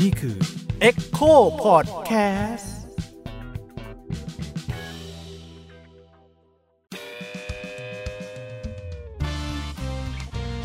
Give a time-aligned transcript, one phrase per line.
[0.00, 0.36] นี่คือ
[0.88, 2.68] Echo Podcast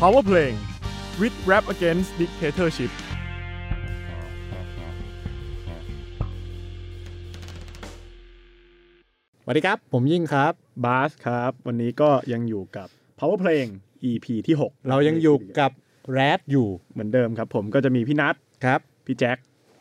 [0.00, 0.58] Power Playing
[1.20, 2.92] with Rap Against Dictatorship
[9.44, 10.52] สวัสดีครับ ผมยิ่งครับ
[10.84, 13.72] บาสครับ วันนี้ก็ยังอยู่กับ Power Playing
[14.10, 15.70] EP ที่ 6 เรายังอยู่กับ
[16.12, 18.34] แรดอยู่เหมือนเดิมครับ ผมก็จะมีพี่นัท
[18.64, 19.38] ครับ พี่แจ็ค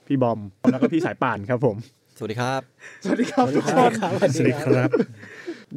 [0.08, 0.40] พี่บอม
[0.72, 1.78] แล้วก็พี่สายป่านครับผม
[2.18, 2.62] สวัสดีครับ
[3.04, 4.90] สวัสดีครับทุกคนสวัสดีครับ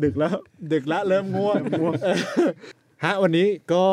[0.02, 0.34] ดึกแล้ว
[0.72, 1.94] ดึกละเริ่มง่วงง่วง
[3.04, 3.84] ฮะวันนี้ก็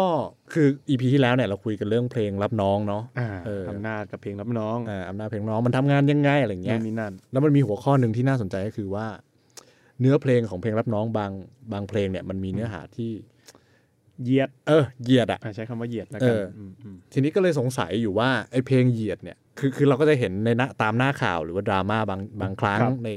[0.53, 9.07] คืออีพีที่แล้วเนี่ยเราคุยกันเรื่องเพลงรับน้องเนาะอ่าเอออำนาจกับเพลงรับน้องอ่าอำนาจเพลงน้องมันทำงานยังไงอะไรเงี้นั่ยนนี่นั่นแล้วมันมีหัวข้อหนึ่งที่น่าสนใจก็คือว่า
[9.99, 11.31] เนื้อเพลงของเพลงรับน้องบาง
[11.73, 13.11] บางเพลงเนี่ยมันมีเนื้อหาที่
[14.23, 23.09] เหยียด เออเหยียดอะอ่าใช้คำว่าเหยียดแล้วกันเอออืมอืมทีนี้ก็เลยสงสัยอยู่ว่าไอ้เพลงเหยียดเนี่ยคือคือเราก็จะเห็นในหน้าตามหน้าข่าวหรือว่าดราม่าบางบางครั้งครับใน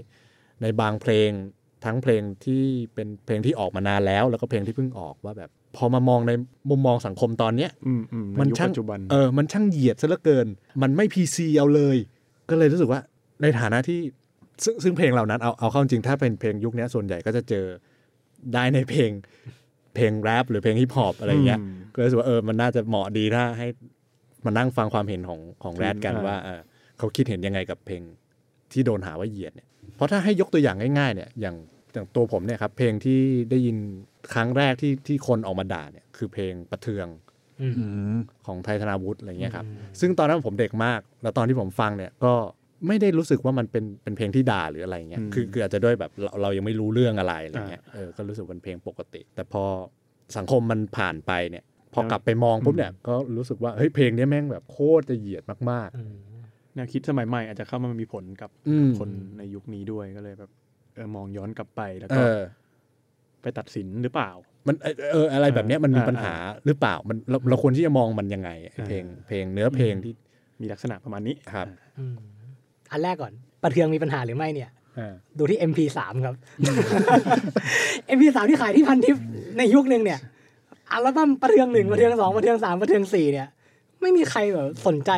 [0.63, 1.31] ในบางเพลง
[1.85, 6.33] ทั้งเพลงที่เป็นเพลงที่ออกมานานแล้ว แล้วก็เพลงที่เพิ่งออกว่าแบบ พอมามองใน
[6.71, 10.47] มุมมองสังคมตอนเนี้ยอืมอืมมันใยุคช่างปัจจุบันเออมันช่างเหยียดซะเหลือเกิน
[10.83, 11.97] มันไม่พีซีเอาเลย
[12.51, 13.01] ก็เลยรู้สึกว่า
[13.43, 14.01] ในฐานะที่
[14.65, 17.67] ซึ่งซึ่งเพลงเหล่านั้นเอาเอาเข้าจริงถ้าเป็นเพลงยุคเนี้ยส่วนใหญ่ก็จะเจอ
[18.55, 19.11] ได้ในเพลง
[19.95, 23.67] เพลงแรปหรือเพลงฮิปฮอปอะไรอย่างเงี้ยอืมก็เลยรู้สึกว่าเออมันน่าจะเหมาะดีถ้าให้
[24.45, 26.61] มานั่งฟังความเห็นของของแรดกันอ่าว่าเออ
[26.99, 28.03] เขาคิดเห็นยังไงกับเพลง
[28.73, 31.57] ที่โดนหาว่าเหยียดเนี่ยเพราะถ้าให้ยกตัวอย่างง่ายๆเนี่ยอย่าง
[31.93, 33.77] อย่างตัวผมเนี่ยครับเพลงที่ได้ยิน
[34.35, 37.07] ครั้งแรกที่ที่คนออกมาด่าเนี่ยคือเพลงประเทือง
[38.47, 39.67] ของไทยธนาวุฒิอะไรเงี้ยครับ
[40.01, 42.35] ซึ่งตอนนั้นผมเด็กมาก แล้วตอนที่ผมฟังเนี่ยก็
[42.89, 49.65] ไม่ได้รู้สึกว่ามันเป็นเป็นเพลงที่ด่าหรืออะไรเงี้ยอืมคือคืออาจจะด้วยแบบเราเรายังไม่รู้เรื่องอะไรอะไรเงี้ยเออก็รู้สึกเป็นเพลงปกติ แต่พอ
[50.37, 55.91] สังคมมันผ่านไปเนี่ยพอกลับไปมองปุ๊บเนี่ยก็รู้สึกว่าเฮ้ยเพลงเนี้ยแม่งแบบโคตรจะเหยียดมาก
[56.75, 60.51] แนวคิดสมัยใหม่อาจจะเข้ามามีผลกับอืมคนในยุคนี้ด้วยก็เลยแบบ
[60.95, 62.39] เออมองย้อนกลับไปแล้วๆเอก็อ
[63.43, 64.31] ไปตัดสินหรือเปล่า
[64.67, 66.35] มันเออเอออะไรแบบเนี้ยมันมีอ่าปัญหา
[66.67, 70.13] หรือเปล่ามันเราเราควรที่จะมองมันยังไงไอ้เพลงอ่าเพลงเนื้อเพลงที่
[70.61, 71.67] มีลักษณะประมาณนี้ครับ
[72.85, 76.35] อืมอันแรกก่อนประเทืองมีปัญหาหรือไม่เนี่ยอ่าดูที่ MP3 ครับ
[78.17, 79.17] MP3 ที่ขายที่พันทิป
[79.59, 80.19] ในยุคนึงเนี่ย
[80.93, 83.49] อัลบั้มประเทืองหนึ่งประเทืองสองประเทืองสามประเทืองสี่เนี่ย
[84.01, 85.13] ไม่มีใครแบบสนใจ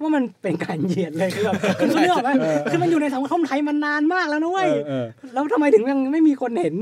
[0.00, 2.30] ว่ามันเป็นการเหยียดเลยคือแบบคือเรื่องไหม
[2.70, 6.74] คือมันอยู่ในสังคมไทยมานานมากแล้วนะเว้ยเออแล้วทำไมถึงยังไม่มีคนเห็น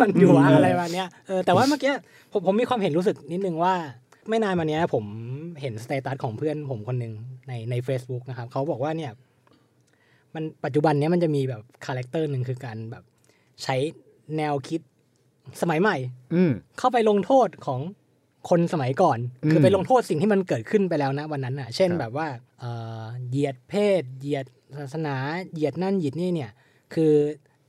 [0.00, 1.92] มันอยู่วะอะไรมาเนี้ยเออแต่ว่าเมื่อกี้
[2.32, 3.74] ผมผมมีความเห็นรู้สึกนิดนึงว่า
[4.28, 5.04] ไม่นานมาเนี้ยผม
[5.60, 7.14] เห็น status ของเพื่อนผมคนหนึ่ง
[7.48, 9.12] ในใน Facebook นะครับเขาบอกว่าเนี่ย
[10.34, 13.04] มันปัจจุบันเนี้ยมันจะมีแบบ character หนึ่งคือการแบบ
[13.62, 13.76] ใช้
[14.36, 14.80] แนวคิด
[15.62, 15.96] สมัยใหม่
[16.34, 17.80] อืมเข้าไปลงโทษของ
[18.50, 22.26] คนสมัยก่อนอืมคือไปลงโทษสิ่งที่มันเกิดขึ้นไปแล้วนะวันนั้นอะ เช่นครับแบบว่า
[22.60, 22.70] เอ่
[23.02, 24.46] อเหยียดเพศ เหยียด
[24.78, 25.16] ศาสนา
[25.52, 26.50] เหยียดนั่นเหยียดนี่เนี่ย
[26.94, 27.12] คือ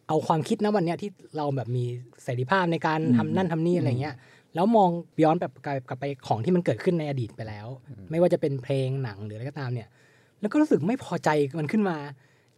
[0.07, 1.85] เอาความคิดนะวันเนี้ยที่เราแบบมี
[2.23, 4.15] เสรีภาพในการทำนั่นทำนี่อะไรเงี้ย
[4.55, 4.89] แล้วมอง
[5.23, 5.53] ย้อนแบบ
[5.89, 7.67] กลับไปของที่มันเกิดขึ้นในอดีตไปแล้ว
[8.11, 9.87] ไม่ว่าจะเป็นเพลงหนังหรืออะไรก็ตามเนี่ย
[10.39, 11.97] แล้วก็รู้สึกไม่พอใจมันขึ้นมา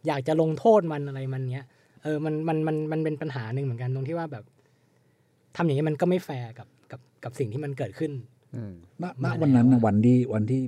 [0.06, 1.66] อยากจะลงโทษมันอะไรมันเนี้ย
[2.02, 4.44] เออมันมันมันมันเป็นปัญหาหนึ่งเหมือนกันตรงที่ว่าแบบ
[5.56, 8.12] ทำอย่างนี้มันก็ไม่แฟร์กับกับกับสิ่งที่มันเกิดขึ้น
[8.54, 10.60] อืมณณวันนั้นนะวันที่วันที่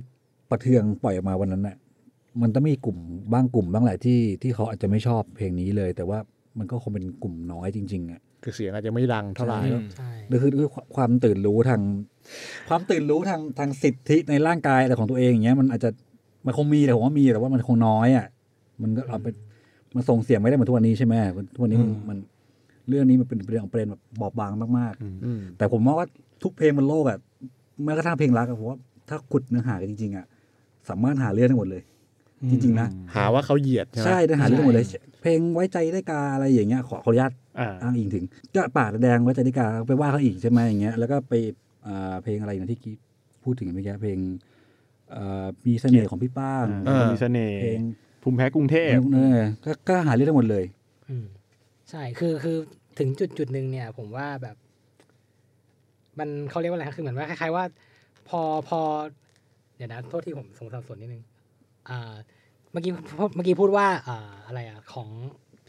[0.51, 1.77] ประเทืองปล่อยออกมาวันนั้นน่ะ
[2.41, 2.97] มันต้องมีกลุ่ม
[3.33, 6.19] บ้างกลุ่มบ้างแหละที่ที่เขาอาจจะไม่ชอบเพลงนี้เลย แต่ว่า
[6.57, 9.59] มันก็คงเป็นกลุ่มน้อยจริง ๆอะ คือเสียงอาจจะไม่ดังเท่าไหร่
[9.95, 11.81] ใช่คือคือคือความตื่นรู้ทาง
[12.69, 15.89] ความตื่นรู้ทางทางสิทธิในร่างกายอะไรของตัวเองอย่างเงี้ยมันอาจจะ
[16.45, 18.25] มันคงมีแต่ผมว่ามีแต่ว่ามันคงน้อยอะ
[18.81, 19.27] มันก็เอาไป
[19.95, 21.13] มันส่งเสียงไม่ได้เหมือนทุกวันนี้ใช่ไหม
[21.53, 22.17] ทุกวันนี้มันมัน
[22.89, 24.93] เรื่องนี้มันเป็นเรื่องของประเด็นแบบบอบบางมาก
[25.25, 26.07] อืมๆแต่ผมมองว่า
[26.43, 27.17] ทุกเพลงบนโลกอะ
[27.83, 28.77] แม้กระทั่งเพลงรักอะผมว่า
[29.09, 30.25] ถ้าขุดเนื้อหากันจริงๆอะ
[30.89, 31.83] สามารถหาเรื่องได้หมดเลย
[32.51, 34.87] จริง ๆ นะ หาว่าเขาเหยียดใช่ไหมใช่ได้หาเรื่องได้หมดเลย
[35.21, 38.25] เพลงไว้ใจได้กาอะไรอย่างเงี้ยขอขออนุญาต อ่าอ้างอิงถึง
[38.55, 41.33] ก็ปากแดงไว้ใจได้กาไปว่าเขาอีกใช่ไหมอย่างเงี้ยแล้วก็ไป
[41.87, 42.95] อ่าเพลงอะไรนะที่กี้
[43.43, 44.19] พูดถึงเมื่อกี้เพลง
[45.15, 47.81] อ่ามีเสน่ห์ของพี่ป้างอ่ามีเสน่ห์เพลง
[48.23, 50.65] ภูมิแพ้กรุงเทพเออก็ก็หาเรื่องได้หมดเลย
[51.09, 51.25] อืม
[51.89, 52.57] ใช่คือคือ
[52.99, 54.55] ถึงจุดจุดหนึ่งเนี่ย ผมว่าแบบ
[56.19, 57.63] มันเขาเรียกว่าอะไรนะคือเหมือนว่าคล้ายๆว่า
[58.29, 58.79] พอพอ
[59.75, 61.23] เดี๋ยวนะโทษที่ผมสงสัยส่วนนิดนึง
[61.89, 62.13] อ่า
[62.71, 62.91] เมื่อกี้
[63.35, 65.09] เมื่อกี้พูดว่าอ่าอะไรอะของ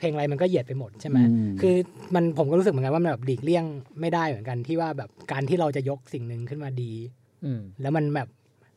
[0.01, 1.75] เพลงอะไรมันก็เหยียดไปหมดใช่ไหมอืมคือ
[2.15, 3.65] มันผมก็รู้สึกเหมือนกันว่ามันแบบหลีกเลี่ยง
[4.01, 6.93] ไม่ได้เหมือนกันที่ว่าแบบการที่เราจะยกสิ่งหนึ่งขึ้นมาดี
[7.45, 8.29] อืมแล้วมันแบบ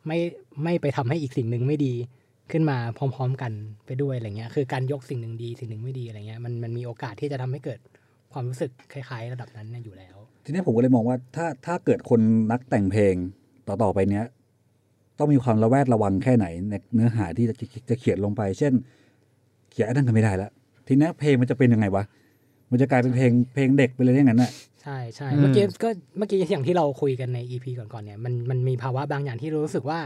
[0.08, 0.20] ไม่
[0.64, 1.94] ไม่ไปทำให้อีกสิ่งหนึ่งไม่ดี
[2.52, 3.52] ขึ้นมาพร้อม ๆ กัน
[3.86, 7.80] ไปด้วยอะไรเงี้ย คือการยกสิ่งหนึ่งดีสิ่งหนึ่งไม่ดีอะไรเงี้ยมันมันมีโอกาสที่จะทำให้เกิด
[8.34, 12.20] ความรู้สึกคล้าย ๆ ระดับนั้นเนี่ยอยู่แล้ว ทีนี้ผมก็เลยมองว่าถ้าถ้าเกิดคน
[12.52, 13.16] นักแต่งเพลง
[13.68, 14.26] ต่อต่อไปเนี้ย
[15.20, 17.56] ต้องมีความระแวดระวังแค่ไหนในเนื้อหาที่จะ
[17.90, 18.74] จะเขียนลงไป เช่น
[19.72, 20.52] เขียนไอ้นั่นก็ไม่ได้แล้ว
[20.88, 22.04] ทีนี้เพลงมันจะเป็นยังไงวะ
[22.72, 24.52] มันจะกลายเป็นเพลงเพลงเด็กไปเลยอย่างนั้นน่ะ
[24.82, 30.00] ใช่ใช่อืมเมื่อกี้ก็เมื่อกี้อย่างที่เราคุยกันในอีพีก่อนๆเนี่ยมันมันมีภาวะบางอย่างที่รู้สึกว่า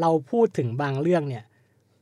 [0.00, 1.44] เราพูดถึงบางเรื่องเนี่ย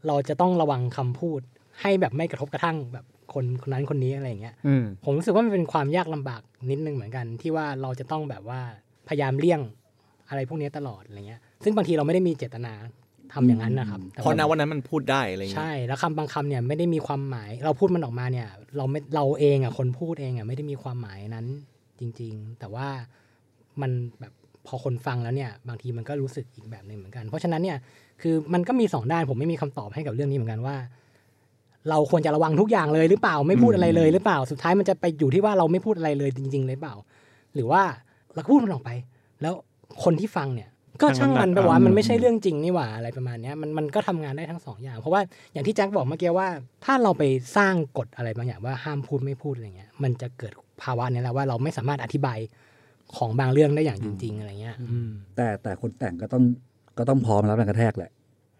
[0.06, 1.40] เราจะต้องระวังคำพูด
[1.80, 8.60] ให้แบบไม่กระทบกระทั่งแบบคนคนนั้นคนนี้อะไรอย่างเงี้ยอืมผมรู้สึกว่ามันเป็นความยากลำบากนิดนึงเหมือนกัน ที่ว่าเราจะต้องแบบว่า
[9.08, 9.60] พยายามเลี่ยง
[10.28, 12.72] อะไรพวกนี้ตลอดอะไรเงี้ย ซึ่งบางทีเราไม่ได้มีเจตนา
[13.34, 21.46] ทำอย่างนั้นนะครับแต่เพว่าราะนะวันนั้นมันพูดได้อะไรอย่างเงี้ยใช่ แล้วคำบางคำเนี่ยไม่ได้มีความหมาย เราพูดมันออกมาเนี่ย เราไม่เราเองอะคนพูดเองอะไม่ได้มีความหมายนั้น
[22.00, 22.88] จริง ๆ แต่ว่า
[23.80, 23.90] มัน
[24.20, 24.32] แบบ
[24.66, 27.78] พอคนฟังแล้วเนี่ย บางทีมันก็รู้สึกอีกแบบหนึ่งเหมือนกัน เพราะฉะนั้นเนี่ย
[28.22, 30.76] คือมันก็มีสองด้านผมไม่มีคำตอบให้กับเรื่องนี้เหมือนกันว่า
[31.90, 36.94] เราควรจะระวังทุกอย่างเลยหรือเปล่าไม่พูดอะไรเลยหรือเปล่าสุดท้ายมันจะไปอยู่ที่ว่าเราไม่พูดอะไรเลยจริง ๆ เลยเปล่า
[37.54, 37.82] หรือว่า
[38.34, 38.90] เราก็พูดมันออกไป
[39.42, 39.54] แล้ว
[40.04, 40.68] คนที่ฟังเนี่ย
[41.02, 45.20] ก็ช่างมันไปว่าอืมมันไม่ใช่เรื่องจริงนี่หว่าอะไรประมาณเนี้ยมันมันก็ทำงานได้ทั้งสองอย่าง เพราะว่า
[45.52, 46.48] อย่างที่แจ็คบอกเมื่อกี้ว่า
[46.84, 47.22] ถ้าเราไป
[47.56, 50.52] สร้างกฎอะไรบางอย่างว่าห้ามพูดไม่พูดอะไรเงี้ยมันจะเกิด
[50.82, 52.38] ภาวะเนี้ยแหละว่าเราไม่สามารถอธิบาย
[53.16, 56.42] ของบางเรื่องได้อย่างจริง ๆ อะไรเงี้ยอืมแต่แต่คนแต่งก็ต้อง
[56.98, 58.10] ก็ต้องพร้อมรับแรงกระแทกแหละ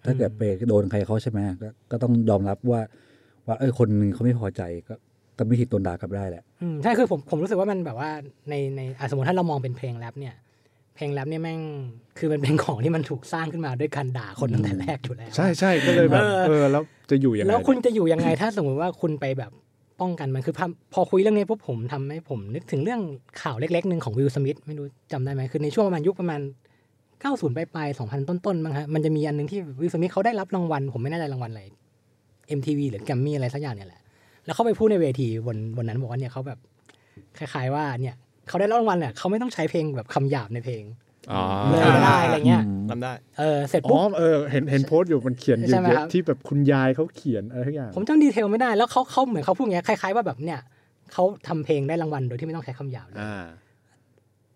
[0.04, 2.80] ถ้าเกิดไปโดนใครเขาใช่ไหมก็ก็ต้องยอมรับว่า
[3.46, 4.94] ว่าเออคนหนึงเขาไม่พอใจก็
[5.38, 8.10] ก็ไม่ผิดตนด่ากลับได้แหละอืมใช่คือผมผมรู้สึกว่ามันแบบว่า
[8.50, 10.34] ในในอะสมมติถ้าเรามองเป็นเพลงแรปเนี่ย
[10.96, 11.60] เพลงแรปเนี่ยแม่ง
[12.18, 19.52] คือมันเป็นของที่มันถูกสร้างขึ้นมาด้วยการด่าคนตั้งแต่แรกอยู่แล้ว ใช่ใช่ก็เลยแบบเออเออแล้วจะอยู่ยังไงแล้วคุณจะอยู่ยังไงถ้าสมมติว่าคุณไปแบบ
[20.00, 23.00] ป้องกันมันคือพอพอคุยเรื่องนี้ปุ๊บผมทำให้ผมนึกถึงเรื่อง
[23.42, 26.40] ข่าวเล็กๆหนึ่งของวิลสมิธไม่รู้จำได้ไหมคือในช่วงประมาณยุคประมาณ
[26.98, 31.62] 90 ปลายๆ2000 ต้นๆมั้งฮะมันจะมีอันหนึงที่วิลสมิธเขาได้รับรางวัล ผมไม่แน่ใจรางวัลอะไร
[32.58, 34.00] MTV หรือแกรมมี่อะไรสักอย่างเนี่ยแหละ
[34.44, 36.58] แล้วเขาไปพูดในเวทีบนบนนั้นบอกว่าเนี่ยเขาแบบ
[37.38, 38.14] คล้าย ๆว่าเนี่ย
[38.48, 40.82] เขาได้รับรางวัลเนี่ยเขาไม่ต้องใช้เพลงแบบคำหยาบในเพลง
[41.32, 50.60] อ๋อเลยก็ได้อะไรเงี้ยทำได้เออเสร็จอ๋ปุ๊อบเออเห็นเห็นโพสต์อยู่มันเขียนเยใช่ไหมอะครับๆที่แบบคุณยายเขาเขียนอะไรทุกอย่าง ผมจำดีเทลไม่ได้แล้วเขาเขาเหมือนเขาพูดอย่างเงี้ยคล้ายๆว่าแบบเนี่ย
[51.12, 53.44] เขาทำเพลงได้รางวัลโดยที่ไม่ต้องใช้คำหยาบเลยอ่า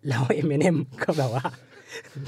[0.07, 1.43] แล้วเอ m ม n น m ก็แบบว่า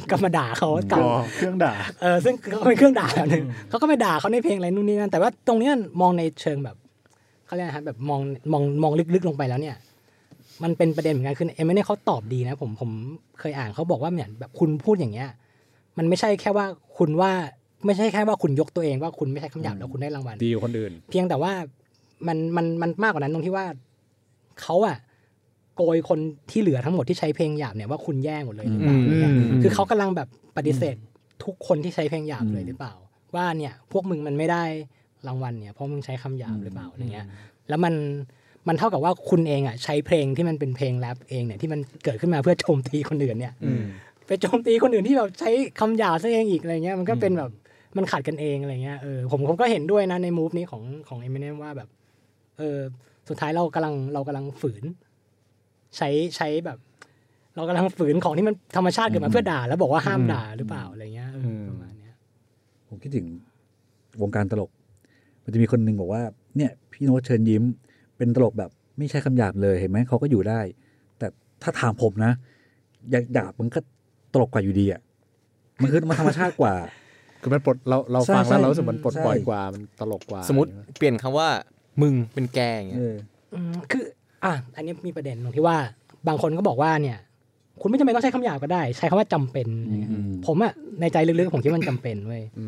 [0.10, 6.76] ก็มาด่าเขากลับอ๋อเครื่องด่าเออซึ่งก็เป็นเครื่องด่าแบบนึงเขาก็ไปด่าเขาในเพลงอะไรนู่นนี่นั่นแต่ว่าตรงเนี้ยมองในเชิงแบบ
[7.46, 8.22] เขาเรียกนะครับแบบมอง
[8.52, 9.76] มองมองลึกๆลงไปแล้วเนี่ย
[10.64, 12.92] มันเป็นประเด็นเหมือนกันคือเอ m ม n น m เขาตอบดีนะผมผม
[13.40, 15.30] เคยอ่านเขาบอกว่าเนี่ยแบบคุณพูดอย่างเงี้ย
[15.98, 16.66] มันไม่ใช่แค่ว่า
[16.98, 17.32] คุณว่า
[17.86, 21.52] ไม่ใช่แค่ว่าคุณยกตัวเองว่าคุณไม่ใช่คำหยาบแล้วคุณได้รางวัลดีกว่าคนอื่น เพียงแต่ว่า
[22.28, 23.66] มันมันมันมากกว่านั้นตรงที่ว่า
[24.62, 24.98] เขาอะ
[25.76, 26.20] โกยคน
[26.52, 30.28] ที่เหลือทั้งหมดที่ใช้เพลงหยาบเนี่ยว่าคุณแย่หมดเลยหรือเปล่าอืมเนี่ยอืมคือเขากำลังแบบ
[30.58, 30.96] ปฏิเสธ
[31.44, 32.94] ทุกคนที่ใช้เพลงหยาบเลยหรือเปล่า
[33.36, 34.64] ว่าเนี่ยพวกมึงมันไม่ได้
[35.28, 37.28] รางวัลเนี่ยเพราะมึงใช้คำหยาบหรือเปล่าอะไรเงี้ย
[37.70, 37.94] แล้วมัน
[38.68, 43.84] มันเท่ากับว่าคุณเองอะใช้เพลงที่มันเป็นเพลงแรปเองเนี่ยที่มันเกิดขึ้นมาเพื่อโจมตีคนอื่นเนี่ยอืม
[44.28, 47.52] ไปโจมตีคนอื่นที่แบบใช้คำหยาบซะเองอีกอะไรเงี้ยมันก็เป็นแบบ
[47.98, 51.90] มันขัดกันเองอะไรเงี้ยเออผมผมก็เห็นด้วยนะในมูฟนี้ของของเอมิเนมว่าแบบ
[52.58, 52.80] เออ
[53.30, 54.84] สุดท้ายเรากำลังเรากำลังฝืน
[55.98, 56.78] ใช้ใช้แบบ
[57.56, 62.14] เรากำลังฝืนของที่มันธรรมชาติเกิดมาเพื่อด่า แล้วบอกว่าห้ามด่าหรือเปล่าอะไรเงี้ยเอออมประมาณเนี้ย
[62.88, 63.26] ผมคิดถึง
[64.22, 64.72] วงการตลก
[65.44, 66.22] มันจะมีคนหนึ่งบอกว่า
[66.58, 67.64] เนี่ย พี่โน้ตเชิญยิ้ม
[68.18, 70.60] เป็นตลกแบบไม่ใช่คำหยาบเลยเห็นไหมเขาก็อยู่ได้
[71.20, 71.28] แต่
[71.62, 72.32] ถ้าถามผมนะ
[73.12, 73.80] อยากหยาบมันก็
[74.34, 75.02] ตลกกว่าอยู่ดีอะ
[75.82, 76.74] มันคือมันธรรมชาติกว่า
[77.42, 81.48] คือมันปลดเราเราใช่ฟังแล้วใช่เรารู้สึกมันปลดใช่ปล่อยกว่ามันตลกกว่า สมมติเปลี่ยนคำว่า
[82.02, 83.16] มึงเป็นแกอย่างเงี้เอยอ
[83.54, 84.04] อืมคือ
[84.46, 85.78] อะอันนี้มีประเด็นตรงที่ว่า
[86.28, 87.18] บางคนก็บอกว่าเนี่ย
[87.82, 92.68] คุณไม่จำเป็นต้องใช้คำหยาบก็ได้ ใช้คำว่าจำเป็นอะไรเงี้ยอืมผมอะในใจลึกๆผมคิดว่ามันจำเป็นเว้ยอื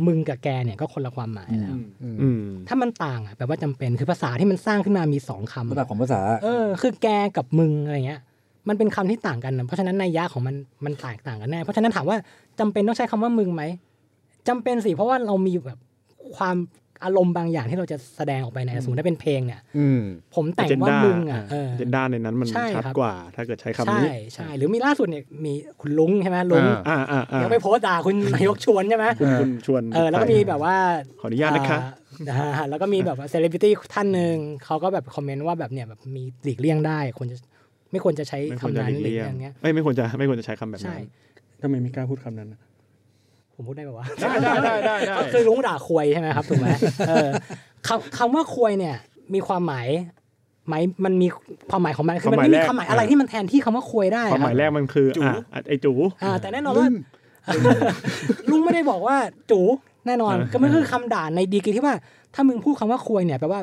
[0.00, 8.20] มมึงกับแกเนี่ยก็คนละความหมายแล้วอืมอืมถ้ามันต่างอะแปลว่าจำเป็นคือภาษาที่มันสร้างขึ้นมามีสองคำระดับของภาษา เออ คือแกกับมึงอะไรเงี้ย
[8.68, 12.16] มันเป็นคำที่ต่างกันนะเพราะฉะนั้นในยยะของมันมันแตกต่างกันแน่เพราะฉะนั้นถามว่า
[12.60, 13.62] จำเป็นต้องใช้คำว่ามึงไหม
[14.48, 15.78] จำเป็นสิเพราะว่าเรามีแบบ
[16.36, 16.56] ความ
[17.04, 20.00] อารมณ์บางอย่างที่เราจะแสดงออกไปในสมมติถ้าเป็นเพลงเนี่ยอืม
[20.34, 30.74] ผมแต่งว่ามึงอะเออเจนด้าในนั้นมันใช่ชัดครับกว่า ถ้าเกิดใช้คำใช่นี้ใช่หรือมีล่าสุดเนี่ยมีคุณลุงใช่ไหมลุงอ่าอ่าอ่าอ่ายังไปโพสต์ด่าคุณนายกชวนใช่ไหมคุณคุณชวนเออแล้วก็มีแบบว่า
[31.20, 31.78] ขออนุญาตนะคะ
[32.30, 37.36] อ่าอ่าแล้วก็มีแบบเซเลบริตี้ท่านหนึ่งเขาก็แบบคอมเมนต์ว่าแบบเนี่ยแบบมีหลีกเลี่ยงได้ควรจะ
[37.92, 42.60] ไม่ควรจะใช้ไม่ควรคำจะนั้นหลีกหรือเลี่ยงอย่างเงี้ยเอ้ยไม่ควรจะไม่ควรจะใช้คำแบบใช่นั้นทำไมไม่กล้าพูดคำนั้นน่ะ
[43.54, 46.68] ผมพูดได้ป่าวะได้ได้ได้ได้ได้ก็คือลุงด่าควยใช่ไหมครับถูกไหม
[47.08, 47.28] เออ
[47.86, 48.96] คำคำว่าควยเนี่ย
[49.34, 49.88] มีความหมาย
[50.68, 51.28] หมายมันมี
[51.70, 55.92] ความหมายของมันคือมันไม่มีความหมายอะไรที่มันแทนที่คำว่าควยได้ความหมายแรกมันคืออะอะไอจู
[56.22, 56.88] อ่าแต่แน่นอนว่า
[58.50, 59.16] ลุงไม่ได้บอกว่า
[59.50, 59.60] จู
[60.06, 61.96] แน่นอน ก็มันคือคำด่าในดีกรีที่ว่า
[62.34, 63.60] ถ้ามึงพูดคำว่าควยเนี่ยแปลว่า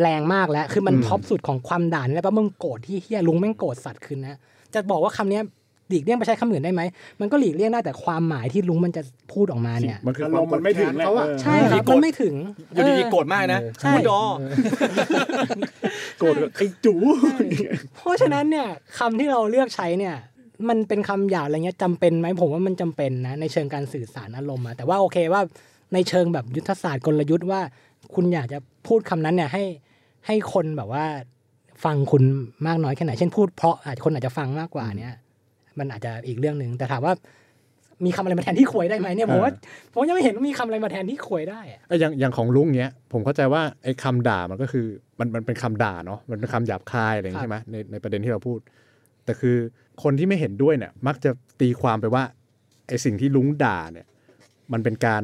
[0.00, 4.38] แรงมากแล้ว คือมันท็อปสุดของความด่านี่แหละแปลว่ามึงโกรธที่เฮียลุงแม่งโกรธสัตว์ขึ้นนะ
[4.74, 5.42] จะบอกว่าคำเนี้ย
[5.88, 6.82] หลีกเลี่ยงไปใช้คำอื่นได้ไหม
[7.20, 9.02] มันก็หลีกเลี่ยงได้แต่ความหมายที่ลุงมันจะ
[9.32, 12.34] พูดดออกมาเนี่ยมันคืออาครวามมณ์มันไม่ถึงกดแค้เขาอะเออใช่ครับโกรธมันไม่ถึง
[12.72, 14.20] อยู่ดีๆโกรธมากนะใช่คุณดอ
[16.18, 16.94] โกรธแบบไอ้จู
[17.94, 18.66] เพราะฉะนั้นเนี่ย
[18.98, 20.14] คำที่เราเลือกใช้เนี่ย
[20.68, 25.42] มันเป็นคำหยาบอะไรเงี้ยจำเป็นไหมผมว่ามันจำเป็นนะ ในเชิงการสื่อสารอารมณ์อะแต่ว่าโอเคว่า
[25.94, 27.60] ในเชิงแบบยุทธศาสตร์กลยุทธ์ว่า
[28.14, 29.64] คุณอยากจะพูดคำนั้นเนี่ยให้
[30.26, 31.04] ให้คนแบบว่า
[31.84, 32.22] ฟังคุณ
[32.66, 35.14] มากน้อยแค่ไหน เช่นพูดเพราะอาจจะคนอาจจะฟังมากกว่าเนี่ย
[35.80, 37.14] มันอาจจะอีกเรื่องหนึ่งแต่ถามว่า
[38.04, 39.52] มีคำอะไรมาแทนที่ควยได้ไหมเนี่ยผมว่า
[39.92, 44.86] ผมยังไม่เห็นว่ามีคำอะไรมาแทนที่ควยได้อะไอ้อย่างอย่างของลุงเนี้ยผมเข้าใจว่าไอ้คำด่ามันก็คือ
[45.18, 48.58] มันมันเป็นคำด่าเนาะมันเป็นคำหยาบคายอะไรอย่างงี้ใช่ไหมในในประเด็นที่เราพูด
[49.24, 49.56] แต่คือ
[50.02, 51.30] คนที่ไม่เห็นด้วยเนี่ย มักจะ
[51.60, 52.22] ตีความไปว่า
[52.88, 54.06] ไอ้สิ่งที่ลุงด่าเนี่ย
[54.72, 55.22] มันเป็นการ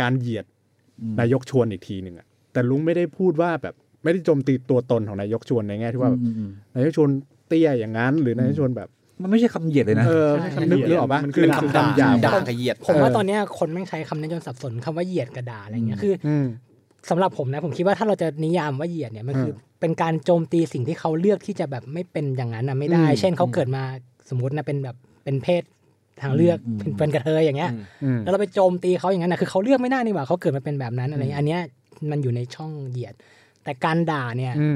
[0.00, 0.46] การเหยียด
[1.20, 7.10] นายกชวนอีกทีหนึ่งอะแต่ลุงไม่ได้พูดว่าแบบไม่ได้โจมตีตัวตนของนายกชวนในแง่ที่ว่าแบบอืมอืมนายกชวน
[7.46, 8.88] เตี้ยอย่างนั้น หรือนายกชวนแบบ
[9.22, 16.46] มันไม่ใช่คำเหยียดเลยนะ เออใช่นึกนึกออกปะมันคือเป็นคือคำด่าคำหยาบด่ากับเหยียด ผมว่าเออตอนเนี้ยคนแม่งใช้คำนี้จนสับสนคำว่าเหยียดกระดาอะไรเงี้ยคืออืม
[17.10, 23.82] สำหรับผมนะผมคิดว่าถ้าเราจะนิยามว่าเหยียดเนี่ยมันคืออเป็นการโจมตีสิ่งที่เขาเลือกที่จะแบบไม่เป็นอย่างนั้นนะไม่ได้อืมเช่นเขาเกิดมา
[24.30, 25.62] สมมตินะเป็นแบบเป็นเพศ
[26.22, 27.70] ทางเลือกอืมเป็นเป็นกระเทยอย่างเงี้ย
[28.04, 31.60] อืมแล้วเราไปโจมตีเขาอย่างนั้นนะคือเขาเลือกไม่ได้นี่หว่าเขาเกิดมาเป็นแบบนั้นอะไรเงี้ยอันเนี้ย
[32.10, 33.14] มันอยู่ในช่องเหยียด
[33.64, 34.68] แต่การด่าเนี่ยอื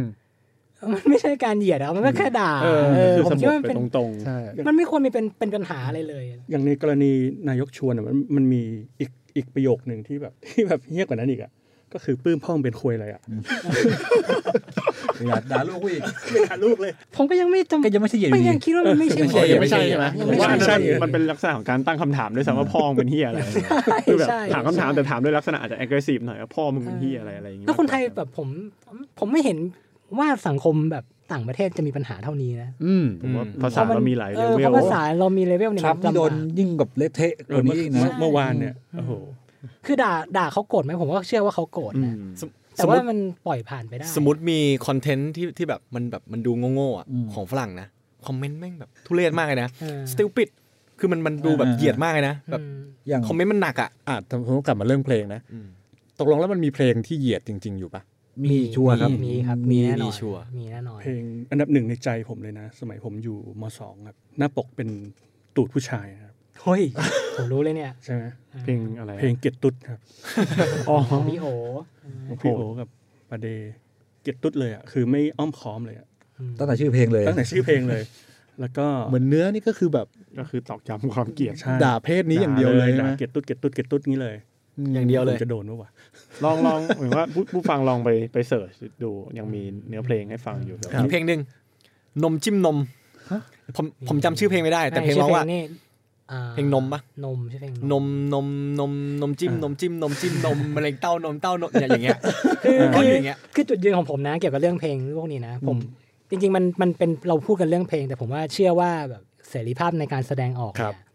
[0.87, 7.13] มมันไม่ใช่การเหยียดอะมันก็แค่ด่าเออเออคือผมสมคิดบว่ามันไปเป็นตรงใช่มันไม่ควรมีเป็นเป็นปัญหาอะไรเลย อย่างในกรณี
[7.49, 8.63] นายกชวนอะมันมันมี
[9.01, 11.53] อีกอีกประโยคหนึ่งที่แบบที่แบบเฮี้ยกว่านั้นอีกอะ
[11.95, 13.23] ก็คือปื้มพ่อมงเป็นควยอะไรอะ
[15.29, 23.39] อย่าด่าลูกกูอีกไม่ด่าลูกเลย ผมก็ยังไม่จำก็ยังไม่ใช่เหยียดอไม่ยู่ยังดีคิดว่ามันไม่ใช่ยังเหยียดไม่ใช่ใช่ไหมยังๆไม่ว่าใช่ใช่มันเป็นลักษณะของการตั้งคำถามด้วยซ้ำว่าพ่อมึงเป็นเฮียอะไร
[24.07, 28.49] คือแบบใช่ถามคำถามแต่ถามด้วยลักษณะอาจจะ aggressive หน่อยว่าพ่อมึงเป็นเฮียอะไรอะไรอย่างเงี้ยแล้วคนไทยแบบผม
[29.19, 29.59] ผมไม่เห็น
[30.19, 39.13] ว่าสังคมแบบต่างประเทศจะมีปัญหาเท่านี้นะอืมผมว่าภาษาเรามีหลายเอเลอเวเพลราะภาษาเรามีเลเวลในทรักามรป์นี่โดนลำบากยิ่งกับเละเทะกว่านี้อีกนะเมื่อเมื่อวานเนี่ยโอ้โห
[39.87, 47.87] คือด่าด่าเขาโกรธไหมผมก็เชื่อว่าเขาโกรธอืนะมสมแต่สมมว่าติมันปล่อยผ่านไปได้ สมมติมีคอนเทนต์ที่ที่แบบมันแบบมันดูโง่ๆอะอืมของฝรั่งนะ
[48.27, 50.49] คอมเมนต์แม่งแบบทุเรศมากเลยนะเออ stupid
[50.99, 55.67] คือมันมันดูแบบอ่าเหยียดมากเลยนะแบบอืมอย่าง comment มันหนักอะอะถ้าผมกลับมาเรื่องเพลงนะอืม
[56.19, 58.03] ตกลงแล้วมันมีเพลงที่เหยียดจริง ๆ อยู่ปะ
[58.45, 64.89] มีชัวร์ครับมีครับมีมีแน่นอนมีชัวร์มีแน่นอนเพลงอันดับหนึ่งในใจผมเลยนะ สมัยผมอยู่มสองครับ หน้าปกเป็น
[65.57, 66.83] ตูดผู้ชายครับเฮ้ย
[67.37, 68.25] ผมรู้เลยเนี่ยใช่ไหม
[68.65, 69.99] เพลงอะไรเพลงเกลียดตุ๊ดครับ
[70.89, 71.47] อ๋อของพี่โอ
[72.43, 72.89] พี่โอกับ
[73.31, 73.49] ปาเด
[74.23, 76.09] เกลียดตุ๊ดเลยอะคือไม่อ้อมค้อมเลยอะ
[76.59, 78.03] ตั้งแต่ชื่อเพลงเลยตั้งแต่ชื่อเพลงเลย
[78.61, 80.07] แล้วก็เหมือนเนื้อนี่ก็คือแบบ
[80.39, 84.37] ก็คือตอกย้ำความเกลียดใช่ด่าเพศนี้อย่างเดียวเลยใช่ด่าไหมเกลียดตุ๊ดเกลียดตุ๊ดเกลียดตุ๊ดงี้เลย
[84.95, 85.91] อย่างเดียวเลยผมจะโดนปะวะ
[86.45, 88.71] ลองลองเหมือนว่าผู้ผู้ฟังลองไปไป search
[89.03, 91.41] ดูยังมีเนื้อเพลงให้ฟังอยู่เดี๋ยวมีเพลงหนึ่ง
[92.23, 92.77] นมจิ้มนม
[93.77, 95.63] ผมผมจำชื่อเพลงไม่ได้ แต่เพลงร้องว่านี่
[96.33, 98.47] อ่าเพลงนมปะนมใช่เพลงนมนม
[98.81, 102.19] นมนมจิ้มนมจิ้มนมจิ้มนมมะเร็งเต้านมเต้านมเนี่ยอย่างเงี้ย
[102.63, 105.77] คือร้องคืออยู่อย่างเงี้ยคือจุดยืนของผมนะ เกี่ยวกับเรื่องเพลงพวกนี้นะ ผม
[106.31, 111.09] จริง ๆ มันมันเป็นเราพูดกันเรื่องเพลง แต่ผมว่าเชื่อว่าแบบเสรีภาพในการแสดงออกครับเนี่ย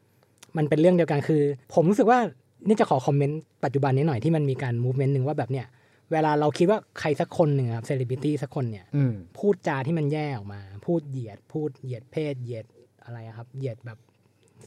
[0.57, 1.41] มันเป็นเรื่องเดียวกันคือ
[1.73, 2.19] ผมรู้สึกว่า
[2.67, 5.65] นี่จะขอ comment ปัจจุบันนี้หน่อยที่มันมีการ movement หนึ่งว่าแบบเนี่ย
[6.11, 12.65] เวลาเราคิดว่าใครสักคนหนึ่งครับเซเลบริตี้สักคนเนี่ยอืมพูดจาที่มันแย่ออกมา พูดเหยียด พูดเหยียดเพศเหยียด
[13.03, 13.97] อะไรอะครับ เหยียดแบบ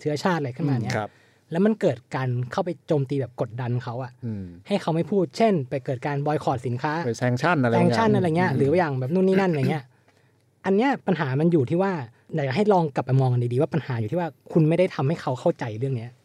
[0.00, 1.10] เชื้อชาติอะไรขึ้นมาเนี่ยครับ
[1.50, 9.84] แล้วมันเกิดการเข้าไปโจมตีแบบกดดันเขาอะอืมให้เขาไม่พูดเช่น ไปเกิดการบอยคอตสินค้าไปแซงชั่นอะไรแซงเงี้ยชั่นอะไรเงี้ยหรือว่าอย่างแบบนู่นนี่นั่นอะไรเงี้ย
[10.66, 11.92] อันเนี้ยปัญหามันอยู่ที่ว่า
[12.34, 16.17] อยากจะให้ลองกลับไปมองกันดีๆว่าปัญหาอยู่ที่ว่าคุณไม่ได้ทำให้เขาเข้าใจเรื่องเนี้ยอ๋อ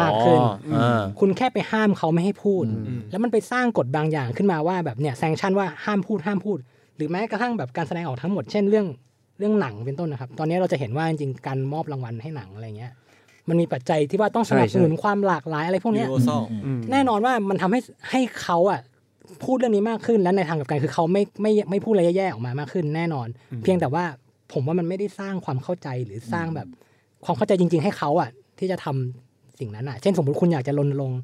[0.00, 0.40] มากขึ้น
[0.74, 6.58] อ่าคุณแค่ไปห้ามเขาไม่ให้พูดอืมแล้วมันไปสร้างกฎบางอย่างขึ้นมาว่าแบบเนี่ยแซงชั่นว่าห้ามพูดห้ามพูด
[6.96, 8.86] หรือแม้กระทั่งแบบการแสดงออกทั้งหมดเช่นเรื่อง
[9.38, 12.92] เรื่องหนังเป็นต้นนะครับ ตอนนี้เราจะเห็นว่าจริงๆการมอบรางวัลให้หนังอะไรเงี้ย
[13.48, 18.80] มันมีปัจจัยที่ว่าต้องสนับสนุนความหลากหลายอะไรพวกเนี้ย universal อืมแน่นอนว่ามันทำให้ให้เขาอะ
[19.44, 23.28] พูดเรื่องนี้มากขึ้นและในทางกลับกันคือเขาไม่ไม่ไม่พูดอะไรแย่ๆออกมามากขึ้นแน่นอน
[23.62, 24.04] เพียงแต่ว่า
[24.52, 26.68] ผมว่ามันไม่ได้สร้างความเข้าใจหรือสร้างแบบ
[27.24, 29.25] ความเข้าใจจริง ๆ ให้เขาอะที่จะทำ
[29.60, 31.20] สิ่งนั้นอะเช่นสมมติคุณอยากจะรณรงค์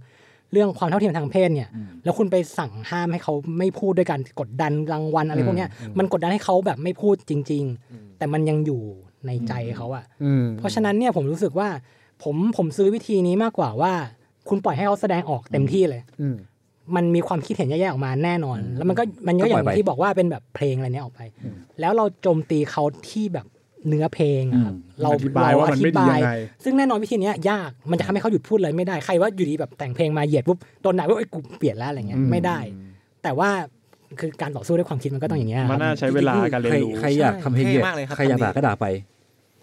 [0.53, 1.69] เรื่องความเท่าเทียมทางเพศเนี่ย
[2.05, 8.83] แล้วคุณไปสั่งห้ามให้เขาไม่พูดด้วยการกดดันรางวัลอะไรพวกเนี้ยมันกดดันให้เขาแบบไม่พูดจริง ๆ แต่มันยังอยู่
[9.27, 11.69] ในใจเขาอะอืมเพราะฉะนั้นเนี่ยผมรู้สึกว่า
[12.23, 13.93] ผมผมซื้อวิธีนี้มากกว่าว่า
[14.49, 16.37] คุณปล่อยให้เขาแสดงออกเต็มที่เลยอืม
[16.97, 21.21] มันมีความคิดเห็นแย่ๆออกมาแน่นอน แล้วมันก็มันก็ก็อปล่ย่าอยงไปที่บอกว่าเป็นแบบเพลงอะไรเนี้ยออกไป
[21.81, 23.47] แล้วเราโจมตีเขาที่แบบ
[23.89, 26.33] เนื้อเพลงอะครับอืมเราอธิบายว่ามันไม่ดียังไง
[26.65, 32.59] ซึ่งแน่นอนวิธีเนี้ยยากมันจะทำให้เขาหยุดพูดเลยไม่ได้ใครว่าอยู่ดีแบบแต่งเพลงมาเหยียดปุ๊บโดนด่าปุ๊บไอ้ยกูเปลี่ยนแล้วอะไรเงี้ยอืมไม่ได้
[33.23, 33.51] แต่ว่า
[34.21, 38.87] คือการต่อสู้ด้วยความคิดมันก็ต้องอย่างเงี้ยคมันรับน่าใช้เวลาการเรียนรู้ใครใครอยากทำเพลงเหยียดเท่มากเลยครับใครอยากคำนี้ด่าก็ด่าไป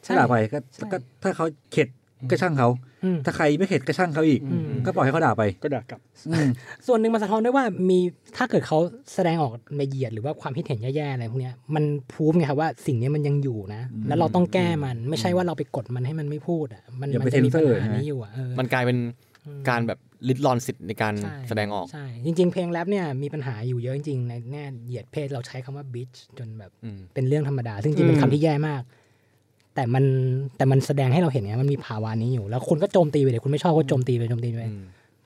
[0.03, 1.87] ใช่ก็ด่าไปก็ใช่ก็ถ้าเขาเข็ด
[2.29, 2.88] ก็ช่างเขาอืม
[3.25, 6.49] ถ้าใครไม่เข็ดก็ช่างเขาอีกอืมก็ปล่อยให้เขาด่าไปก็ด่ากลับอืม
[6.87, 7.99] ส่วนหนึ่งมันสะท้อนได้ว่ามี
[8.37, 8.77] ถ้าเกิดเขา
[9.13, 18.97] แสดงออกในเหยียดหรือว่าความคิดเห็นแย่ๆอะไรพวกเนี้ยมันพูฟไงครับว่าสิ่งนี้มันยังอยู่นะ แล้วเราต้องแก้มันไม่ใช่ว่าเราไปกดมันให้มันไม่พูดอะมันอย่ามัไปนจะมีปัญเซ็นเซอร์หาใช่ไหมนี้อยู่อะเออมันกลายเป็น
[19.69, 28.81] การแบบลิดรอนสิทธิ์ในการใช่แสดงออก ใช่ จริง ๆ เพลงแรปเนี่ยมีปัญหาอยู่เยอะจริง ๆ ในแง่เหยียดเพศเราใช้คำว่า bitch จนแบบอืมเป็นเรื่องธรรมดา ซึ่งจริงๆเป็นคำที่แย่มาก
[29.79, 30.05] แต่มัน
[30.57, 34.83] แต่มันแสดงให้เราเห็นไงมันมีภาวะนี้อยู่ แล้วคุณก็โจมตีไปเลยคุณไม่ชอบก็โจมตีไปโจมตีไปอืม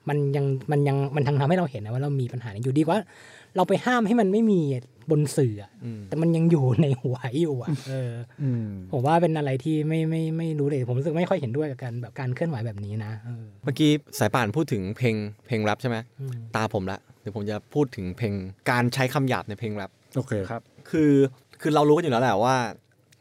[0.08, 2.98] มันยังมันยังมันทางทำให้เราเห็นนะว่าเรามีปัญหานี้อยู่ดีกว่า
[3.56, 4.60] เราไปห้ามให้มันไม่มี
[5.10, 18.32] บนสื่ออะอืมแต่มันยังอยู่ในหัวอยู่อะเอออืมผมว่าเป็นอะไรที่ไม่ไม่ไม่รู้เลย ผมรู้สึกไม่ค่อยเห็นด้วยกับการแบบการเคลื่อนไหวแบบนี้นะเออเมื่อกี้สายป่านพูดถึงเพลงเพลงแรปใช่ไหมอืมตาผมละเดี๋ยวผมจะพูดถึงเพลง
[18.70, 21.12] การใช้คำหยาบในเพลงแรปโอเคครับ คือ
[21.60, 22.56] คือเรารู้กันอยู่แล้วแหละว่า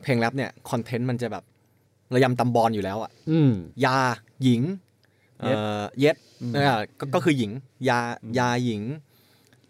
[0.04, 1.44] เพลงแรปเนี่ยคอนเทนต์มันจะแบบ
[2.14, 3.52] ระยำตำบอลอยู่แล้วอะอืม
[3.86, 3.98] ยา
[4.44, 4.62] หญิง
[5.42, 6.68] เอ่อเย็ดอืมเออ
[7.00, 7.52] ก็ก็คือหญิง
[7.90, 8.00] ยา
[8.40, 8.82] ยาหญิง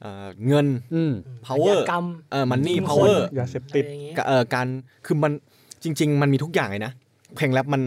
[0.01, 1.13] เอ่อเงินอืม
[1.45, 4.67] power กรรมเออมันนี่ทีมคน power ยาเสพติดอะไรอย่างเงี้ยเอ่อการ
[5.05, 5.31] คือมัน
[5.83, 6.93] จริง ๆ มันมีทุกอย่างเลยนะ
[7.35, 7.81] เพลงแรปมัน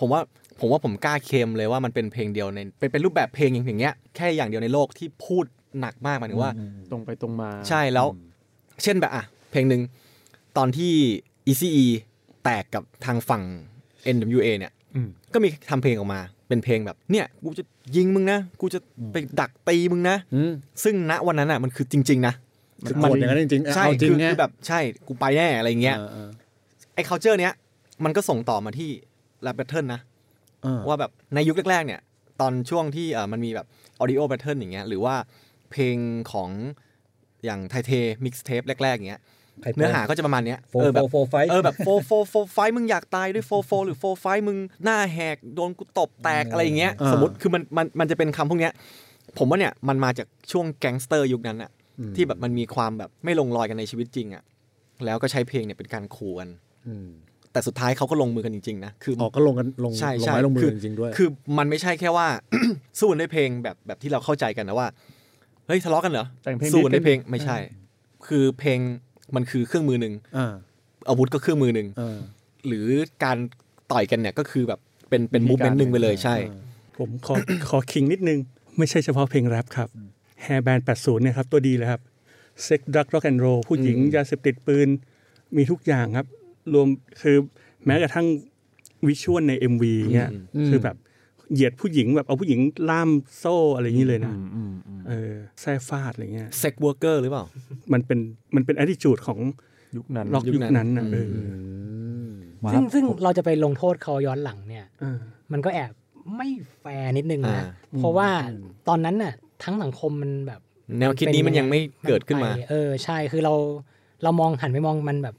[0.00, 0.20] ผมว่า
[0.60, 5.44] ผมว่าผมกล้าเคลมเลยว่ามันเป็นเพลงเดียวในเป็นเป็นรูปแบบเพลงอย่างเงี้ยแค่อย่างเดียวในโลกที่พูด
[5.80, 6.52] หนักมากหมายถึงว่า
[6.90, 8.06] ตรงไปตรงมา ใช่แล้ว
[8.82, 9.82] เช่นแบบอะเพลงหนึ่ง
[10.56, 10.92] ตอนที่
[11.50, 11.86] ECE
[12.44, 13.42] แตกกับทางฝั่ง
[14.16, 17.64] NWA เนี่ยอืมก็มีทำเพลงออกมา เป็นเพลงแบบเนี่ยกูจะ
[17.96, 18.80] ยิงมึงนะ กูจะ
[19.12, 20.52] ไปดักตีมึงนะอืม
[20.84, 22.34] ซึ่งณวันนั้นอะมันคือจริง ๆ นะ
[22.86, 26.28] คือโกรธอย่างนั้นจริงๆใช่เอาจริงคือเนี่ยคือแบบใช่กูไปแน่อะไรเงี้ยเออเออ
[26.94, 27.52] ไอ้ culture เนี้ย
[28.04, 28.90] มันก็ส่งต่อมาที่
[29.44, 30.00] rap battle นะ
[30.62, 32.00] เออว่าแบบในยุคแรก ๆ เนี่ย
[32.40, 33.66] ตอนช่วงที่เออมันมีแบบ
[34.02, 35.14] audio battle อย่างเงี้ยหรือว่า
[35.70, 35.96] เพลง
[36.32, 36.50] ของ
[37.44, 37.92] อย่างไทเท
[38.24, 39.22] mixtape แรก ๆ อย่างเงี้ย
[39.76, 48.72] เนื้อหาก็จะประมาณเนี้ยโฟเออโฟแบบโฟไฟเออแบบโฟโฟโฟไฟมึงอยากตายด้วยโฟโฟหรือโฟไฟมึงหน้าแหกโดนกูตบแตกอะไรอย่างเงี้ยอ่าสมมติคือมันมันมันจะเป็นคำพวกเนี้ย
[49.38, 54.42] ผมว่าเนี่ยมันมาจากช่วงแก๊งสเตอร์ยุคนั้นอะอืมที่แบบมันมีความแบบไม่ลงรอยกันในชีวิตจริงอะ
[55.04, 56.48] แล้วก็ใช้เพลงเนี่ยเป็นการขู่กัน
[56.88, 57.08] อืม
[57.52, 62.26] แต่สุดท้ายเขาก็ลงมือกันจริงๆนะคือออกก็ลงกันลงใช่ลงใช่ไม้ลงมืคืออจริงๆด้วย คือมันไม่ใช่แค่ว่า
[62.98, 64.88] สู้กันด้วยเพลงแบบแบบที่เราเข้าใจกันนะว่า
[65.66, 67.56] เฮ้ยทะเลาะกันเหรอแต่งเพลงสู้กันด้วยเพลงนิดนึงไม่ใช่
[68.26, 68.80] คือเพลง
[69.34, 70.52] มันคือเครื่องมือหนึ่งอ่า
[71.08, 72.18] อาวุธก็เครื่องมือหนึ่งเออ
[72.66, 72.86] หรือ
[73.24, 73.36] การ
[73.92, 76.36] ต่อยกันเนี่ยก็คือแบบเป็นเป็นมูฟเมนต์หนึ่งไปเลยใช่
[76.98, 77.34] ผมขอ
[77.70, 78.38] ขอคิงนิดนึง
[78.78, 79.88] ไม่ใช่เฉพาะเพลงแรปครับ
[80.42, 82.00] แฮร์แบนด์80เนี่ยครับ ตัวดีเลยครับ
[82.64, 84.88] sex drugs rock and roll ผู้หญิงอืมยาเสพติดปืน
[85.56, 86.26] มีทุกอย่างครับ
[86.74, 86.88] รวม
[87.22, 87.36] คือ
[87.86, 88.26] แม้กระทั่ง
[89.06, 90.96] visual ใน MV เนี่ยอืมคือแบบ
[91.52, 92.60] เหยียดผู้หญิงแบบเอาผู้หญิง
[92.90, 97.44] ล่ามโซ่อะไรอย่างนี้เลยนะอืมอืมอืมเออแส้ฟาดอะไรเงี้ย sex worker หรือเปล่า
[97.92, 98.18] มันเป็น
[98.54, 99.38] มันเป็น attitude ของ
[99.96, 101.40] ยุคนั้นร็อกยุคยุคนั้นนั้นนะเอออื
[102.28, 102.30] ม
[102.64, 105.18] มาคซึ่รังบซึ่งเราจะไปลงโทษเขาย้อนหลังเนี่ยเออ
[105.52, 105.92] มันก็แอบ
[106.36, 106.48] ไม่
[106.80, 107.66] แฟร์นิดนึงอ่านะ
[107.98, 108.28] เพราะว่า
[108.88, 109.32] ตอนนั้นน่ะ
[109.64, 110.60] ทั้งสังคมมันแบบ
[110.98, 113.54] แนวคิดนี้มันยังไม่เกิดขึ้นมาไปเออใช่คือเรา
[114.22, 115.36] เรามองหันไปมองมันแบบ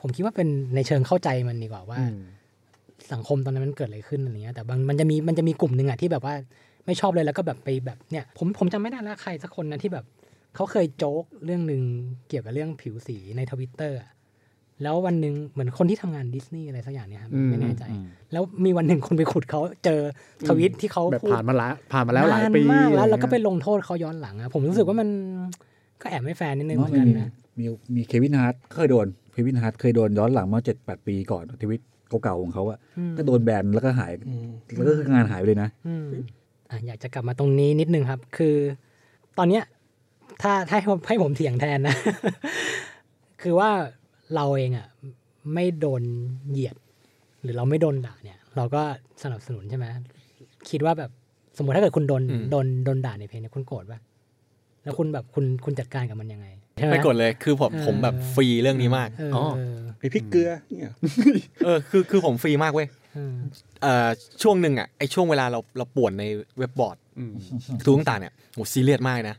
[0.00, 1.98] ผมคิดว่าเป็นในเชิงเข้าใจมันดีกว่าว่า
[3.12, 6.34] สังคมตอนนั้นมันเกิดอะไรขึ้นอะไรเงี้ยแต่บางมันจะมีมันจะมีกลุ่มหนึ่งอะที่แบบว่า
[6.86, 10.04] ไม่ชอบเลยแล้วก็แบบไปแบบเนี่ยผมผมจำไม่ได้แล้วใครสักคนนะที่แบบ
[10.54, 11.82] เขาเคยโจ๊กเรื่องหนึ่ง
[12.28, 14.00] เกี่ยวกับเรื่องผิวสีในทวิตเตอร์
[14.82, 17.84] แล้ววันหนึ่งเหมือนคนที่ทำงานดิสนีย์อะไรสักอย่างเนี่ยครับอืมไม่แน่ใจ
[18.32, 20.00] แล้วมีวันหนึ่งคนไปขุดเขาเจอ
[20.48, 25.08] ทวิตที่เขาแบบพูดผ่านมาละผ่านมาแล้วหลายนนปีมากแล้วเราก็อะไปรเงี้ยลงโทษเขาย้อนหลังอะผมรู้สึกว่ามัน
[26.02, 27.64] ก็แอบไม่แฟร์นิดนึงเหเนาะมือนมีกันนะมี
[27.94, 36.06] มี Kevin Hart เคยโดน Kevin Hart เคยโดนย้อนหลังมาเจ็ดแปดปีก่อนทวิต เก่าๆของเขาอะอืมก็โดนแบนแล้วก็หายอืมแล้วก็คืองานหายไปเลยนะอืม
[36.70, 38.56] อะอยากจะกลับมาตรงนี้นิดนึงครับ คือ
[39.38, 39.64] ตอนเนี้ย
[40.42, 41.96] ถ้าถ้าให้ผมให้ผมเถียงแทนนะ
[43.42, 43.70] คือว่า
[44.34, 44.86] เราเองอะ
[45.54, 46.02] ไม่โดน
[46.50, 46.76] เหยียด
[47.42, 48.82] หรือเราไม่โดนด่าเนี่ย เราก็
[49.22, 49.86] สนับสนุนใช่ไหม
[50.70, 51.10] คิดว่าแบบ
[51.56, 54.00] สมมติถ้าเกิดคุณโดนอืมโดนโดนด่าในเพลงเนี่ยคุณโกรธปะ
[54.82, 60.94] แล้วคุณแบบคุณคุณจัดการกับมันยังไง ใช่ไหมไม่กดเลยคือผมเออผมแบบฟรีเรื่องนี้มากเอออ๋อเออไอพริกเกลือเนี่ย
[61.64, 63.34] เออคือคือผมฟรีมากเว้ยเออ
[63.82, 64.08] เอ่อ
[64.42, 66.24] ช่วงหนึ่งอะไอช่วงเวลาเราเราป่วนใน
[66.58, 67.32] เว็บบอร์ดอืม
[67.84, 69.36] ทุกต่างๆเนี่ยโหซีเรียสมากนะ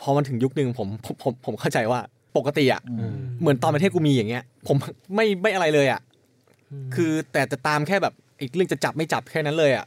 [0.00, 2.00] พอมันถึงยุคหนึ่งผมผมผมผมเข้าใจว่า
[2.36, 2.82] ปกติอะ
[3.40, 4.76] เหมือนตอนประเทศกูมีอย่างเงี้ย ผม
[5.14, 6.00] ไม่ไม่อะไรเลยอะ
[6.94, 9.84] คือแต่จะตามแค่แบบอีกเรื่องจะจับไม่จับแค่นั้นเลยอะ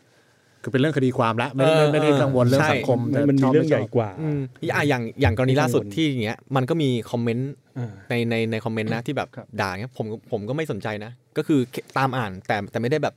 [0.63, 4.39] คือเป็นเรื่องคดีความละไม่ได้เออไม่ได้กังวลเรื่องใช่สังคมมันมันมีชบเรื่องไชบใหญ่กว่าอืม
[4.75, 11.59] อะอย่างอย่างกรณีล่าสุดไม่กังวลที่อย่างเงี้ยมันก็มีคอมเมนต์อ่าในในในคอมเมนต์นะที่แบบครับด่าเงี้ยผมผมก็ไม่สนใจนะ ก็คือ
[11.97, 13.13] ตามอ่านแต่แต่ไม่ได้แบบ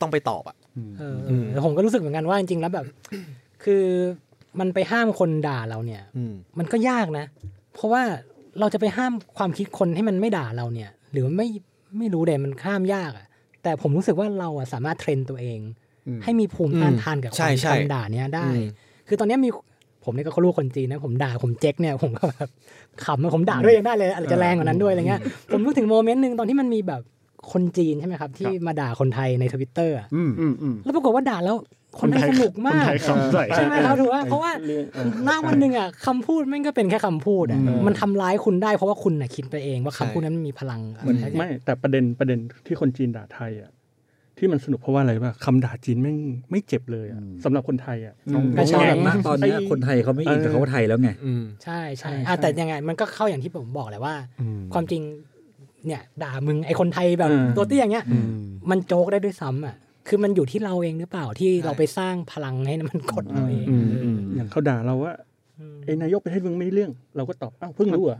[0.00, 0.56] ต้องไปตอบอะ
[0.98, 2.86] เออเออผมก็รู้สึกเหมือนกันว่าจริงๆแล้วแบบ
[3.64, 3.84] คือ
[4.60, 7.24] มันไปห้ามคนด่าเราเนี่ยอืมมันก็ยากนะ
[7.74, 8.02] เพราะว่า
[8.60, 11.48] เราจะไปห้ามความคิดคนให้มันไม่ด่าเราเนี่ย หรือไม่
[11.98, 13.26] ไม่รู้เดมันห้ามยากอะ่ะ
[13.62, 15.83] แต่ผมรู้สึกว่าเราอะสามารถเทรนตัวเองอืม
[16.24, 18.62] ให้มีภูมิต้านทานกับใช่ใช่คำด่าเนี้ยได้อืม
[19.08, 19.48] คือตอนเนี้ยมี
[20.04, 22.48] ผมเนี่ยก็เขารู้คนจีนนะผมด่าผมเจ๊กเนี่ยผมก็แบบ
[23.04, 25.20] ขำอะผมด่าด้วยยังได้เลยอาจจะแรงกว่านั้นด้วยอะไรเงี้ย
[25.52, 27.02] ผมรู้ถึงโมเมนต์หนึ่งตอนที่มันมีแบบ
[27.52, 31.56] คนจีนใช่ไหมครับ ที่มาด่าคนไทยในทวิตเตอร์อืมอืมอืมแล้วปรากฏว่าด่าแล้ว
[32.00, 43.70] คนไทยสนุกคนมากไทยขำใส่ใช่ไหมครับถูกว่าเพราะว่าเรื่องเออหน้าวันหนึ่งอะคำพูดแม่งก็เป็นแค่คำพูดอะอืมมันทำร้ายคุณได้เพราะว่าคุณน่ะคิดไปเองว่าคำพูดนั้นมันมีพลังอะไรมันสักอย่างไม่แต่ประเด็นประเด็นที่คนจีนด่าไทยอะ
[44.38, 46.16] ที่มันสนุกเพราะว่าอะไรป่ะคำด่าจีนไม่ง
[46.50, 48.14] ไม่เจ็บเลยอะสำหรับคนไทยอะ
[48.58, 55.02] ก็ใช่แต่ณตอนเนี้ยคนไทยเขาไม่อินกับเขาไทยแล้วไงอืมใช่ใช่ใช่อะใช่แต่ยังไงมันก็เข้าอย่างที่ผมบอกแหละว่าอืมความจริง
[55.86, 58.04] เนี่ย ด่ามึงไอคนไทยแบบอืมตัวเตี้ยอย่างเงี้ย
[58.70, 59.76] มันโจกได้ด้วยซ้ำอะ
[60.08, 65.12] คือมันอยู่ที่เราเองหรือเปล่าที่เราไปสร้างพลังให้มันกดเราเองอืมอืมอย่างเขาด่าเราว่า
[65.86, 68.18] ไอ้นายกประเทศมึงไม่เรื่อง เราก็ตอบอ้าวเพิ่งรู้เหรอะ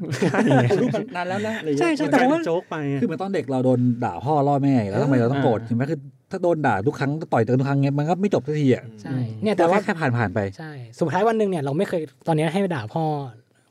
[0.69, 5.99] เขารู้มานานแล้วนะอะไรอย่างเงี้ยใช่ใช่มันแต่กลายว่าเป็นโจ๊กไปอะคือเหมือนตอนเด็กเราโดนด่าพ่อล่อแม่แล้วทำไมเราต้องโกรธใช่ไหมคือ
[6.31, 13.05] ถ้าโดนด่าทุกครั้งต่อยกันทุกครั้งเงี้ยมันก็ไม่จบสักทีอะใช่เนี่ยแต่แต่ว่าว่าแค่ผ่านผ่านๆไปใช่สุดท้ายวันหนึ่งเนี่ยเราไม่เคยตอนนี้ให้ไปด่าพ่อ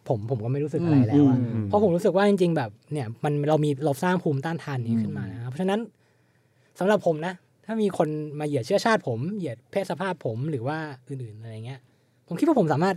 [0.09, 5.79] ผมผมก็ไม่รู้สึกอะไรแล้วอะอืมเพราะผมรู้สึกว่าจริง ๆ แบบเนี่ยมันเรามีเราสร้างภูมิต้านทานนี้ขึ้นมานะครับเพราะฉะนั้น
[6.79, 7.33] สำหรับผมนะ
[7.65, 11.79] ถ้ามีคนมาเหยียดเชื้อชาติผมเหยียดเพศสภาพผมหรือว่าอื่นๆอะไรเงี้ย
[12.27, 12.95] ผมคิดว่าผมสามารถ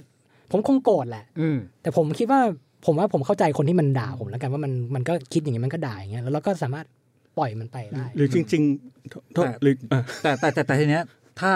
[0.50, 2.40] ผมคงโกรธแหละอืมแต่ผมคิดว่า
[2.86, 6.86] ผมว่าผมเข้าใจคนที่มันด่าผมแล้วกันว่ามันมันก็คิดอย่างนี้มันก็ด่าอย่างเงี้ยแล้วเราก็สามารถ
[7.38, 11.04] ปล่อยมันไปได้ หรือจริงๆโทษโทษแต่หรืออะแต่แต่แต่แต่ทีเนี้ย
[11.40, 11.52] ถ้า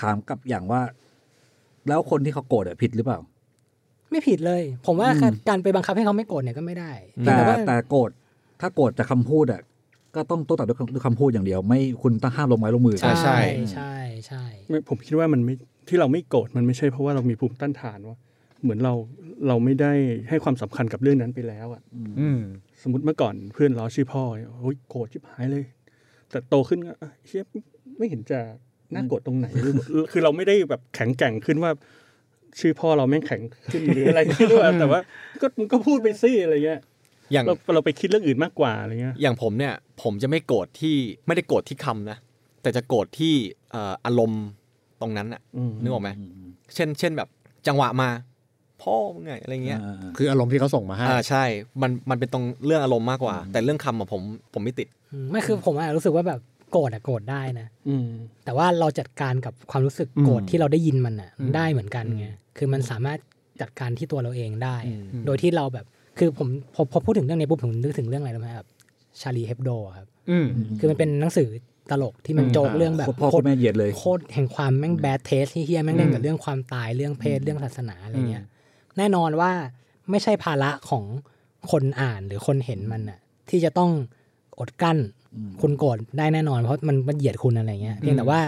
[0.00, 0.82] ถามกลับอย่างว่า
[1.88, 3.18] แล้วคนที่เขาโกรธอะผิดหรือเปล่า
[4.10, 6.92] ไม่ผิดเลย ผมว่าอืมการไปบังคับให้เขาไม่โกรธเนี่ยก็ไม่ได้
[7.22, 8.10] เพียแต่งแต่ว่าแต่โกรธ
[8.60, 9.60] ถ้าโกรธจากคำพูดอะ
[10.14, 13.38] ก็ต้องโต้ตอบด้วยคำด้วยคำพูดอย่างเดียว ไม่คุณต้องห้ามลงไม้ลงมือใช่ใช่
[13.72, 13.94] ใช่
[14.26, 15.54] ใช่ไม่ผมคิดว่ามันไม่
[15.88, 18.18] ที่เราไม่โกรธมันไม่ใช่เพราะว่าเรามีภูมิต้านทานว่า
[18.62, 18.94] เหมือนเรา
[19.48, 19.92] เราไม่ได้
[20.28, 21.82] ให้ความสำคัญกับเรื่องนั้นไปแล้วอะ
[22.20, 22.40] อืม
[22.82, 24.22] สมมติเมื่อก่อนเพื่อนล้อชื่อพ่อ
[24.60, 25.64] โอ้ยโกรธชิบหายเลย
[26.30, 27.44] แต่โตขึ้นก็อะเชี่ย
[27.98, 28.40] ไม่เห็นจะ
[28.94, 29.46] น่าโกรธตรงไหน
[30.10, 31.70] คือเราไม่ได้แบบแข็งแกร่งขึ้นว่า
[32.60, 33.42] ชื่อพ่อเราแม่งแข็ง
[33.72, 35.00] ขึ้นหรืออะไรไม่รู้อะแต่ว่า
[35.40, 36.80] ก็มึงก็พูดไปสิอะไรเงี้ย
[37.32, 42.18] อย่างเราเราไปคิดเรื่องอื่นมากกว่าอะไรเงี้ยอย่างผมเนี่ย ผมจะไม่โกรธที่ไม่ได้โกรธที่คำนะ
[42.62, 43.34] แต่จะโกรธที่
[43.70, 44.44] เอ่ออารมณ์
[45.02, 46.10] ตรงนั้นอะอืมนึกออกไหม
[46.74, 47.28] เช่น เช่นแบบ
[47.66, 48.08] จังหวะมา
[48.82, 51.44] พ่อมึงไงอะไรเงี้ยอ่าอ่าคืออารมณ์ที่เขาส่งมาให้อ่าใช่
[51.82, 54.22] มันมันเป็นตรงเรื่องอารมณ์มากกว่า แต่เรื่องคำอะผม
[54.54, 58.08] ผมไม่ติดอืมไม่คือผมอะรู้สึกว่าแบบโกรธอะโกรธได้นะอืม
[58.44, 62.26] แต่ว่าเราจัดการกับความรู้สึกอืมโกรธที่เราได้ยินมันอะได้เหมือนกันไง
[62.58, 63.18] คือมันสามารถ
[63.60, 64.76] จัดการที่ตัวเราเองได้
[65.26, 65.86] โดยที่เราแบบ
[66.18, 68.66] คือผมพอพอพูดถึงเรื่องนี้ปุ๊บผมนึกถึงเรื่องอะไรรู้ไหมครับ
[69.20, 70.46] ชาลีเฮปโดครับอืม
[70.78, 71.48] คือมันเป็นหนังสือ
[71.90, 78.44] ตลกที่มันโจกเรื่องแบบโคตรพ่อโคตรแม่เหยียดเลยโคตรแห่งความแม่งแบดเทสที่เฮียแม่งเล่นกับเรื่องความตายเรื่องเพศเรื่องศาสนาอะไรเงี้ย
[78.98, 79.50] แน่นอนว่า
[80.10, 81.04] ไม่ใช่ภาระของ
[81.70, 83.18] คนอ่านหรือคนเห็นมันน่ะ
[83.50, 83.90] ที่จะต้อง
[84.60, 84.98] อดกั้น
[85.60, 88.40] คุณโกรธได้แน่นอน เพราะมันมันเหยียดคุณอะไรเงี้ยเพียงแต่ว่า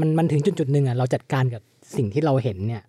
[0.00, 1.62] มันมันถึงจุดจุดๆหนึ่งอะเราจัดการกับ
[1.96, 2.82] สิ่งที่เราเห็นเนี่ย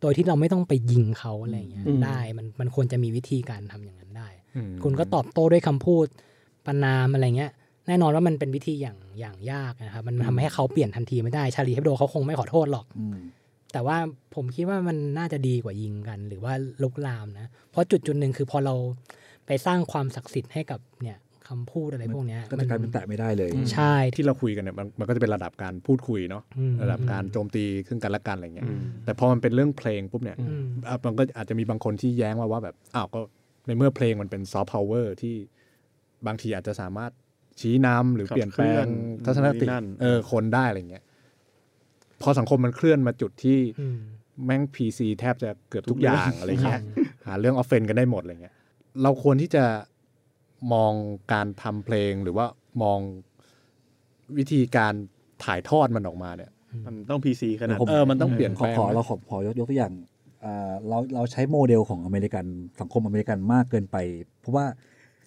[0.00, 6.06] โดยที่เราไม่ต้องไปยิงเขาอะไรเงี้ยอืมได้มันมันควรจะมีวิธีการทำอย่างนั้นได้อืมคุณก็ตอบโต้ด้วยคำพูด
[6.66, 7.52] ประนามอะไรเงี้ย
[7.88, 13.18] แน่นอนว่ามันเป็นวิธีอย่างอย่างยากนะครับ มันทำให้เขาเปลี่ยนทันทีไม่ได้ชาลีเฮบโดเขาคงไม่ขอโทษหรอกอืม
[13.72, 13.96] แต่ว่า
[14.34, 18.74] ผมคิดว่ามันน่าจะดีกว่ายิงกัน หรือว่าลุกลามนะ เพราะจุดจุดหนึ่งคือพอเรา
[19.46, 21.18] ไปสร้างความศักดิ์สิทธิ์ให้กับเนี่ย
[21.48, 28.68] คำพูดอะไรพวกเนี้ยก็จะกลายเป็นแตะไม่ได้เลย ใช่ที่เราคุยกันเนี่ยมันมันก็จะเป็นระดับการพูดคุยเนาะอืมระดับการโจมตีซึ่งกันและกันอะไรเงี้ย
[29.04, 33.20] แต่พอมันเป็นเรื่องเพลงปุ๊บเนี่ยอืมอะมันก็อาจจะมีบางคนที่แย้งมาว่าแบบอ้าวก็
[33.66, 35.34] ในเมื่อเพลงมันเป็นซอฟต์พาวเวอร์ที่
[36.26, 37.12] บางทีอาจจะสามารถ
[37.60, 38.86] ชี้นำหรือขับเปลี่ยนแปลงเคลื่อน
[39.24, 41.04] ทัศนคตินี่นั่นเออคนได้อะไรเงี้ย
[42.22, 43.98] พอสังคมมันเคลื่อนมาจุดที่อืม
[44.44, 46.80] แม่ง PC แทบจะเกือบทุกอย่างอะไรเงี้ย
[47.26, 48.54] หาเรื่อง offend กันได้หมดอะไรเงี้ย
[49.02, 49.64] เราควรที่จะ
[50.72, 50.92] มอง
[51.32, 52.46] การทำเพลงหรือว่า
[52.82, 52.98] มอง
[54.38, 54.94] วิธีการ
[55.44, 56.50] ถ่ายทอดมันออกมาเนี่ย
[56.86, 59.92] มันต้อง PC ขนาดผมเออมันต้องเปลี่ยนขอแปลงขอไหมเราขอขอยกยกตัวอย่าง
[60.44, 62.44] อ่าเราเราใช้โมเดลของอเมริกัน
[62.80, 63.96] สังคมอเมริกันมากเกินไป
[64.40, 64.66] เพราะว่า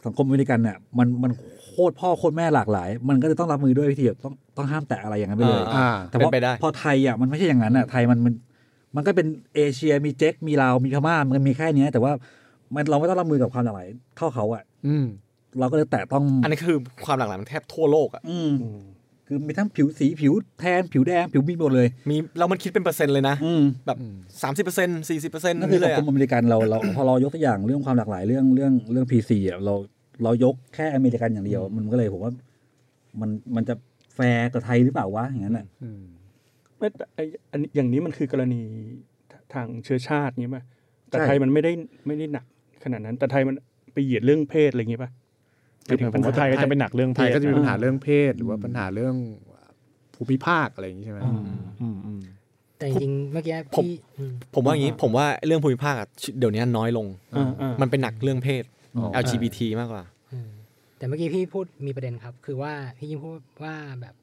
[0.05, 1.31] สังคมอเมริกันเนี่ยมันมัน
[1.69, 8.33] โคตรพ่อโคตรแม่หลากหลาย มันก็จะต้องรับมือด้วยวิธีแบบต้องต้องห้ามแตะอะไรอย่างนั้นไปเลยอ่าอ่าแต่ว่าเป็นไปได้พอไทยอะมันไม่ใช่อย่างนั้นอะไทยมันมัน
[8.95, 12.11] มันก็เป็นเอเชียมีเจ๊กมีลาวมีพม่ามันมีแค่เนี้ยแต่ว่า
[12.73, 15.05] มันเราไม่ต้องรับมือกับความหลากหลายเท่าเขาอะ อืม
[15.59, 18.51] เราก็เลยแตะต้องอันนี้คือความหลากหลายมันแทบทั่วโลกอะอืม
[19.27, 23.97] คือมีทั้งผิวสีผิวแทนผิวแดงผิวมีหมดเลย มีแล้วมันคิดเป็นเปอร์เซ็นต์เลยนะอืมแบบ
[24.43, 29.73] สามสิบเปอร์เซ็นต์สี่สิบเปอร์เซ็นต์นั่นคือเลยสังคมอะ อเมริกันเราเราพอเรายกตัวอย่างเรื่องความหลากหลายเรื่องเรื่องเรื่อง PC อะเรา
[30.23, 32.31] เรายกแค่อเมริกันอย่างเดียว มันก็เลยผมว่า
[33.21, 33.75] มันมันจะ
[34.15, 36.01] แฟร์กับไทยหรือเปล่าวะอย่างนั้นอะอืม
[36.77, 38.61] ไม่แต่ไอ้อันนี้อย่างนี้มันคือกรณี
[39.53, 40.63] ทางเชื้อชาตินี้ป่ะ
[41.09, 41.71] แต่ไทยมันไม่ได้
[42.07, 42.45] ไม่ได้หนัก
[42.83, 43.55] ขนาดนั้น แต่ไทยมัน
[43.93, 45.11] ไปเหยียดเรื่องเพศอะไรอย่างงี้ป่ะ
[45.87, 49.15] หมายถึงผมว่าไทยก็จะเป็นหนักเรื่องเพไทยก็จะมีปัญหาเรื่องเพศ หรือว่าปัญหาเรื่อง
[50.15, 51.41] ภูมิภาคอะไรอย่างนี้ใช่ไหมอืม
[51.81, 52.19] อืมอืม
[52.77, 56.07] แต่จริงๆเมื่อกี้ผมพี่อืมผมว่าอย่างนี้ผมว่าเรื่องภูมิภาคอะ
[56.39, 58.63] เดี๋ยวนี้น้อยลงอ่าอ่ามันเป็นหนักเรื่องเพศ
[58.97, 60.49] อ๋อ LGBT มากกว่าอืม
[60.97, 64.15] แต่เมื่อกี้พี่พูดมีประเด็นครับ คือว่าพี่ยิ่งพูดว่าแบบ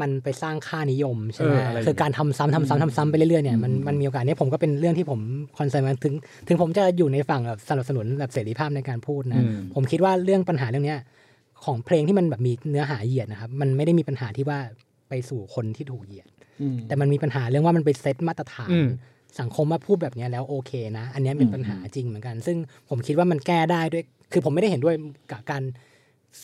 [0.00, 5.20] มันไปสร้างค่านิยมใช่ไหมเอออะไรอย่างเงี้ยคือการทำซ้ำทำซ้ำทำซ้ำไปเรื่อยๆเนี่ยมันมันมีโอกาสเนี่ยผมก็เป็นเรื่องที่ผม
[5.58, 6.14] คอนเซิร์นมาถึง
[6.48, 10.98] ถึงผมจะอยู่ในฝั่งแบบสนับสนุนแบบเสรีภาพในการพูดนะอืมผมคิดว่าเรื่องปัญหาเรื่องเนี้ย
[11.64, 14.58] ของเพลงที่มันแบบมีเนื้อหาเหยียดนะครับ มันไม่ได้มีปัญหาที่ว่า
[15.08, 16.28] ไปสู่คนที่ถูกเหยียด
[16.62, 18.88] อืมแต่มันมีปัญหาเรื่องว่ามันไปเซตมาตรฐานอืม
[19.40, 22.56] สังคมมาพูดแบบเนี้ยแล้วโอเคนะ อันเนี้ยเป็นปัญหาจริงเหมือนกัน ซึ่ง
[22.88, 24.94] ผมคิดว่ามันแก้ได้ด้วย คือผมไม่ได้เห็นด้วย
[25.32, 25.62] กับการ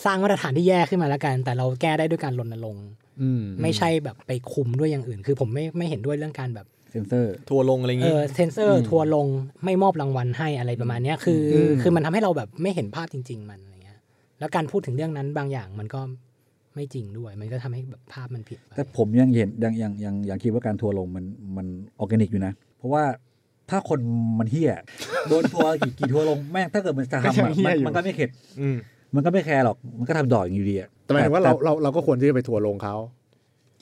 [0.05, 2.87] สร้างมาตรฐานที่แย่ขึ้นมาแล้วกัน แต่เราแก้ได้ด้วยการรณรงค์
[3.23, 9.27] อืมไม่ใช่แบบไปคุมด้วยอย่างอื่น คือผมไม่ไม่เห็นด้วยเรื่องการแบบเซนเซอร์ ทัวร์ลงอะไรอย่างเองี้อเซนเซอร์ ทัวร์ลง
[9.65, 13.99] ไม่มอบรางวัลให้อะไรประมาณเนี้ยคืออคือมันทำให้เราแบบไม่เห็นภาพจริง ๆ มันอะไรเงี้ย
[14.39, 16.01] แล้วการพูดถึงเรื่องนั้นบางอย่างมันก็
[16.75, 21.25] ไม่จริงด้วย มันก็ทำให้แบบภาพมันผิดไปแต่ผมยังเห็นยังยังยังยังคิดว่าการทัวร์ลงมัน
[21.57, 21.67] มัน
[21.99, 23.05] ออร์แกนิกอยู่นะ เพราะว่า
[23.71, 24.01] ถ้าคน
[24.39, 24.73] มันเหี้ย
[25.29, 28.69] โดนทัวร์กี่กี่ทัวร์ลงแม่งถ้าเกิดมันจะทำก็อะมันยังเหี้ยอยู่มันก็ไม่เข็ดอื
[29.13, 32.97] มมันก็ไม่แคร์หรอกมันก็ทำดอกอย่างอยู่ดีอะแต่หมายถึงว่าแต่เราเราเราก็ควรที่จะไปทัวร์ลงเขา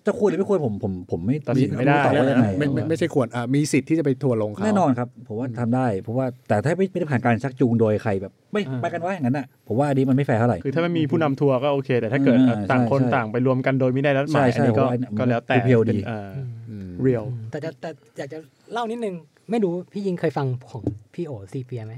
[0.06, 16.30] จะควรหรือไม่ควรผมผมผมไม่ตัดสินไม่ได้ตอบว่ายังไงไม่ไม่ไม่ใช่ควรอะมีสิทธิ์ที่จะไปทัวร์ลงเขาแน่นอนครับผมว่าทำได้เพราะว่าแต่ถ้าไม่ไม่ได้ผ่านการชักจูงโดยใครแบบไม่อ่าไปกันว่าอย่างนั้นอะผมว่าอันนี้มันไม่แฟร์เท่าไหร่คือถ้าไม่มีผู้นำทัวร์ก็โอเค แต่ถ้าเกิดอ่าต่างคนใช่ต่างไปรวมกันโดยไม่ได้นัดหมายใช่อันนี้ก็ใช่ผมว่าอันนี้ก็แล้วแต่ pure ๆดีเป็นอ่า
[16.70, 18.38] อืม real แต่จะแต่อยากจะ
[18.72, 19.14] เล่านิดนึง
[19.50, 20.82] ไม่รู้พี่ยิงเคยฟังของ
[21.14, 21.94] พี่โอซีเปียไหม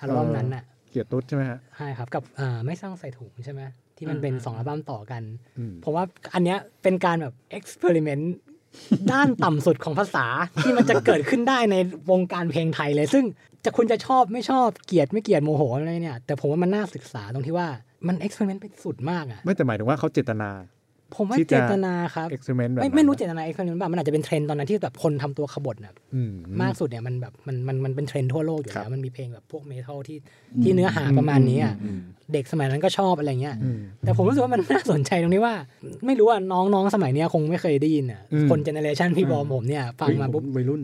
[0.00, 3.62] อัลบั้มนั้นน่ะ เกลียดตุ๊ดใช่ไหมฮะใช่ครับกับอ่าไม่ต้องใส่ถุงใช่ไหม
[3.96, 5.22] ที่มันเป็นสองอัลบั้มต่อกัน
[5.58, 8.34] อืมผมว่าอันเนี้ยเป็นการแบบ experiment
[9.12, 10.26] ด้านต่ำสุดของภาษา
[10.62, 11.76] ที่มันจะเกิดขึ้นได้ใน
[12.10, 13.24] วงการเพลงไทยเลย ซึ่ง
[13.64, 17.68] จะคุณจะชอบไม่ชอบเกลียดไม่เกลียดโมโหอะไรเนี่ย แต่ผมว่ามันน่าศึกษาตรงที่ว่า
[18.06, 20.50] มัน experiment ไปสุดมากอะไม่แต่หมายถึงว่าเขาเจตนา
[21.16, 30.18] ผมว่าที่จะเจตนาครับ ex periment แบบไม่นั้นไม่รู้เจตนา experiment บ้างมันอาจจะเป็นเทรนด์ตอนนั้นที่แบบคนทำตัวขบถนะอืมมากสุดเนี่ยมันแบบมันมันมันเป็นเทรนด์ทั่วโลกอยู่ครับแล้วมันมีเพลงแบบพวก metal ที่
[30.62, 31.74] ที่เนื้อหาประมาณนี้อะ
[32.32, 35.54] เด็กสมัยนั้นก็ชอบอะไรเงี้ยอืมแต่ผมรู้สึกว่ามันน่าสนใจตรงที่ว่า
[36.06, 40.82] ไม่รู้ว่าน้องน้องสมัยเนี้ยคงไม่เคยได้ยินอะอืมคน generation พี่บอมผมเนี่ยฟังมาปุ๊บวัยรุ่น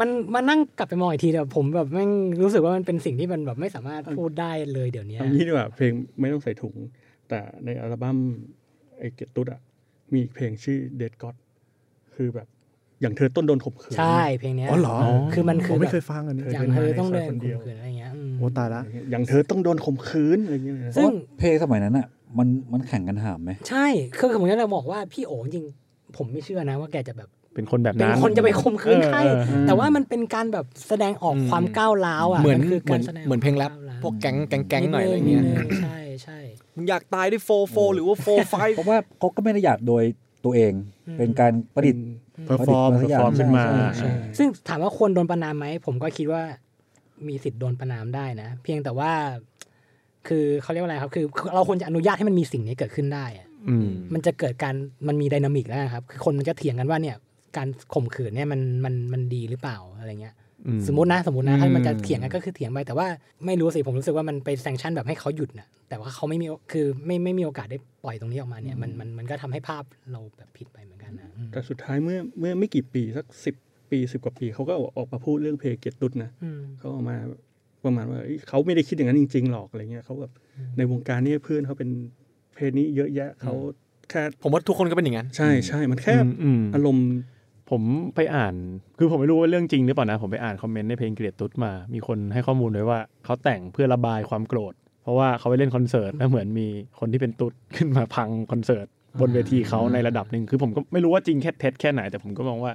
[0.00, 2.10] มันมานั่งกลับไปมองอีกทีแต่ผมแบบแม่ง
[2.42, 6.74] รู้สึกว่ามันเป็นสิ่งที่มันแบบไม่สามารถพูดได้เลยเดี๋ยวนี้เอางี้ดีกว่าเพลงไม่ต้องใส่ถุง
[7.28, 8.18] แต่ในอัลบั้ม
[8.98, 9.60] ไอเกตตุ๊ดอะ
[10.12, 11.34] มีอีกเพลงชื่อ Dead God
[12.14, 12.46] คือแบบ
[13.00, 14.96] อย่างเธอต้นโดนข่มขืนใช่เพลงเนี้ยอ๋อเหรอ
[15.32, 22.06] คือมันผคืมอไม่แบบเคยฟังอันนี้อย่างเธอต้องเดินคนเดีข่ยวมขืนอะไรเงี้ยอืมโอ้ตายละอย่างเธอต้องโดนข่มขืนอะไรอย่างเงี้ยซึ่งเพลงสมัยนั้นอะ
[22.38, 23.86] มันมันแข่งกันหามไหมใช่
[24.18, 35.98] คือผมจะบอกว่าพี่โอจริงๆผมไม่เชื่อนะว่าแกจะแบบเป็นคนแบบเป็นนั้นคนจะไปข่มขืนใครเออเออแต่ว่ามันเป็นการแบบแสดงออกความก้าวร้าวอะเหมือนคือเหมืกาอนรแสดงเหมือนเพลงแรปก้าวร้าวพวกแก๊งแก๊งแก๊งหน่อยอะไรเงี้ยนิดนึงใช่ใช่
[36.76, 40.04] มึงอยากตายด้วยโฟโฟหรือว่า four five เพราะว่าเขาก็ไม่ได้อยากโดย
[40.44, 40.72] ตัวเอง
[41.18, 42.04] เป็นการประดิษฐ์
[42.46, 46.42] perform ประดิษฐ์ฟอร์มขึ้นมาใช่ใช่ซึ่งถามว่าควรโดนประนามไหม ผมก็คิดว่า
[47.28, 49.12] มีสิทธิ์โดนประนามได้นะ เพียงแต่ว่า
[50.28, 54.74] คือเขาเรียกว่าอะไรครับ คือคือเราควรจะอนุญาตให้มันมีสิ่งนี้เกิดขึ้นได้อะอืมมันจะเกิดการ
[55.08, 57.16] มันมีไดนามิกแล้วนะครับ คือคนมันจะเถียงกันว่าเนี่ย
[57.56, 60.43] การข่มขืนเนี่ยมันมันมันดีหรือเปล่าอะไรเงี้ยอืม
[60.88, 63.06] สมมตินะสมมตินะถ้ามันจะอืมเถียงกันก็คือเถียงไปแต่ว่า
[63.46, 73.54] ไม่รู้สิผมรู้สึกว่ามันไปแซงชั่นแบบให้เขาหยุดนะแต่ว่าเขาไม่มีคือไม่ไม่มีโอกาสได้ปล่อยตรงนี้ออกมาเนี่ยมันมันมันก็ทำให้ภาพเราแบบผิดไปเหมือนกันนะอืมแต่สุดท้ายเมื่อเมื่อไม่กี่ปีสักสิบ
[73.90, 77.16] ปีสิบกว่าปีเขาก็ออกมาพูดเรื่องเพลงเกตตุ๊ดนะอืมเขาออกมา
[77.84, 80.32] ประมาณว่าเอ้ยเขาไม่ได้คิดอย่างนั้นจริง ๆ หรอกอะไรเงี้ยเขาแบบ
[80.76, 81.90] ในวงการนี้เพื่อนเขาเป็น
[82.54, 83.54] เพศนี้เยอะแยะเขา
[84.10, 86.14] แค่ผมว่าทุกคนก็เป็นอย่างนั้นใช่ใช่มันแค่
[86.74, 87.08] อารมณ์
[87.70, 87.82] ผม
[88.14, 88.54] ไปอ่าน
[88.98, 96.66] คือผมไม่รู้ว่าเรื่องจริงหรือเปล่านะ ผมไปอ่านคอมเมนต์ในเพลงเกลียดตุ๊ดมา มีคนให้ข้อมูลไว้ว่าเขาแต่งเพื่อระบายความโกรธ เพราะว่าเขาไปเล่นคอนเสิร์ตแล้วเหมือนมี
[97.00, 98.86] คนที่เป็นตุ๊ดขึ้นมาพังคอนเสิร์ต
[99.20, 102.72] บนเวทีเขาในระดับหนึ่งคือผมก็ไม่รู้ว่าจริงแค่เท็จแค่ไหน แต่ผมก็มองว่า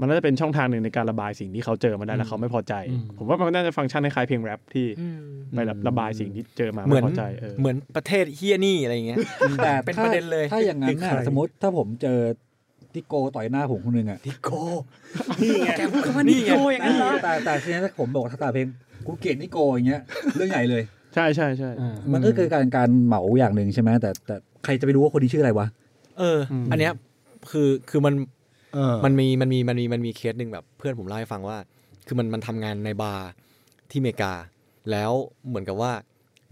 [0.00, 2.74] มันน่าจะเป็นช่องทางหนึ่งในการระบายสิ่งที่เขาเจอมาได้แล้วเขาไม่พอใจ
[3.18, 5.20] ผมว่ามันน่าจะฟังก์ชันคล้ายๆเพลงแรปที่อืม
[5.54, 9.18] ไประระบายสิ่งที่เจอมาเหมืไม่อนพอใจเออเหมือนประเทศเฮียนี่อะไรเงี้ย
[9.64, 12.20] แต่เป็นถ้าประเด็นเลยถ้าอย่างนั้นน่ะใครสมมติถ้าผมเจอ
[12.92, 14.62] ที่โกต่อยหน้าผมคนหนึงอะดิโก้
[15.76, 18.66] แกพูดคำว่านิโกอย่างนั้นเหรอแต่แต่ทีนี้ถ้าผมบอกถ้าตาเพลง
[19.06, 20.02] กูเกลียดนิโกอย่างเงี้ย
[20.36, 20.82] เรื่องใหญ่เลย
[21.14, 21.70] ใช่ใช่ใช่
[22.12, 25.66] มันก็คือการการเหมาอย่างหนึ่งใช่ไหมแต่แต่ใครจะไปรู้ว่าคนนี้ชื่ออะไรวะ
[26.18, 26.92] เออออันเนี้ย
[27.50, 28.14] คือคือมัน
[28.74, 31.56] เออมันมีมันมีมันมีมันมีเคสหนึ่งแบบ เพื่อนผมเล่าให้ฟังว่า
[32.06, 33.28] คือมันมันทำงานในบาร์
[33.90, 34.32] ที่อเมริกา
[34.90, 35.12] แล้ว
[35.48, 35.92] เหมือนกับว่า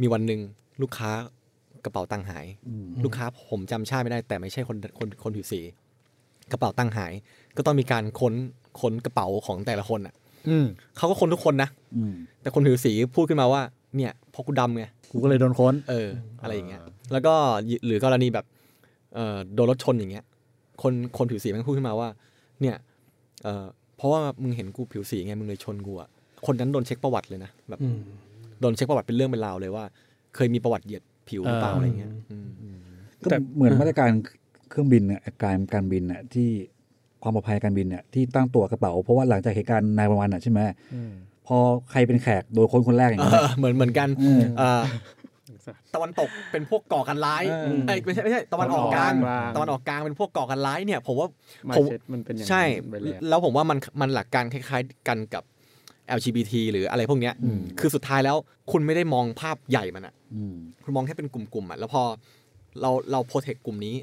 [0.01, 0.40] มีวันหนึ่ง
[0.83, 1.11] ลูกค้า
[1.85, 2.46] กระเป๋าตังค์หาย
[3.05, 5.61] ลูกค้าผมจำชาติไม่ได้แต่ไม่ใช่คนคนคนผิวสี
[6.52, 7.12] กระเป๋าตังค์หาย
[7.56, 8.35] ก็ต้องมีการค้น
[8.80, 10.14] ค้นกระเป๋าของแต่ละคนอะ
[10.48, 13.62] อืมเขาก็ค้นทุกคนนะอืมแต่คนผิวสีพูดขึ้นมาว่า
[13.96, 16.09] เนี่ยเพราะกูดำไงกูกูก็เลยโดนค้นเออ
[16.42, 16.80] อะไรอย่างเงี้ย
[17.12, 17.35] แล้วก็
[17.87, 18.44] หรือกรณีแบบ
[19.14, 20.24] เอ่อโดนรถชนอย่างเงี้ย
[20.82, 22.09] คนคนผิวสีมันพูดขึ้นมาว่า
[22.61, 22.76] เนี่ย
[23.42, 23.64] เอ่อ
[23.96, 26.09] เพราะว่ามึงเห็นกูผิวสีไงมึงเลยชนกูอะ
[26.46, 27.98] คนนั้นโดนเช็คประวัติเลยนะแบบอืม
[28.61, 29.85] โดนเช็คประวัติเป็นเรื่องเป็นราวเลยว่า
[30.35, 32.46] เคยมีประวัติเหยียดผิวหรือเปล่าเออออะไรเงี้ยอืม
[33.22, 34.11] ก็แต่เหมือนมาตรการ
[34.77, 36.49] เครื่องบินเนี่ยการการบินเนี่ยที่
[37.23, 40.61] ความปลอดภัยการบินเนี่ยที่ตั้งตัวกระเป๋า เพราะว่าหลังจากเหตุการณ์นายประวันอะใช่ไหม
[41.47, 41.59] พอ
[41.91, 44.83] ใครเป็นแขกโดยคนคนแรกอย่างเอเงี้ยอเหมือนเหมือนกันอืมเอ่อ
[45.95, 47.45] ตะวันตกเป็นพวกก่อการร้าย
[47.89, 51.29] เอ้ยไม่ใช่ไม่ใช่ตะวันออกกลางตะวันออกกลางตะวันออกกลางเป็นพวกก่อการร้ายเนี่ย ผมว่า
[51.69, 55.43] มาผมเช็ดมันเป็นอย่างนั้นใช่ไปแล้วแล้วผมว่ามันมันหลักการคล้าย ๆ กันกับ
[56.17, 58.37] LGBT หรืออะไรพวกเนี้ยอืมคือสุดท้ายแล้ว
[58.71, 62.03] คุณไม่ได้มองภาพใหญ่มันอะอืมคุณมองแค่เป็นกลุ่มๆอะแล้วพอ
[62.81, 63.97] เราเราโปรเทคกลุ่มนี้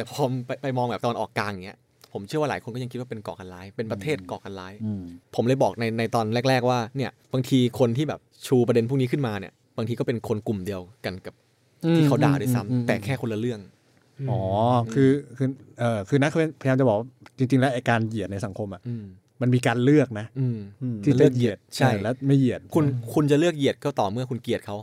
[0.00, 1.78] แต่พอไปไปมองแบบตอนออกกลางอย่างเงี้ย
[2.12, 5.02] ผมเชื่อว่าหลายคนก็ยังคิดว่าเป็นก่อการร้าย เป็นประเทศก่อการร้ายอืม
[5.34, 11.34] ผมเลยบอกในในตอนแรก ๆ ว่าเนี่ยบางทีคนที่แบบชูประเด็นพวกนี้ขึ้นมาเนี่ย บางทีก็เป็นคนกลุ่มเดียวกันกับ
[11.96, 13.60] ที่เขาด่าด้วยซ้ำแต่แค่คนละเรื่อง
[14.30, 14.40] อ๋อ
[14.92, 15.48] คือคือ
[15.80, 17.06] เออคือนักพยายามจะบอกว่า
[17.38, 19.04] จริง ๆ แล้วไอการเหยียดในสังคมอะอืม
[19.42, 20.60] มันมีการเลือกนะอืม
[21.04, 22.84] ที่เลืจะอกเหยียดใช่เออแล้วไม่เหยียดคุณ
[23.14, 24.76] คุณจะเลือกเหยียดก็ต่อเมื่อคุณเกลียดเขา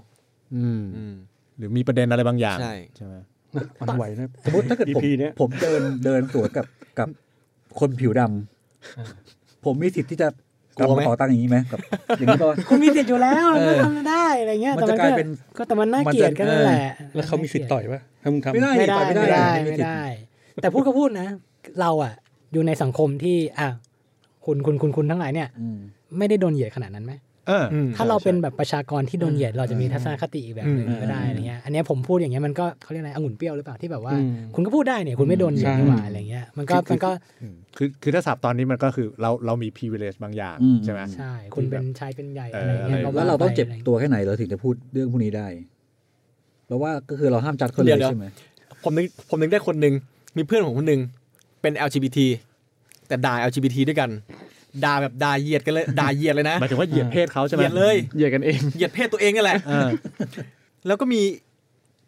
[0.55, 1.15] อืมอืม
[1.57, 3.15] หรือมีประเด็นอะไรบางอย่างใช่ใช่ไหม
[3.81, 6.65] มันไหวนะสมมติถ้าเกิดผม EP เนี้ยผมเดินเดินสวนกับ
[6.99, 7.07] กับ
[7.79, 10.27] คนผิวดำผมมีสิทธิ์ที่จะ
[10.77, 11.79] กลัวไหมกำต่อตั้งอย่างนี้ไหมกับ
[12.19, 16.81] อย่างนี้ป่ะคุณมีสิทธิ์อยู่แล้วเออก็ทำได้อะไรเงี้ยมันแต่จะมันกลายเป็นก็แต่มันน่าเกลียดกันนั่นแหละ
[17.15, 20.01] แล้วเขามีสิทธิ์ต่อยปะถ้ามึงทำไม่ได้ไม่ได้ต่อยไม่ไม่ได้ได้ไม่ได้
[20.61, 21.27] แต่พูดก็พูดนะ
[21.81, 22.13] เราอะ
[22.53, 23.67] อยู่ในสังคมที่อะ
[24.45, 25.79] คุณคุณคุณคุณทั้งหลายเนี่ยอืม
[26.17, 27.36] ไม่ได้โดนเหยียดขนาดนั้นไหมเอออืม
[27.95, 37.09] ถ้าเราเป็นแบบประชากรที่โดนเหยียดเราจะมีทัศนคติอีกแบบหนึ่งอืมก็ได้อะไรเงี้ยอันเนี้ยผมพูดอย่างเงี้ยมันก็เขาเรียกอะไรองุ่นเปรี้ยวหรือเปล่าที่แบบว่าอืมคุณก็พูดได้เนี่ยคุณไม่โดนเหยียดใช่นี่หว่าอะไรเงี้ยมันก็มันก็
[37.41, 45.47] อืมคือคือถ้าสับตอนนี้มันก็คือเราเรามี privilege บางอย่างอืมใช่ไหมใช่คุณเป็นชายเป็นใหญ่เอออะไรเงี้ยอะไรก็แล้วเราต้องเจ็บไปะไตัวแค่ไหนเราถึงจะพูดเรื่องพวกนี้ได้
[46.67, 48.25] แล้วว่าก็คือเราห้ามจัดเขาเลเดี๋ยยวใช่ไหม
[48.83, 49.93] ผมนึกผมนึกได้คนหนึ่ง
[50.37, 51.01] มีเพื่อนของคนหนึ่ง
[51.61, 52.19] เป็น LGBT
[53.07, 54.09] แต่ด่า LGBT ด้วยกัน
[54.83, 59.89] ด่าแบบด่าเหยียดกันเลยด่าเหยียดเลยนะหมายถึงว่าเหยียดเพศเขาใช่ไหมเหยียดเลยเหยียดกันเองเหยียดเพศตัวเองนี่แหละเออ
[60.87, 61.21] แล้วก็มี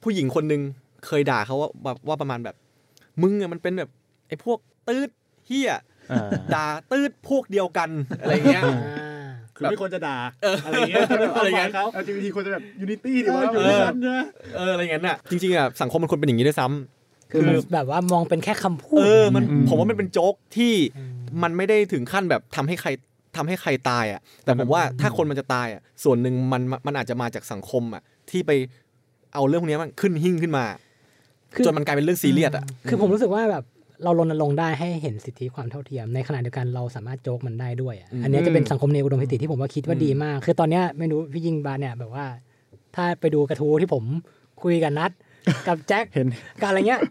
[0.04, 0.62] ผู้หญิงคนหนึ่ง
[1.08, 2.56] เคยด่าเขาว่าแบบว่าประมาณแบบ
[3.22, 3.90] มึงอะมันเป็นแบบ
[4.28, 5.10] ไอ้พวกตืด
[5.48, 5.72] เฮีย
[6.12, 7.90] อ่าด่าตืดพวกเดียวกัน
[8.22, 11.04] อะไรเงี้ยอ่าคือไม่ควรจะด่าเออออะไรเงี้ย
[11.38, 14.20] อะไรเงี้ยเขา LGBT ควรจะแบบ unity ดีว่าเอออยู่ด้วยกันใช่ไหม
[14.56, 22.90] เอออะไรเงี้ยน่ะจริงๆอะสังคมมันควรเป็นอย่างนี้ด้วยซ้ำคือมันแบบว่ามองเป็นแค่คำพูดเออมันอืมผมว่ามันเป็นโจ๊กที่อื มมันไม่ได้ถึงขั้นแบบทำให้ใคร
[23.38, 28.52] ทำให้ใครตายอะ แต่ผมว่าถ้าคนมันจะตายอะส่วนหนึ่งมันมันอาจจะมาจากสังคมอะที่ไป
[29.34, 30.66] เอาเรื่องพวกนี้มันขึ้นหิ้งขึ้นมา
[31.56, 33.64] คือจนมันกลายเป็นเรื่องซีเรียสอะคือผมรู้สึกว่าแบบ
[34.04, 42.26] เรารณรงค์ได้ให้เห็นสิทธิความเท่าเทียม ในขณะเดียวกันเราสามารถโจกมันได้ด้วยอะอืมอันเนี้ยจะเป็นสังคมในอุดมคติที่ผมว่าคิดว่าดีมาก คือตอนเนี้ยไม่รู้พี่ยิงบาเนี่ยแบบว่า
[42.96, 44.04] ถ้าไปดูกระทู้ที่ผม
[44.64, 45.12] คุยกับนัด
[45.68, 46.28] กับแจ็คเห็น
[46.62, 47.02] กับอะไรเงี้ย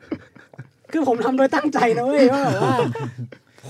[0.93, 2.77] คือผมทำโดยตั้งใจนะเว้ยว่าแบบว่า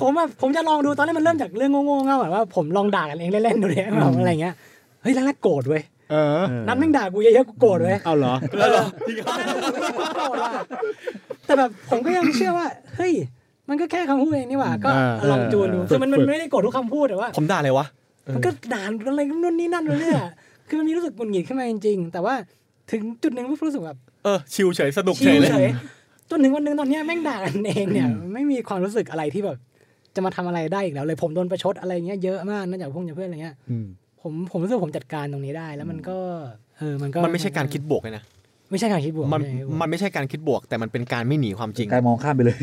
[0.01, 4.55] ผมแบบผมจะลองดูตอนแรกมันเริ่มจากเรื่องโง่ๆเง่าแบบว่าผมลองด่ากันเองเล่นๆดูเนี่ยแบบอะไรเงี้ย
[5.03, 8.35] เฮ้ยแรกๆโกรธเว้ยเออนัดแม่งด่ากูเยอะๆกูโกรธเว้ยเอาเหรอ
[11.47, 13.13] แต่แบบผมก็ยังเชื่อว่าเฮ้ย
[13.69, 17.87] มันก็แค่คำพูดเองนี่หว่าก็อ่าลองจูนดูอ่าคือมันมันฝึกไม่ได้โกรธทุกคำพูดแต่ว่า ผมด่าเลยวะ
[18.35, 20.23] มันก็ด่าอะไรนู่นนี่นั่นเลยเนี่ย
[20.69, 22.35] คือมันมีรู้สึกหงุดหงิดขึ้นมาจริงๆแต่ว่า
[22.91, 25.69] ถึงจุดหนึ่งรู้สึกแบบเออชิลเฉยสนุกเฉชิยลเลยเฉย
[26.31, 29.57] จนถึงวันหนึ่งตอนเนี้ยแม่งด่ากันเองเนี่ย ไม่มีความรู้สึกอะไรที่แบบ
[30.19, 33.87] จะมาทำอะไรได้อีกแล้วเลยผมโดนประชดอะไรเงี้ยเยอะมากนอกจากพวกจากเพื่อนอะไรเงี้ยอืม
[34.23, 36.17] ผมผมรู้สึกผมจัดการตรงนี้ได้แล้วมันก็
[36.79, 38.23] เออมันก็มันไม่ใช่การคิดบวกเลยนะ
[38.71, 42.59] ไม่ใช่การคิดบวกมันไใช่บวกมันไม่ใช่การคิดบวก แต่มันเป็นการไม่หนีความจริงกายมองข้ามไปเลย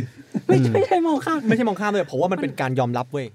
[0.47, 3.27] ไม่ไม่ใช่มองข้ามไม่ใช่มองข้ามเลยผมว่ามันเป็นการยอมรับเว้ย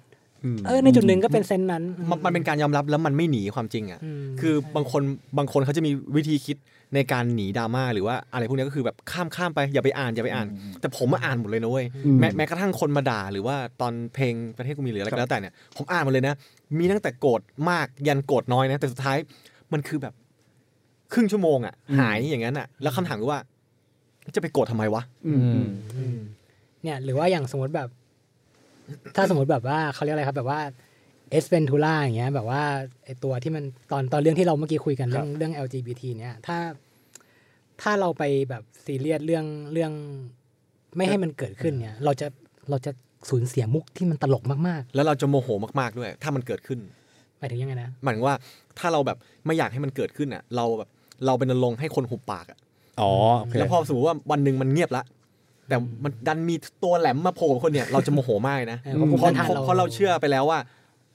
[0.67, 5.03] เออในจุดหนึ่งก็เป็นเซนส์นั้นมันมันเป็นการยอมรับแล้วมันไม่หนีความจริงอะมคือบางคน
[5.39, 6.57] บางคนเขาจะมีวิธีคิด
[6.95, 10.47] ในการหนีดราม่าหรือว่าอะไรพวกนี้ก็คือแบบข้ามข้ามไปอย่าไปอ่านอย่าไปอ่าน
[10.81, 11.87] แต่ผมมาอ่านหมดเลยนะเว้ย
[12.21, 16.35] แม้แม้กระทั่งคนมาด่าหรือว่าตอนเพลงประเทศกูมีเหลืออะไรก็แล้วแต่เนี่ยผมอ่านหมาเลยนะ
[16.79, 19.17] มีตั้งแต่โกรธมากยันโกรธน้อยนะ แต่สุดท้าย
[19.73, 20.15] มันคือแบบ
[21.13, 23.41] ครึ่งชั่วโมงอะหายอย่างนั้นอะ แล้วคำถามคือว่า
[24.35, 25.41] จะไปโกรธทำไมวะอืม
[25.97, 26.19] อืม
[26.83, 27.89] เนี่ยหรือว่าอย่างสมมติแบบ
[29.17, 30.61] ถ้าสมมติแบบว่าเขาเรียกอะไรครับ แบบว่า
[31.31, 32.63] เอสเ n นทูล่าอย่างเงี้ย แบบว่า
[33.05, 36.59] ไอตัวที่มันตอนตอนเรื่องที่เราเมื่อกี้คุยกันเรื่องเรื่อง LGBT เนี่ยถ้า
[37.83, 39.93] ถ้าเราไปแบบซีเรียสเรื่องเรื่อง
[40.97, 42.27] ไม่ให้มันเกิดขึ้นเนี่ย เราจะ
[42.71, 42.93] เราจะ
[43.29, 45.49] สูญเสียมุกที่มันตลกมากแล้วเราจะโมโห
[45.81, 48.35] มากๆด้วย ถ้ามันเกิดขึ้นๆหมายถึงยังไงนะหมายถึงว่า
[48.79, 50.89] ถ้าเราแบบไม่อยากให้มันเกิดขึ้นอะ เราแบบ
[51.27, 52.59] เราเป็นลงค์ให้คนหุบปากอะ
[53.01, 55.03] อ๋อโอเคแล้วพอสมมติว่าวันหนึ่งมันเงียบละ
[55.71, 56.55] แต่มันดันมี
[56.85, 60.61] ตัวแหลมมาโผล่กับคนเนี่ยเราจะโมโหมากนะเออเพราะภูมิเพราะต้านทานเราเพราะเราเชื่อไปแล้วว่า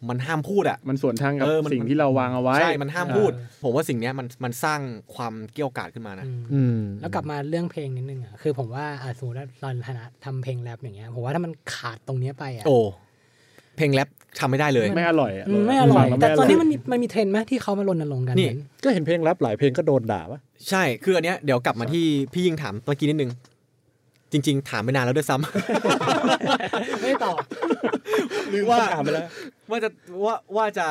[0.10, 3.32] มันห้ามพูดอะมันสวนทางกับเออมันสิ่งที่เราวางเอาไว้ใช่มันห้ามพูด
[3.64, 4.80] ผมว่าสิ่งเนี้ยมันมันสร้าง
[5.16, 12.78] ความเกี่ยวกาดขึ้นมานะอืมอืมแล้วกลับมาเรื่องเพลงนิดนึงอะคือผมว่าอะสมมติว่าตอนฐานะทำเพลงแรปอย่างเงี้ยผมว่าถ้ามันขาดตรงเนี้ยไปอะโอ้
[13.78, 20.40] เพลงแรปทำไม่ได้เลยไม่อร่อยอะอืมไม่อร่อยฟังล้วแต่ไม่ตอนนี้ร่ยมันมีมันมีเทรนด์ไหมที่เขามารณรงค์กันนี่เหมือนก็เห็นเพลงแรปหลายเพลงก็โดนด่าปะ
[20.70, 23.32] ใช่คืออันเนี้ยเดี๋ยวกลับมาที่พี่ยิ่งถามเมื่อกี้นิดนึง
[24.32, 27.42] จริง ๆ ถามไปนานแล้วด้วยซ้ำไม่ตอบ
[28.52, 28.80] หรือว่า
[29.70, 29.90] ว่าจะ
[30.26, 30.88] ว่าว่าจะ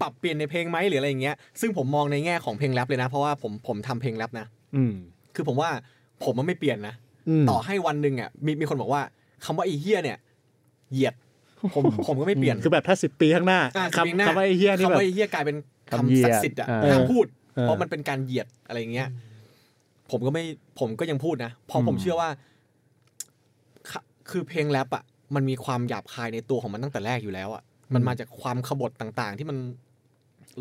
[0.00, 4.46] ปรับเปลี่ยนในเพลงไหมหรืออะไรอย่างเงี้ยซึ่งผมมองในแง่ของเพลงแรปเลยนะ เพราะว่าผมผมทำเพลงแรปนะ
[4.76, 4.94] อืม
[5.34, 5.70] คือผมว่า
[6.24, 6.94] ผมมันไม่เปลี่ยนนะ
[7.42, 9.02] มต่อให้วันหนึ่งอะมีมีคนบอกว่า
[9.44, 10.18] คำว่าไอ้เฮียเนี่ย
[10.92, 11.14] เหยียด
[11.74, 15.56] ผมผมก็ไม่เปลี่ยนคือแบบถ้าสิบปีข้างหน้าอะสิบปีข้างหน้าคำคำว่าไอ้เฮียนี่คำแบบว่าไอ้เฮียกลายเป็น
[15.90, 19.08] คำเหยีคำยดศักดิ์สิทธิ์อะอ่าห้ามพูดเออเพราะมันเป็นการเหยียดอะไรอย่างเงี้ย
[20.10, 20.44] ผมก็ไม่
[20.78, 22.28] ผมก็ยังพูดนะเพราะผมเชื่อว่า
[24.28, 25.04] ค่ะคือเพลงแรปอะ
[25.34, 27.62] มันมีความหยาบคายในตัวของมันตั้งแต่แรกอยู่แล้วอะ
[27.94, 29.56] มันมาจากความขบฏต่างๆ ที่มัน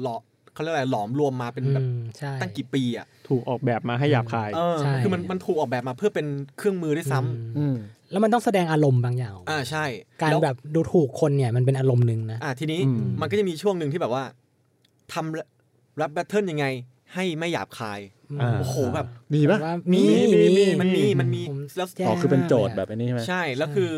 [0.02, 0.18] หล่อ
[0.54, 7.76] เขาเรียกอะไรหลอมรวมมาเป็นแบบอืมใช่ตั้งกี่ปีอะถูกออกแบบมาให้หยาบคายเออใช่คือมันมันถูกออกแบบมาเพื่อเป็นเครื่องมือด้วยซ้ำอืมอืม
[8.12, 9.86] แล้วมันต้องแสดงอารมณ์บางอย่างออกมาอ่าใช่
[10.22, 14.24] การล้วแบบดูถูกคนเนี่ยมันเป็นอารมณ์หนึ่งนะอ่าทีนี้อืมมันก็จะมีช่วงหนึ่งที่แบบว่า
[15.14, 15.34] ทำ
[15.98, 16.66] แรปแบทเทิลยังไง
[17.14, 18.00] ให้ไม่หยาบคาย
[18.42, 20.04] อ่าโอ้โหแบบมีปะว่ามี
[20.34, 23.92] มีมีมันมีมันมีผแล้วแย่อ๋อคือเป็นโจทย์มากแบบอันนี้ใช่ไหมใช่แล้วคือ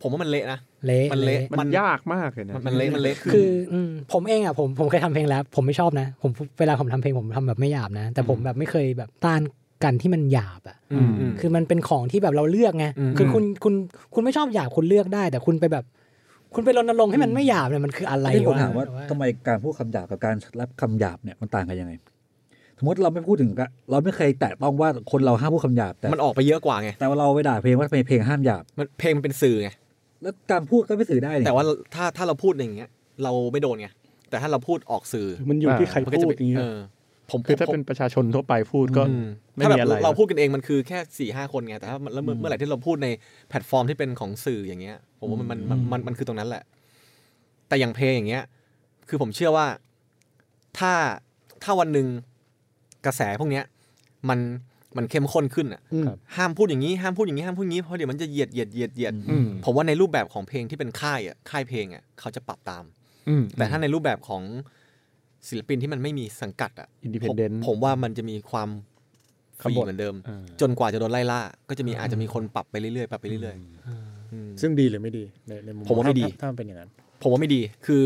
[0.00, 9.40] ผมว่ามันเละนะเละมันเละมันยากมากเลยนะมันมันเละมันเละคืออืมผมเองอะผมผมเคยทำเพลงแล้ว ผมไม่ชอบนะ ผมเวลาผมทำเพลงผมทำแบบไม่หยาบนะ แต่ผมแบบไม่เคยแบบต้าน
[9.84, 13.74] กันที่มันหยาบอะอืมอืมคือมันเป็นของที่แบบเราเลือกไงอืมคือคุณคุณ
[14.14, 15.84] คุณไม่ชอบหยาบคุณเลือกได้ แต่คุณไปแบบ
[16.54, 21.92] คุณไปรณรงค์ให้มันไม่หยาบเนี่ยมันคืออะไรที่ผมวะถามว่าทำไมการพูดคำหยาบกับการรับคำหยาบเนี่ยมันต่างกันยังไง
[22.78, 29.70] สมมติเราไม่พูดถึงกะเราไม่เคยแตะต้องว่าคนเราห้ามพูดคำหยาบแต่มันออกไปเยอะกว่าไงแต่ว่าเราไปด่าเพลงว่าเพลงห้ามหยาบมันเพลงมันเป็นสื่อไง
[30.22, 32.90] แล้วการพูดก็ไม่สื่อได้เนี่ยแต่ว่าถ้าถ้าเราพูดอย่างเงี้ย
[33.24, 33.88] เราไม่โดนไง
[34.30, 36.78] แต่ถ้าเราพูดออกสื่อมันอยู่ที่ใครมันก็พูจะดเป็นอย่างเงี้ยเออ
[37.30, 43.08] ผมคือถ้าผมเป็นประชาชนทั่วไปพูดก็อืมไม่ถ้าแบมีบอะไรเราพูดกันเองมันคือแค่สี่ห้าคนไงแต่ถ้ามันแล้วเมื่อเมื่อไหร่ที่เราพูดใน
[43.48, 46.62] แพลตฟอร์มที่เป็นของสื่ออย่างเงี้ย ผมว่ามันมันมันมันมันคือตรงนั้นแหละ
[47.68, 48.44] แต่อย่างเพลงอย่างเงี้ย
[49.08, 49.66] คือผมเชื่อว่า
[50.78, 50.92] ถ้า
[51.62, 52.06] ถ้าวันหนึ่ง
[53.06, 53.64] กระแสพวกเนี้ย
[54.28, 54.38] มัน
[54.96, 56.06] มันเข้มข้นขึ้นอะอืม
[56.36, 62.84] ห้ามพูดอย่างนี้ห้ามพูดอย่างนี้ห้ามพูดอย่างนี้เพราะเดี๋ยวมันจะเหยียดเหยียดเหยียดเหยียดอืมผมว่าในรูปแบบของเพลงที่เป็นค่ายอะค่ายเพลงอะเขาจะปรับตาม
[63.28, 64.42] อืมแต่ถ้าในรูปแบบของ
[65.48, 68.68] ศิลปินที่มันไม่มีสังกัดอะ Independent ผมผมว่ามันจะมีความ
[69.62, 73.86] ฟรีขบฏเหมือนเดิม อ่า จนกว่าจะโดนไล่ล่า ก็จะมีอาจจะมีคนปรับไปเรื่อยๆปรับไปเรื่อยๆ
[74.32, 76.90] อืม ซึ่งดีหรือไม่ดีในในมุมผมว่าไม่ดี ถ้ถ้ามันเป็นอย่างนั้น
[77.22, 78.02] ผมว่าไม่ดี คือ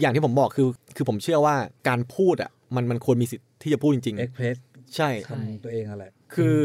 [0.00, 0.66] อย่างที่ผมบอกคือ
[0.96, 1.54] คือผมเชื่อว่า
[1.88, 6.04] การพูดอะ มันมันควรมีสิทธิ์ที่จะพูดจริง เอ็กเพรสๆ ใช่ ทำตัวเองอะไร
[6.34, 6.56] คือ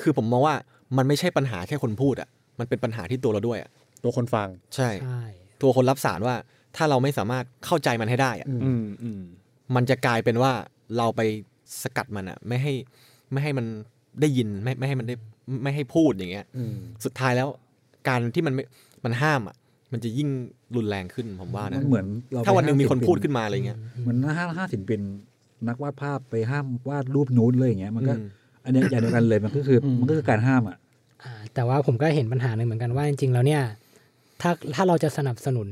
[0.00, 0.54] คือผมมองว่า
[0.96, 2.28] มันไม่ใช่ปัญหาแค่คนพูดอะ
[2.58, 3.70] มันเป็นปัญหาที่ตัวเราด้วยอะ
[4.04, 5.22] ตัวคนฟัง ใช่ ใช่
[5.62, 6.34] ตัวคนรับสารว่า
[6.76, 9.10] ถ้าเราไม่สามารถเข้าใจมันให้ได้อะ อืมอืมอื
[9.68, 10.52] มมันจะกลายเป็นว่า
[10.96, 11.20] เราไป
[11.82, 12.72] สกัดมันอะไม่ให้
[13.32, 13.66] ไม่ให้มัน
[14.20, 15.14] ได้ยินไม่ไม่ให้มันได้
[15.62, 17.48] ไม่ให้พูดอย่างเงี้ยอืมสุดท้ายแล้ว
[18.08, 18.64] การที่มันไม่
[19.04, 19.56] มันห้ามอะ
[19.92, 20.28] มันจะยิ่ง
[20.76, 25.00] รุนแรงขึ้นผมว่ามันะนเหมือนเราถ้าวันหนึ่งไปมีห้คนพูดขึ้นมาอะไรเงี้ยเหมือนห้ามห้ามศิลปิน
[25.68, 28.28] นักวาดภาพไปห้ามวาดรูปนู้นเลยอย่างเงี้ยมันก็อืม
[28.64, 30.76] อันเนี้ยอย่างเดียวกันเลยมันก็คืออมมันก็คือการห้ามอะ
[31.24, 33.62] อ่าแต่ว่าผมก็เห็นปัญหาหนึ่งเหมือนกันว่าจริงๆแล้วเนี่ย
[34.40, 35.68] ถ้าถ้าเราจะสนับสนุน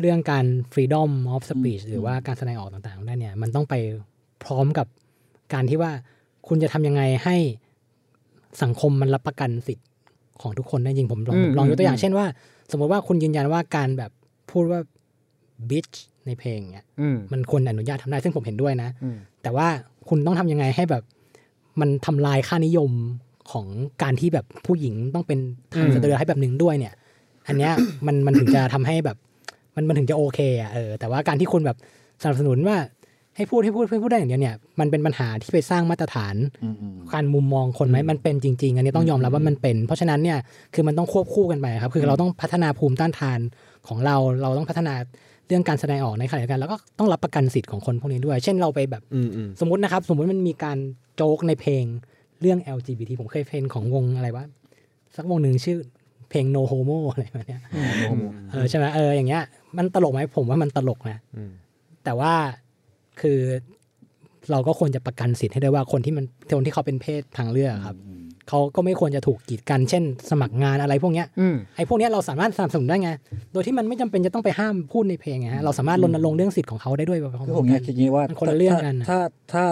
[0.00, 3.74] เรื่องการ freedom of speech หรือว่าการแสดงออกต่างๆได้เนี่ย มันต้องไป
[4.44, 4.86] พร้อมกับ
[5.54, 5.92] การที่ว่า
[6.48, 7.36] คุณจะทำยังไงให้
[8.62, 9.86] สังคมมันรับประกันสิทธิ์
[10.42, 12.26] ของทุกคนได้จริงผมลองอืมลองยกตัวอย่างอืมเช่นว่า
[12.70, 14.10] สมมติว่าคุณยืนยันว่าการแบบ
[14.50, 14.80] พูดว่า
[15.70, 15.96] bitch
[16.26, 19.68] ในเพลงเนี่ยอืมมันควรอนุญาตทำได้ซึ่งผมเห็นด้วยนะอืมแต่ว่า
[20.08, 21.02] คุณต้องทำยังไงให้แบบ
[21.80, 22.90] มันทำลายค่านิยม
[23.50, 23.66] ของ
[24.02, 25.38] การที่แบบผู้หญิงต้องเป็น
[25.74, 26.94] ทางสเตอร์ให้แบบหนึ่งด้วยเนี่ย
[27.48, 27.72] อันเนี้ย
[28.06, 29.16] มันมันถึงจะทำให้แบบ
[29.76, 31.76] มันมันถึงจะโอเคอะเออแต่ว่าการที่คุณแบบ
[32.22, 32.76] สนับสนุนว่า
[33.36, 36.34] ให้พูดให้พูดให้พูดได้อย่างเดียวเนี่ยมันเป็นปัญหาที่ไปสร้างมาตรฐาน
[37.14, 40.38] การมุมมองคนไหมมันเป็นจริง ๆ อันนี้ต้องยอมรับว่ามันเป็น เพราะฉะนั้นเนี่ย
[40.74, 43.38] คือมันต้องควบคู่กันไปครับ คือเราต้องพัฒนาภูมิต้านทาน
[43.88, 44.94] ของเราเราต้องพัฒนา
[45.46, 50.78] เรื่องการแสดงออกในขณะเดียวกันแล้วก็ต้องรับประกันสิทธิ์ของคนพวกนี้ด้วย เช่นเราไปแบบอืมอืมสมมตินะครับ สมมติมันมีการ
[51.16, 51.84] โจ๊กในเพลง
[52.40, 54.44] เรื่อง LGBT ผมเคยเพลงของวงอะไรวะ
[55.16, 55.78] สักวงหนึ่งชื่อ
[56.30, 57.62] เพลง no homo อะไรแบบเนี้ย
[58.50, 59.42] เออใช่ไหมเอออย่างเงี้ย
[59.76, 61.50] มันตลกไหมผมว่ามันตลกนะอืม
[62.04, 62.32] แต่ว่า
[63.20, 63.38] คือ
[64.50, 66.24] เราก็ควรจะประกันสิทธิ์ให้ได้ว่าคนที่มัน
[66.56, 67.96] คนที่เขาเป็นเพศทางเลือกครับ
[68.48, 73.10] เขาก็ไม่ควรจะถูกกีดกัน เช่น สมัครงานอะไรพวกเนี้ยอืมไอ้พวกเนี้ยเราสามารถสนับสนุนได้ไง
[73.52, 79.20] โดยที่มันไม่จำเป็นจะต้องไปห้ามพูดในเพลงไงฮะเราสามารถรณรงค์เรื่องสิทธิ์ของเขาได้ด้วยพร้อมคือผมๆอกัยานกคิดอย่างนี้ว่ามันคนละเรื่องกันน่ะถ้า
[79.52, 79.64] ถ้า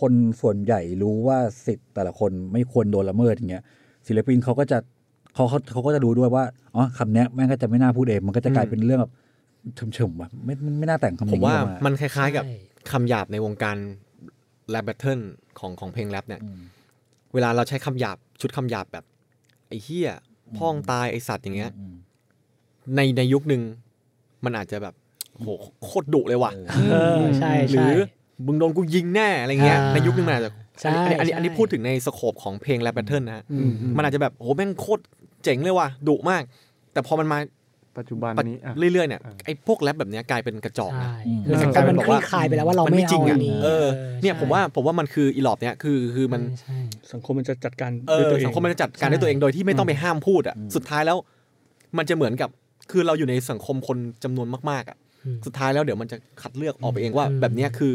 [0.00, 3.64] คนส่วนใหญ่รู้ว่าสิทธิ์แต่ละคนไม่ควรโดนละเมิดอย่างเงี้ย
[4.06, 4.78] ศิลปินเขาก็จะ
[5.38, 9.12] เขาเขาเขาก็จะรู้ด้วยว่าอ๋อคำเนี้ยแม่งก็จะไม่น่าพูดเองมันก็จะกลายเป็นเรื่องแบบ
[9.94, 12.56] เฉมๆว่ะไม่ไม่ไม่น่าแต่งคำผนี้มว่าออกมันคล้ายๆกับใช่
[12.90, 13.76] คำหยาบในวงการ
[14.70, 15.20] แรปแบทเทิล
[15.58, 16.60] ของของเพลงแรปเนี่ยอืม
[17.34, 19.04] เวลาเราใช้คำหยาบชุดคำหยาบแบบ
[19.68, 20.10] ไอ้เหี้ย
[20.56, 21.94] พ่องตายไอ้สัตว์อย่างเงี้ยอืม
[22.96, 23.62] ในในยุคหนึ่ง
[24.44, 24.94] มันอาจจะแบบ
[25.38, 25.46] โห
[25.82, 26.52] โคตรดุเลยว่ะ
[26.90, 28.00] เออใช่หรืใช่อ
[28.46, 35.02] มึงโดนกูยิงแน่อะไรเงี้ยอ่าในยุคนึงมันอาจจะใช่อันนี้อันนี้ใช่อันนี้พูดถึงในสโคปของเพลงแรปแบทเทิลนะฮะอืมมันอาจจะแบบโหแม่งโคตร
[35.44, 36.42] เจ๋งเลยว่ะดุมาก
[36.92, 37.38] แต่พอมันมา
[37.98, 43.86] ปัจจุบันนี้อะเรื่อยๆเนี่ยอ่าไอ้พวกแรปแบบเนี้ยกลายเป็นกระจอกนะใช่อืมคือสังคมมันคลี่คลายไปแล้วว่าเรามันไม่ไม่จริเอางอัอะนนี้เออ
[44.22, 46.76] เนี่ยใช่ผมว่าผมว่ามันคืออีหลอบเนี้ยคือคือมันใช่
[47.12, 51.18] สังคมมันจะจัดการเอด้วยอตัวเองสังคมมันจะจัดการด้วยตัวเองโดยที่ไม่ต้องไปห้ามพูดอะอืมสุดท้ายแล้ว
[51.98, 52.48] มันจะเหมือนกับ
[52.90, 57.94] คือเราอยู่ในสังคมคนจำนวนมากๆอะอืมสุดท้ายแล้วเดี๋ยวมันจะคัดเลือกออกไปเองว่าอืมแบบเนี้ยคือ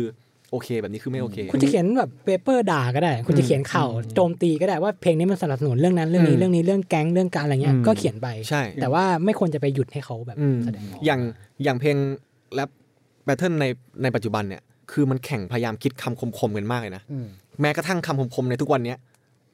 [0.54, 11.22] โอเค แบบนี้คือไม่โอเค คุณจะเขียนแบบ paper ด่าก็ได้ คุณจะเขียนข่าวโจมตีก็ได้ว่าเพลงนี้มันสนับสนุนเรื่องนั้นเรื่องนี้อืมเรื่องนี้เรื่องแก๊งเรื่องการอะไรเงี้ยอืมก็เขียนไปใช่ แต่ว่าไม่ควรจะไปหยุดให้เขาแบบอืมแสดงออกอย่าง
[11.64, 11.97] อย่างเพลง
[12.54, 12.70] rap
[13.26, 13.66] battle ใน
[14.04, 17.28] ในปัจจุบันเนี่ยคือมันแข่งพยายามคิดคำคมๆกันมากเลยนะอืม
[17.62, 18.97] แม้กระทั่งคำคมๆในทุกวันเนี้ย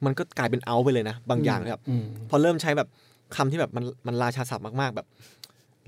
[0.06, 2.88] มันก็กลายเป็นเอาไปเลยนะ บางอย่างแบบอืมพอเริ่มใช้แบบ
[3.36, 5.08] คำที่แบบมันมันราชาศัพท์มากๆแบบ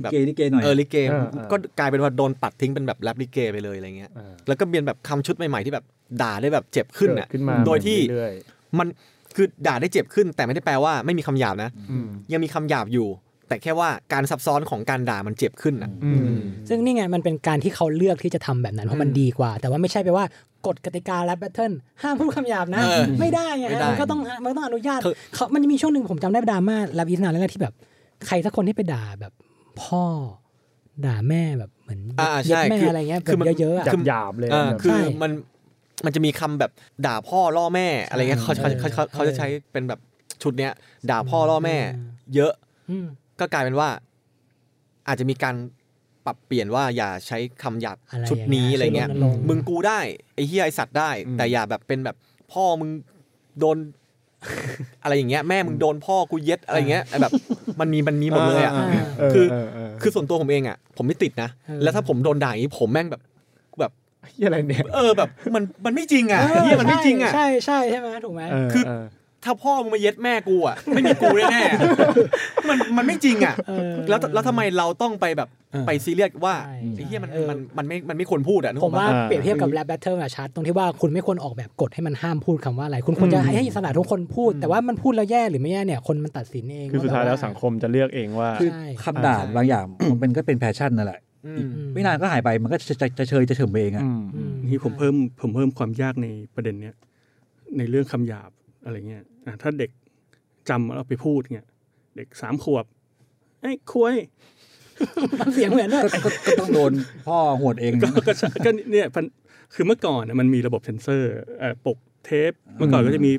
[0.02, 5.86] แบบเกย์นี่เกย์หน่อยเออลิเกเออเออก็กลายเป็นว่าโดนปัดทิ้งเป็นแบบแรปลิเกไปเลยอะไรเงี้ยอ่าแล้วก็เปลี่ยนแบบคำชุดใหม่ๆที่แบบ
[6.22, 8.34] ด่าได้แบบเจ็บขึ้นเกิอะดขึ้นมาโดยที่เรื่อย
[8.80, 8.88] มัน
[9.36, 13.10] คือด่าได้เจ็บขึ้น แต่ไม่ได้แปลว่าไม่มีคำหยาบนะๆอืมยังมีคำหยาบอยู่
[13.48, 16.36] แต่แค่ว่าการซับซ้อนของการด่ามันเจ็บขึ้นอะอืม
[16.70, 20.26] ซึ่งนี่ไงมันเป็นการที่เขาเลือกที่จะทำแบบนั้นเพราะมันดีกว่า แต่ว่าไม่ใช่ไปว่า
[20.68, 27.74] กฎกติกาและแบทเทิลห้ามพูดคำหยาบนะเออไม่ได้ไงไม่ได้มันก็ต้องมันก็ต้องอนุญาตคือเขามันจะมีช่วงหนึ่งผมจำได้ดราม่าแลบอีสนานแล้วที่แบบ
[28.28, 29.32] ใครสักคนที่ไปด่าแบบ
[29.84, 30.04] พ่อ
[31.06, 35.32] ด่าแม่แบบเหมือนอ่าเย็ดใช่แม่คืออะไรเงี้ยคือมันแบบเยอะๆอะจับหยาบเลยเออแบบคือใช่มัน
[36.06, 36.72] มันจะมีคำแบบ
[37.06, 40.00] ด่าพ่อล่อแม่อะไรเงี้ยเขาเขาเขาเขาเขาเออจะใช้เป็นแบบ
[40.42, 40.72] ชุดเนี้ย
[41.10, 42.54] ด่าพ่อล่อแม่อืมเยอะ
[42.90, 43.06] อืม
[43.40, 43.90] ก็กลายเป็นว่า
[45.08, 45.56] อาจจะมีการ
[46.26, 50.00] ปรับเปลี่ยนว่าอย่าใช้คำหยาบอะไรชุดนี้อย่างเงี้ยอะไรเงี้ยช่วยรณรงค์มึงกูได้
[50.36, 52.16] ไอ้เฮียไอสัตว์ได้ แต่อย่าแบบเป็นแบบ
[52.52, 52.90] พ่อมึง
[53.60, 53.78] โดน
[55.04, 57.32] อะไรอย่างเงี้ยแม่มึงโดนพ่อกูเย็ดอะไรเงี้ยแบบ
[57.80, 58.88] มันมีมันมีหมดเลยอะอ่า
[59.20, 63.22] เออคือเออเออคือส่วนตัวผมเองอะ ผมไม่ติดนะเออแล้วถ้าผมโดนด่าอย่างนี้ผมแม่งแบบ
[63.80, 63.92] แบบ
[64.32, 69.04] เหี้ยอะไรเนี่ยเออแบบมันมันไม่จริงอะเฮียมันไม่จริงอะใช่ใช่ใช่ไหมถูกไหมเออคือเออ
[69.46, 96.96] ถ้าพ่อมึงมาเย็ดแม่กูอะไม่มีกูแน่ๆมันมันไม่จริงอะเออแล้วแล้วทำไมเราต้องไปแบบเออไปซีเรียสว่าใช่ไอ้เหี้ยมันเออมันมันไม่มันไม่ควรพูดอะนึกออมกปะผมว่าอ่าเปรียบเทียบกับ ra p battle อะชัดตรงที่ว่าคุณไม่ควรออกแบบกฎให้มันห้ามพูดคำว่าอะไร คุณควรจะให้อิสระทุกคนพูด แต่ว่ามันพูดแล้วแย่หรือไม่แย่เนี่ยคนมันตัดสินเองคือสุดท้ายแล้วสังคมจะเลือกเองว่าคือใช่คำด่าบางอย่างมันเป็นก็เป็นแฟชั่นนั่นแหละอืมอืมไม่นานก็หายไปมันก็จะจะจะเชยจะเฉมไปเองอะอืมอืมนี่ผมเพิ่มผมเพิ่มความยากในประเด็นเนี้ย
[97.78, 98.50] ในเรื่องคำหยาบ
[98.86, 99.28] อะไรเงี้ยอะ
[99.62, 99.92] ถ้าเด็ก
[100.70, 101.68] จำแล้วเอาไปพูดเงี้ย
[102.18, 102.86] เด็กสามขวบ
[103.62, 104.16] ไอ้คุย
[105.54, 106.92] เสียงเหมือนด้วยก็ก็ก็ต้องโดน
[107.28, 109.26] พ่อหวดเองก็ก็ใช่ก็เนี่ยพัน
[109.74, 111.30] คือเมื่อก่อนน่ะมันมีระบบเซนเซอร์
[111.60, 113.32] เอ่อปกเทป เมื่อก่อนก็จะมี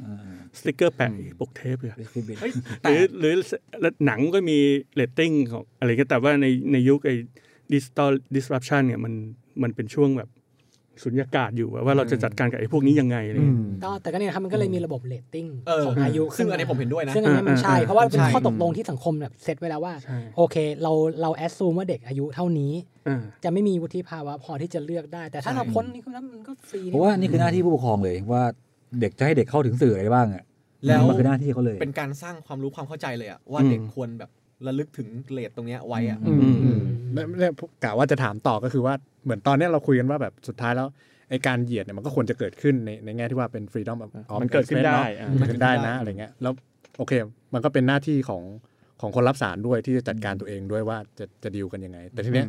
[0.58, 1.92] สติกเกอร์แปะปกเทปเลย
[2.40, 3.34] เฮ้ยหแต่รือหรือ
[3.80, 4.58] แล้วหนังก็มี
[4.94, 7.14] เรตติ้งของอะไรก็แต่ว่าในในยุคไอ้
[7.72, 9.14] ดิจิตอล disruption เนี่ยมัน
[9.62, 10.28] มันเป็นช่วงแบบ
[11.02, 22.72] สุญญากาศอยู่อะว่าเราจะจัดการกับไอ้พวกนี้ยังไงอะไรอืเงี้ยมก็แต่ก็เนี่ยครับมันก็เลยมีระบบเรตติ้งเออของอายุซึ่งอันนี้ผมเห็นด้วยนะซึ่งอันนี้มันใช่อ่าเพราะว่าเป็นใช่ข้อตกลงที่สังคมแบบเซตไว้แล้วว่าใช่โอเค เราเรา assume ว่าเด็กอายุเท่านี้
[23.08, 28.42] อ่าจะไม่มีวุฒิภาวะพอที่จะเลือกได้ แต่ถ้าเราพ้นนี้ก็แล้วมันก็ฟรีเพราะว่านี่คือหน้าที่ผู้ปกครองเลยว่า
[29.00, 30.42] เด็กจะให้เด็กเข้าถึงสื่ออะไรบ้างอะ
[30.86, 34.30] แล้วมันคือหน้าที่เขาเลย เป็นการสร้างความรู้ความเข้าใจเลยอะว่าอืมเด็กควรแบบ
[34.66, 36.80] ระลึกถึงเลทตรงเนี้ยไว้อะอืมอืม
[37.14, 37.52] แล้วแล้ว
[37.84, 38.94] กะว่าจะถามต่อก็คือว่า
[39.24, 40.88] เหมือนตอนเนี้ยเราคุยกันว่าแบบสุดท้ายแล้ว
[41.30, 46.52] ไอการเหยียดเนี่ยมันก็ควรจะเกิดขึ้นในในแง่ที่ว่าเป็น freedom of of มันเกิดขึ้น express ได้เอะอะมันเกิดขึ้นได้นะอะไรเงี้ยแล้ว
[46.98, 47.12] โอเค
[47.54, 48.42] มันก็เป็นหน้าที่ของ
[49.00, 52.46] ของคนรับสารด้วยที่จะจัดการตัวเองด้วยว่าจะจะดีลกันยังไง แต่ทีเนี้ย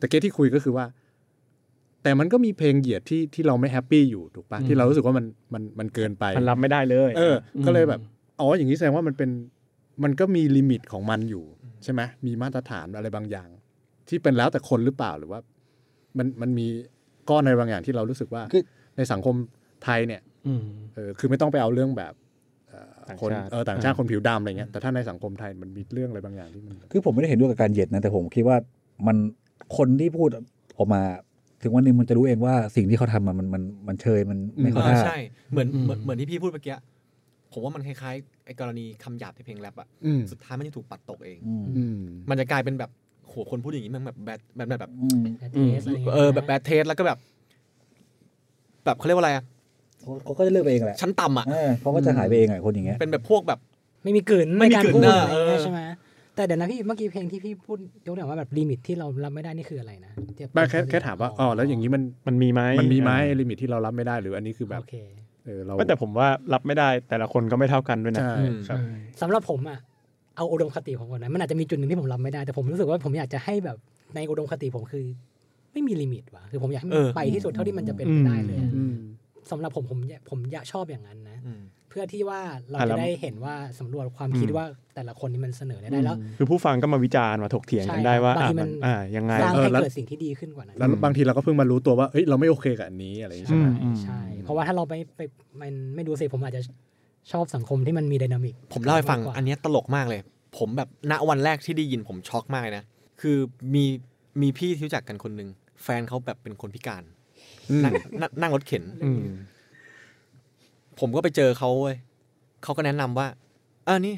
[0.00, 0.86] ตะเกียที่คุยก็คือว่า
[2.02, 7.36] แต่มันก็มีเพลงเหยียดที่ที่เราไม่แฮปปี้อยู่ถูกปะที่เรารู้สึกว่ามันมันมันเกินไป มันรับไม่ได้เลย เออ
[7.66, 8.00] ก็เลยแบบ
[8.40, 9.30] อ๋อ อย่างนี้แสดงว่ามันเป็น
[10.02, 11.44] มันก็มีลิมิตของมันอยู่
[11.84, 13.48] ใช่ไหมมีมาตรฐานอะไรบางอย่าง
[14.08, 15.40] ที่เป็นแล้วแต่คนหรือเปล่าหรือว่า
[16.18, 16.66] มันมันมี
[17.30, 18.62] ก้อนอะไรบางอย่างที่เรารู้สึกว่าคือ
[18.96, 19.34] ในสังคม
[19.84, 20.62] ไทยเนี่ยอืม
[20.94, 22.14] เออคือไม่ต้องไปเอาเรื่องแบบ
[22.68, 28.56] เอ่อต่างคนชาติเออต่างชาติคนผิวดำอะไรเงี้ยแต่ถ้าในสังคมไทยมันมีเรื่องอะไรบางอย่างที่มันคือผมไม่ได้เห็นด้วยกับการเหยียดนะแต่ผมคิดว่า
[29.06, 29.16] มัน
[29.76, 30.28] คนที่พูด
[30.78, 31.02] ออกมา
[31.62, 35.18] ถึงวันหนึงมันจะรู้เองว่าสิ่งที่เขาทำอะมันมันมันเชยมันไม่เอเข้าอท่าใช่
[35.52, 36.74] เหมือนอืมเหมือนเหมือนที่พี่พูดเมื่อกี้
[37.54, 41.96] ผมว่ามันคล้ายๆไอ้กรณีคำหยาบในเพลงแรปอะอืมสุดท้ายมันจะถูกปัดตกเองอืมอืม
[42.30, 42.90] มันจะกลายเป็นแบบ
[43.26, 47.18] โหคนพูดอย่างนี้มันแบบแบดแบบแบบแบบอืมแต่เทสอะไรย่างงี้ยเออแบบ bad taste แล้วก็แบบ
[48.84, 49.44] แบบเขาเรียกว่าอะไรอะ
[50.00, 53.58] เขาเขาก็จะเลิกไปเองแหละชั้นต่ำอะเออเขาก็จะหายไปเองอะคนอย่างเงี้ยเป็นแบบพวกแบบ
[54.04, 55.80] ไม่มีกลืนไม่มีในการกลืนพูดเนอะอะไรอย่างเงี้ยเออใช่ไหม
[56.36, 64.86] แต่เดี๋ยวนะพี่เมื่อกี้เพลงที่พี่พูดยกตัวอย่างว่าแบบ limit ที่เรารับไม่ได้นี่คืออะไรนะเดี๋ยวไม่แค่แค่ถามว่าอ๋อแล้วอย่างนี้มันมันมีไหมมันมีไหม limit ที่เรารับไม่ได้หรืออันนี้คือแบบโอ
[65.44, 68.78] เคเออเราไม่แต่ผมว่ารับไม่ได้แต่ละคนก็ไม่เท่ากันด้วยนะใช่อืมครับ
[69.20, 69.78] สำหรับผมอะ
[70.36, 73.76] เอาอุดมคติผมก่อนนะมันอาจจะมีจุดหนึ่งที่ผมรับไม่ได้ แต่ผมรู้สึกว่าผมอยากจะให้แบบ
[74.14, 75.04] ในอุดมคติผมคือ
[75.72, 78.94] ไม่มี limit ว่ะคือผมอยากให้มัเสนอไปที่สุดเท่าที่มันจะเป็นไปได้เลยอะอืม
[79.50, 82.40] สำหรับผมผมอยากผมอยากชอบอย่างนั้นนะอืมเพื่อที่ว่า
[82.70, 84.64] เราอะแล้วจะได้เห็นว่าสำรวจความคิดว่า
[84.94, 95.20] แต่ละคนนี่มันเสนอได้แล้ว คือผู้ฟังก็มาวิจารณ์มาถกเถียงกันใช่ได้ว่าบางอะทีมัมันนอ่ายังไงสร้างเออให้แล้วเกิดสิ่งที่ดีขึ้นกว่านั้นแล้วบางทีเราก็เพิ่งมารู้ตัวว่าเอ้ยเราไม่โอเคกับอันนี้อะไรอย่างนี้ใช่ไหมอืมใช่เพราะว่าถ้าเราไปไป
[95.60, 96.62] มันไม่ดูสิผมอาจจะ
[97.32, 100.20] ชอบสังคมที่มันมีไดนามิกผมเล่าให้ฟังมกกว่อันเนี้ยตลกมากเลย
[100.58, 102.84] ผมแบบณวันแรกที่ได้ยินผมช็อกมากเลยนะ
[103.20, 103.36] คือ
[103.74, 103.84] มี
[104.42, 105.48] มีพี่ที่รู้จักกันคนหนึ่ง
[105.82, 107.02] แฟนเขาแบบเป็นคนพิการ
[107.84, 109.22] นั่งนั่งนั่งรถเข็นอืม
[111.00, 111.96] ผมก็ไปเจอเขาเว้ย
[112.62, 113.28] เขาก็แนะนำว่า
[113.84, 114.14] เออนี่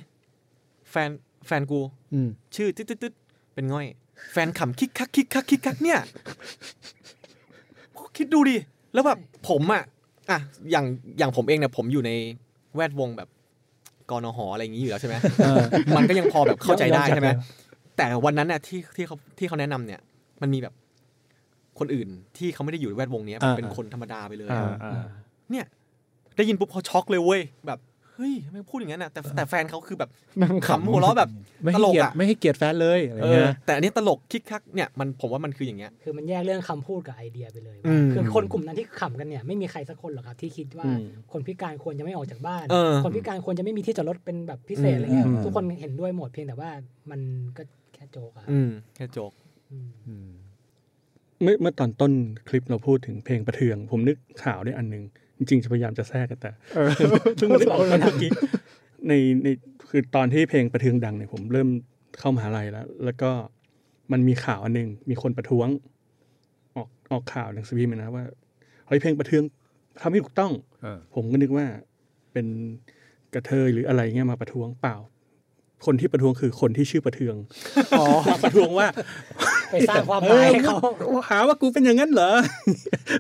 [0.90, 1.10] แฟน
[1.46, 1.80] แฟนกู
[2.12, 3.14] อืมชื่อตึ๊ดตึ๊ดตึ๊ด
[3.54, 3.86] เป็นง่อย
[4.32, 6.00] แฟนขำคิกคักคิกคักคิกคักเนี่ย
[8.16, 8.56] คิดดูดิ
[8.94, 9.18] แล้วแบบ
[9.48, 9.82] ผมอะ
[10.30, 10.38] อะ
[10.70, 10.86] อย่าง
[11.18, 12.10] อย่างผมเองเนี่ยผมอยู่ใน
[12.76, 13.28] แวดวงแบบ
[14.10, 15.14] กนหอะไรอย่างนี้อยู่แล้วใช่ไหม
[15.96, 17.28] มันก็ยังพอแบบเข้าใจได้ใช่ไหม
[17.96, 20.00] แต่วันนั้นเนี่ยที่ที่เขาที่เขาแนะนำเนี่ย
[20.42, 20.74] มันมีแบบ
[21.78, 22.08] คนอื่น
[22.38, 25.06] ที่เขาไม่ได้อยู่ในแวดวงเนี้ยอ่าเป็นคนธรรมดาไปเลยอ่าอะอ่า
[25.50, 25.64] เนี่ย
[26.36, 27.78] ได้ยินปุ๊บเขาช็อกเลยเว้ยแบบ
[28.14, 30.10] เฮ้ยทำไมพูดอย่างนั้นน่ะแต่แต่แฟนเขาคือแบบ
[30.42, 31.30] นั่งขำหัวเราะแบบ
[31.64, 46.70] ไม่ตให้ลกเกียรติอะไม่ให้เกียรติแฟนเลยอะไรเอเงี้อยแต่อันนี้ตลกคิกคักเนี่ยมันผมว่ามันคืออย่างเงี้ยคือมันแยกเรื่องคำพูดกับไอเดียไปเลยอืมคือคนกลุ่มนั้นที่ขำกันเนี่ยไม่มีใครสักคนหรอกครับที่คิดว่าอืมคนพิการควรจะไม่ออกจากบ้านเออคนพิการควรจะไม่มีที่จอดรถเป็นแบบพิเศษอะไรเงี้ยอืมทุกคนเห็นด้วยหมดเพียงแต่ว่า
[47.10, 47.20] มัน
[47.56, 47.62] ก็
[47.94, 49.32] แค่โจกอะอืมแค่โจก
[49.72, 50.28] อืม
[51.42, 52.12] เมื่อเมื่อตอนต้น
[52.48, 55.04] คลิปเราพูดถึงเพลงประเทือง ผมนึกข่าวได้อันหนึ่ง
[55.38, 56.50] จริงๆจะพยายามจะแทรกกันแต่
[57.36, 58.30] เพิ่งมานึกออกตอนเมื่อกี้
[59.08, 59.12] ใน
[59.42, 59.48] ใน
[59.90, 61.68] คือตอนที่เพลงประเทืองดังเนี่ยผมเริ่ม
[62.18, 63.30] เข้ามหาลัยแล้ว แล้วก็
[64.12, 65.68] มันมีข่าวอันหนึ่งมีคนประท้วง
[66.76, 68.24] ออกออกข่าวหนังสือพิมพ์นะว่า
[68.86, 69.42] เฮ้ยเพลงประเทือง
[70.00, 71.66] ทำไม่ถูกต้องเออผมก็นึกว่า
[72.32, 72.46] เป็น
[73.34, 74.96] กระเทยหรืออะไรเงี้ยมาประท้วงเปล่า
[75.86, 77.36] คนที่ประท้วงคือคนที่ชื่อประเทือง
[78.28, 78.86] มาประท้วงว่า
[79.72, 80.76] ไปสร้างความหมายให้เขา
[81.10, 82.30] ออหาว่ากูเป็นอย่างนั้นเหรอ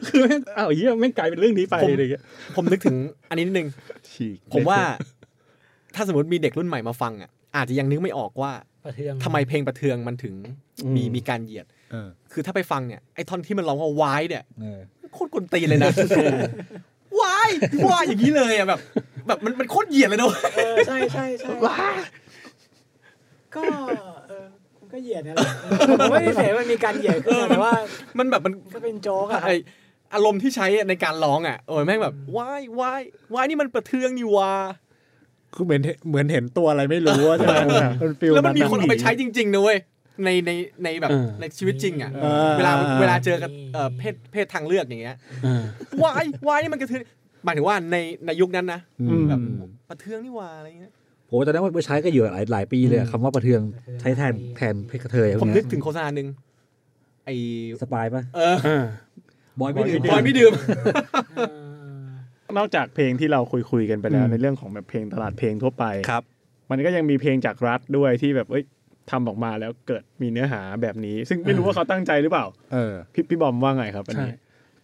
[0.06, 2.22] คือแม่งอ้าวเหี้ยแม่งกลายเป็นเรื่องนี้ไปผมอะไรเงี้ย
[2.56, 2.96] ผมนึกถึง
[3.30, 3.68] อันนี้นิดนึง
[4.10, 4.80] ฉีกผมว่า
[5.94, 8.52] ถ้าสมมติมีเด็กรุ่นใหม่มาฟังอะอาจจะยังนึกไม่ออกว่า
[8.86, 10.34] ประเทืองทำไมเพลงประเทืองมันถึง
[10.94, 14.80] มีมีการเหยียดเออคือถ้าไปฟังเนี่ยไอ้ท่อนที่มันร้องว่าวายเนี่ยเออ
[15.14, 15.90] โคตรกวนตีนเลยนะ
[17.20, 17.50] วาย
[17.90, 18.80] วายอย่างนี้เลยอะแบบ
[19.26, 21.50] แบบมันมันโคตรเหยียดเลยนะเว้ยเออใช่ใช่ใช่
[23.54, 23.96] ก็เออมัน
[24.96, 25.54] ก็เหยียดนั่นแหละ
[26.00, 27.72] ผมไม่ได้เสียมันมีการเหยียดขึ้นหรอกแต่ว่า
[28.18, 29.52] มันแบบมันก็เป็นโจ๊กอะครับไอ
[30.14, 33.02] อารมณ์ที่ใช้ในการร้องอะโอ้ยแม่งแบบวายวาย
[33.34, 34.52] วายนี่มันประเทืองนี่วา
[35.54, 37.56] คือเหมือนเห็นเหมือนเห็นตัวอะไรไม่รู้อะใช่ไหม
[38.02, 39.78] มัน feel แล้วมันมีคนะเอาไปใช้จริงๆนะเว้ย
[40.24, 40.50] ในใน
[40.84, 45.16] ในแบบเออในชีวิตจริงอะเออเวลาเวลาเจอกันเอ่อเพศเพศทางเลือกอย่างเงี้ย
[45.46, 45.62] อ่า
[46.02, 47.02] วายวายนี่มันประเทือง
[47.44, 48.80] หมายถึงว่าในในยุคนั้นนะ
[49.10, 49.40] อืมแบบ
[49.88, 50.92] ประเทืองนี่วาอะไรเงี้ย
[51.26, 53.60] โหตอนนั้นว่าใช้ก็อยู่หลายหลายปีเลยอะคำว่าประเทือง
[54.00, 56.28] ใช้แทนแทนเพลงกระเทยพผวมกนึเนี้กยถึงโฆษณาหนึ่ง
[57.24, 57.34] ไอ้
[57.80, 58.84] สปายปะเอออ่า
[59.60, 60.52] บอยไม่ดื่มบอยไม่ดื่ม
[61.36, 61.42] เอ
[62.04, 62.06] อ
[62.58, 66.22] นอกจากเพลงที่เราคุยคุยๆกันไปแล้วอืมในเรื่องของแบบเพลงตลาดเพลงทั่วไปครับ
[66.70, 68.64] มันก็ยังมีเพลงจากรัฐด้วยที่แบบเอ้ย
[69.10, 74.36] ทำออกมาแล้วเกิดมีเนื้อหาแบบนี้ ซึ่งไม่รู้ว่าเขาตั้งใจหรือเปล่า เออพี่พี่บอมว่าไงครับอันใช่นี้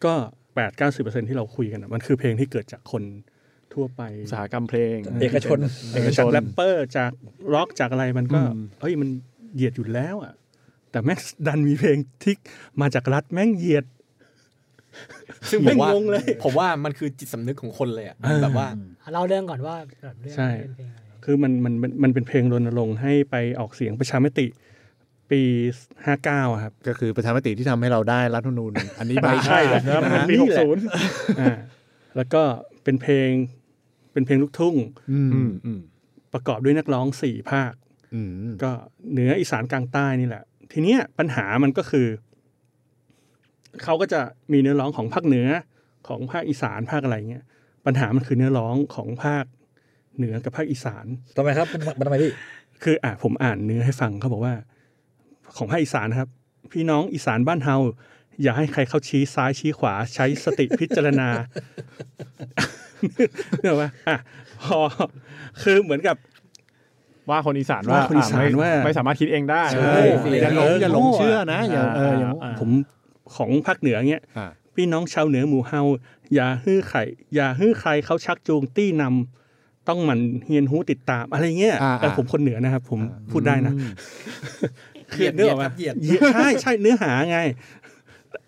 [0.05, 0.13] ก็
[0.55, 3.03] แปดเก้าสิบเปอร์เซ็นที่เราคุยกันอะมันคือเพลงที่เกิดจากคน
[3.75, 5.59] ทั่วไปอุตสาหกรรมเพลง เอกชน
[5.95, 7.11] เอกชจากนแรปเปอร์จาก
[7.55, 9.09] ร็อกจากอะไรมันก็อืมเฮ้ยมัน
[9.55, 10.33] เหยียดอยู่แล้วอะ
[10.91, 12.35] แต่แม่งดันมีเพลงที่
[12.81, 13.85] มาจากรัฐแม่งเหยียด
[15.51, 18.69] ซึ่งผแม่มงว่างงเลย ผมว่ามันคือจิตสำนึกของคนเลยอะเออแบบว่า
[19.13, 24.47] เล่าเรื่องก่อนว่าแบบเรื่องใช่เป็นเพลงอะไรคือมันมันมันมันเป็นเพลงรณรงค์ให้ไปออกเสียงประชามติ
[25.31, 25.41] ปี
[26.07, 30.83] ห้าเก้าครับ ก็คือประชามติที่ทำให้เราได้รัฐธรรมนูญ อันนี้มาใช่เลยนะครับมันปีนี่หกแหละศูนย์
[31.41, 31.57] อ่า
[32.17, 32.43] แล้วก็
[32.85, 33.31] เป็นเพลง
[34.13, 34.77] เป็นเพลงลูกทุ่ง
[35.13, 35.81] อืมอืมอืม
[36.33, 37.73] ประกอบด้วยนักร้องสี่ภาค
[38.15, 38.29] อืม
[38.63, 38.71] ก็
[39.13, 42.07] เหนืออีสานกลางใต้นี่แหละ ทีเนี้ยปัญหามันก็คือ
[43.85, 44.21] เขาก็จะ
[44.53, 45.49] มีเนื้อร้องของภาคเหนือ
[46.09, 47.45] ของภาคอีสานภาคอะไรเงี้ย
[47.87, 49.45] ปัญหามันคือเนื้อร้องของภาค
[50.17, 51.07] เหนือกับภาคอีสาน
[51.37, 52.33] ทำไมครับมันมันทำไมพี่
[52.83, 54.55] คืออะผมอ่านเนื้อให้ฟังเขาบอกว่า
[55.57, 56.29] ของภาคอีสานนะครับ
[56.73, 57.77] พี่น้องอีสานบ้านเฮา
[58.43, 61.29] อย่าให้ใครเข้าชี้ซ้ายชี้ขวาใช้สติพิจารณา
[63.63, 64.17] เนกอะว่าอะ
[64.63, 64.79] พอ
[65.63, 66.17] คือเหมือนกับ
[67.31, 69.97] ว่าคนอีสานว่าว่าคนอีสานอ่ไม่ว่าไม่สามารถคิดเองได้ใช่
[70.43, 72.71] อย่าหลงอย่าหลงเชื่อนะอย่าเอออย่าอ่าผม
[73.37, 75.81] ของภาคเหนือเงี้ยอ่าพี่น้องชาวเหนือหมู่เฮา
[76.35, 77.03] อย่าฮื้อไข่
[77.35, 79.05] อย่าฮื้อใครเขาชักจูงตี้น
[79.89, 83.01] ต้องหมันเฮียนหูติดตามอะไรเงี้ยอ่าแต่ผมคนเหนือนะครับ ผม
[83.33, 83.73] พูดได้นะ
[85.13, 87.39] เหยียดเนื้อออกมาเหยียดเหยียดใช่ใช่เนื้อหาไง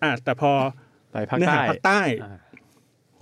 [0.03, 0.51] อะแต่พอ
[1.11, 2.37] ไปภาคเนื้อใต้หาภาคใต้อ่า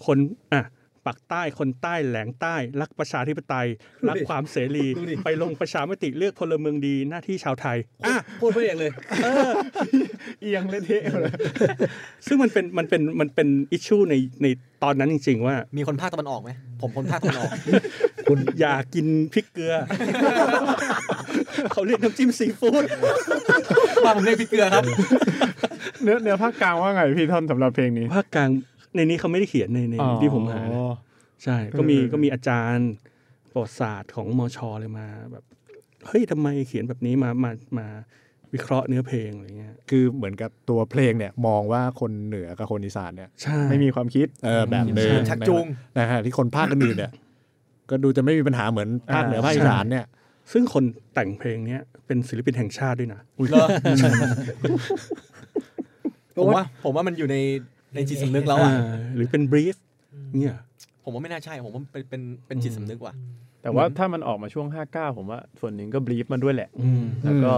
[0.05, 0.17] คน
[0.53, 0.61] อะ
[1.05, 3.67] ปักใต้คนใต้แหลงใต้ รักประชาธิปไตย
[4.09, 4.87] รักความเสรี
[5.23, 8.91] ไปลงประชามติเลือกพลเมืองดีหน้าที่ชาวไทยอะพูดไปเองเลย
[10.41, 11.33] เอียงเลยเทะเลย
[12.27, 14.47] ซึ่งมันเป็นมันเป็นมันเป็นอิชชูในใน
[14.83, 16.49] ตอนนั้นจริง ๆ ว่า มีคนภาคตะวันออกไหม
[16.81, 17.51] ผมคนภาคตะวันออก
[18.29, 19.73] คุณอย่ากินพริกเกลือ
[21.71, 22.83] เขาเรียกน้ำจิ้มซีฟู้ด
[24.03, 24.83] ว่าผมเรียกพี่เกลือครับ
[26.03, 28.49] เนื้อเนื้อภาคกลางว่าไงพี่ท่อนสำหรับเพลงนี้ภาคกลาง
[28.95, 30.79] ในนี้เขาไม่ได้เขียนในในที่ผมหานะ
[31.43, 32.91] ใช่ก็มีก็มีอาจารย์
[33.51, 35.43] ประวัติศาสตร์ของมชเลยมาแบบ
[36.07, 37.87] เฮ้ยทำไมเขียนแบบนี้มามามา
[38.53, 45.65] วิเคราะห์เนื้อเพลงอะไรเงี้ย คือเหมือนกับตัวเพลงเนี่ยมองว่าคนเหนือกับคนอีสานเนี่ยใช่ไม่มีความคิดเออแบบหนึ่งชักจูง
[45.99, 47.11] นะฮะที่คนภาคอื่นๆเนี่ย
[47.89, 50.05] ก็ดูจะไม่มีปัญหาเหมือนภาคเหนือภาคอีสานเนี่ย
[50.51, 50.83] ซึ่งคน
[51.13, 53.67] แต่งเพลงเนี้ยเป็นศิลปินแห่งชาติด้วยนะเหรอ
[56.37, 57.37] ผมว่าผมว่ามันอยู่ใน
[57.93, 59.75] ในจิตสำนึกแล้วอะอ่าหรือเป็นบรีฟ
[60.39, 60.57] เนี่ย
[61.03, 63.13] ผมว่าไม่น่าใช่ผมว่าเป็นเป็นเป็นจิตสำนึกว่ะ
[63.61, 67.53] แต่ว่าถ้ามันออกมาช่วง 59 ผมว่าส่วนหนึ่งก็บลีฟมันด้วยแหละอืมแล้วก็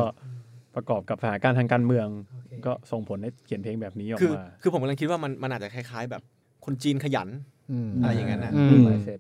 [0.76, 2.08] ประกอบกับสถานการณ์ทางการเมือง
[2.66, 6.22] ก็ส่งผลให้เขียนเพลงแบบนี้ออกคือมา คือผมกำลังคิดว่ามันมันอาจจะคล้ายๆ แบบ
[6.66, 7.30] คนจีนขยัน
[7.72, 9.20] อืมอะไรอย่างนั้นนะอืมหลายเซต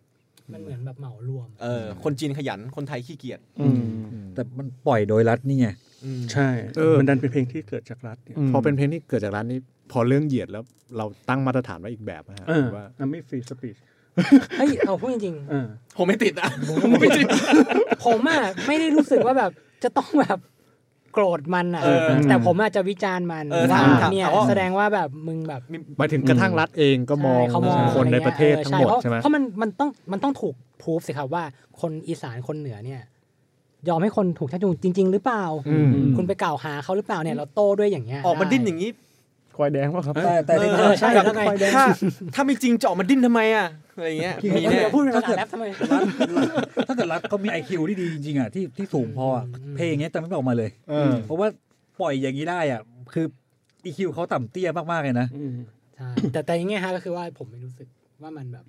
[0.51, 3.84] มันเหมือนแบบเหมารวม เออ คนจีนขยันคนไทยขี้เกียจอืม
[4.36, 5.85] แต่มันปล่อยโดยรัฐนี่ไงอืม
[6.34, 9.60] ใช่เออมันดันเป็นเพลงที่เกิดจากรัฐเนี่ยพอเป็นเพลงที่เกิดจากร้านนี้
[9.91, 10.64] พอเรื่องเหยียดแล้ว
[10.97, 13.78] เราตั้งมาตรฐานไว้อีกแบบนะฮะเออว่ามันไม่ฟรีสปีช
[14.58, 19.51] เฮ้ยเอาพูดจริงเออผมไม่ติดอะๆผมอะไม่ได้รู้สึกว่าแบบ
[19.84, 20.39] จะต้องแบบ
[21.14, 21.99] โกรธมันอะเออ
[22.30, 25.62] แต่ผมอาจจะวิจารณ์มันเออว่าถามถามเนี่ยถามว่าแสดงว่าแบบมึงแบบ
[25.97, 31.43] หมายถึงกระทั่งรัฐเองก็มองใช่เขามองคนในประเทศออทั้งหมดเพราะใช่ไหมเพราะมันมันต้องมันต้องถูกพูฟสิครับว่า
[31.82, 33.01] คนอีสานคนเหนือเนี่ย
[33.90, 38.90] ยอมให้คนถูกชักจูงจริง ๆ หรือเปล่าอืมคุณไปกล่าวหาเขาหรือเปล่าเนี่ยเราโต้ด้วยอย่างเงี้ยออกมาดิ้นอย่างนี้
[39.58, 41.44] ควายแดงป่ะครับแต่แต่ที่เออใช่แบบแล้วไง
[41.76, 41.84] ถ้า
[42.36, 46.04] ถ้าไม่จริงจะออกมาดิ้นทำไมอะอะไรเงี้ยมีเดี๋แน่ยวพูดเป็นภาษาแรปทำไมรัฐ
[46.88, 51.48] ถ้าเกิดรัฐเขามีไอคิวที่ดีจริงๆอะที่ที่สูงพออะอืมเพลงเนี้ยจะไม่ออกมาเลยเออเพราะว่า
[52.00, 52.82] ปล่อยอย่างนี้ได้อะ
[53.14, 53.26] คือ
[53.84, 55.56] อีคิวเขาต่ำเตี้ยมากๆเลยนะอืม
[55.96, 57.88] ใช่แต่แต่อย่างเงี้ยฮะก็คือว่าผมไม่รู้สึก
[58.22, 58.66] ว่ามันแบบ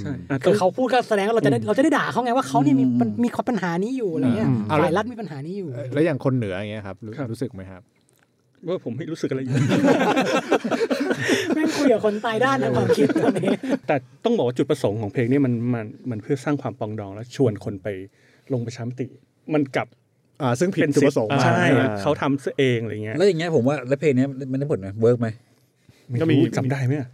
[0.00, 7.82] ใช่อะคือเขาพูดก็แสดงว่าเราจะได้เราจะได้ด่าเขาไงว่าเขาเนี่ยมีอืมมันมีความปัญหานี้อยู่อะไรเงี้ยอืมเอาแล้วฝ่ายรัฐมีปัญหานี้อยู่ แล้วอย่างคนเหนืออย่างเงี้ยครับรู้รู้สึกไหมครับ
[8.68, 9.54] ว่าผมไม่รู้สึกอะไรอยู่
[11.54, 13.50] แม่งคุยกับคนตายด้านในความคิดตอนนี้
[13.86, 17.88] แต่ต้องบอกว่าจุดประสงค์ของเพลงนี้มันมันมันเพื่อสร้างความปรองดองและชวนคนไป
[18.52, 19.06] ลงประชามติ
[19.54, 19.88] มันกลับ
[20.42, 25.28] อ่าซึ่งผิดเป็นจุดประสงค์ใช่อ่าเขาทำซะเองอะไรเงี้ยแล้วอย่างเงี้ยผมว่าแล้วเพลงเนี้ยมันได้ผลไหม work ไหม
[26.20, 27.08] ก็มีรู้จำได้ไหมอะ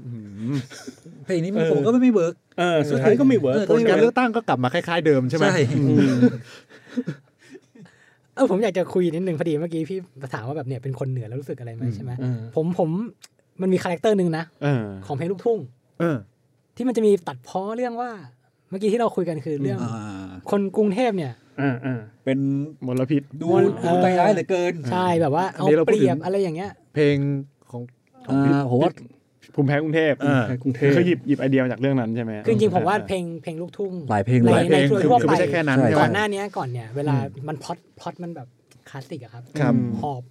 [1.24, 5.60] เพลงนี้มันเออผมก็ไม่ไม่ work เออสุดท้ายก็ไม่ work เออผลการเลือกตั้งก็กลับมาคล้าย ๆเดิมใช่ไหมใช่
[8.34, 9.98] เออผมอยากจะคุยนิดนึงพอดีเมื่อกี้พี่
[10.34, 12.90] ถามว่าแบบเนี่ยเป็นคนเหนือแล้วรู้สึกอะไรไหมใช่ไหมเออผมผม
[13.60, 15.58] มันมี character หนึ่งนะเออของเพลงลูกทุ่ง
[16.00, 16.16] เออ
[16.76, 18.10] ที่มันจะมีตัดพ้อเรื่องว่า
[18.70, 22.38] เมื่อกี้ที่เราคุยกันคือเรื่องอ่าคนกรุงเทพเนี่ยอ่าอ่าเป็น
[22.86, 27.16] มลพิษดูเออดูใจร้ายเหลือเกิน ใช่แบบว่าอันนี้เราพูเปดถึงเอาเปรียบอะไรอย่างเงี้ย เพลง
[27.70, 27.97] ของอ่า
[28.70, 28.90] ผมว่า
[29.54, 37.16] ภูมิแพ้กรุงเทพเออในกรุงเทพคือหยิบหยิบไอเดียมาจากเรื่องนั้นใช่ไหมคือจริงๆผมว่าเพลงเพลงลูกทุ่งหลายเพลงในหลายเพในลงทั่วคือทั่วคือไปไม่ใช่แค่นั้นใช่ใช่ไหมก่อนหน้านี้ก่อนเนี่ยเวลา
[37.48, 38.48] มันพล็อตพล็อตมันแบบ
[38.90, 40.22] คลาสสิกอะครับครับหอบ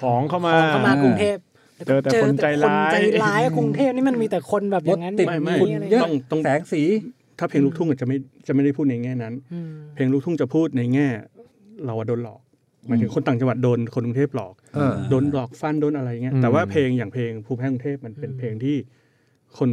[0.00, 1.36] ของเข้ามาเข้ามากรุงเทพ
[1.86, 6.82] เจอแต่คนใจร้ายคนใจร้ายอะกรุงเทพนี่มันมีแต่คนแบบอย่างนั้นรถติดอย่างไม่นี้ไม่อะไรเยอะต้องต้องแสงสี
[7.38, 8.16] ถ้าเพลงลูกทุ่งอาจจะไม่
[8.46, 11.08] จะไม่ได้พูดในแง่นั้นอืมเพลงลูกทุ่งจะพูดในแง่
[11.86, 12.40] เราอะโดนหลอก
[12.86, 18.76] หมายถึงคนต่างจังหวัดโดนคนกรุงเทพหลอกเออโดนหลอกฟันโดนอะไรเงี้ยอืมแต่ว่าเพลงอย่างเพลงภูมิแพ้กรุงเทพมันเป็นเพลงที่
[19.58, 19.70] คน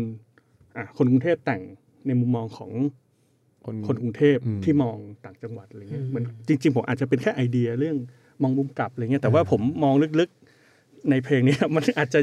[0.78, 1.62] อะคนกรุงเทพแต่ง
[2.08, 2.72] ในมุมมองของ
[3.66, 7.98] คนคนกรุงเทพอืมที่มองต่างจังหวัดอะไรเงี้ยมันจริง ๆ ผมอาจจะเป็นแค่ไอเดียเรื่อง
[8.42, 12.20] มองมุมกลับอะไรเงี้ยแต่ว่าผมมองลึกๆในเพลงเนี้ยมันอาจจะ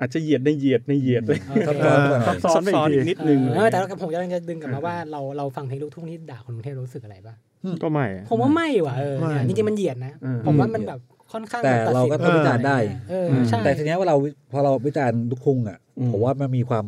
[0.00, 7.36] อาจจะเหยียดในเหยียดในเหยียดเลยโอเคซับซ้อนไปหน่อยซับซ้อนไปอีกทีอีกนิดนึงเออแต่ผมจะจะดึงกลับมาว่าเราเราฟังเพลงลูกทุ่งที่ด่าคนกรุงเทพรู้สึกอะไรบ้าง
[7.82, 11.00] ก็ไม่ ผมว่าไม่ว่ะเออเนี่ยจริงๆมันเหยียดนะอืมผมว่ามันแบบ
[11.32, 12.78] ค่อนข้างแต่ตัดเราสินก็ต้องวิจารณ์ได้
[13.10, 14.16] เออใช่แต่ทีเนี้ยว่าเรา
[14.52, 16.84] พอเราวิจารณ์ลูกทุ่งอะอืมผมว่ามันมีความ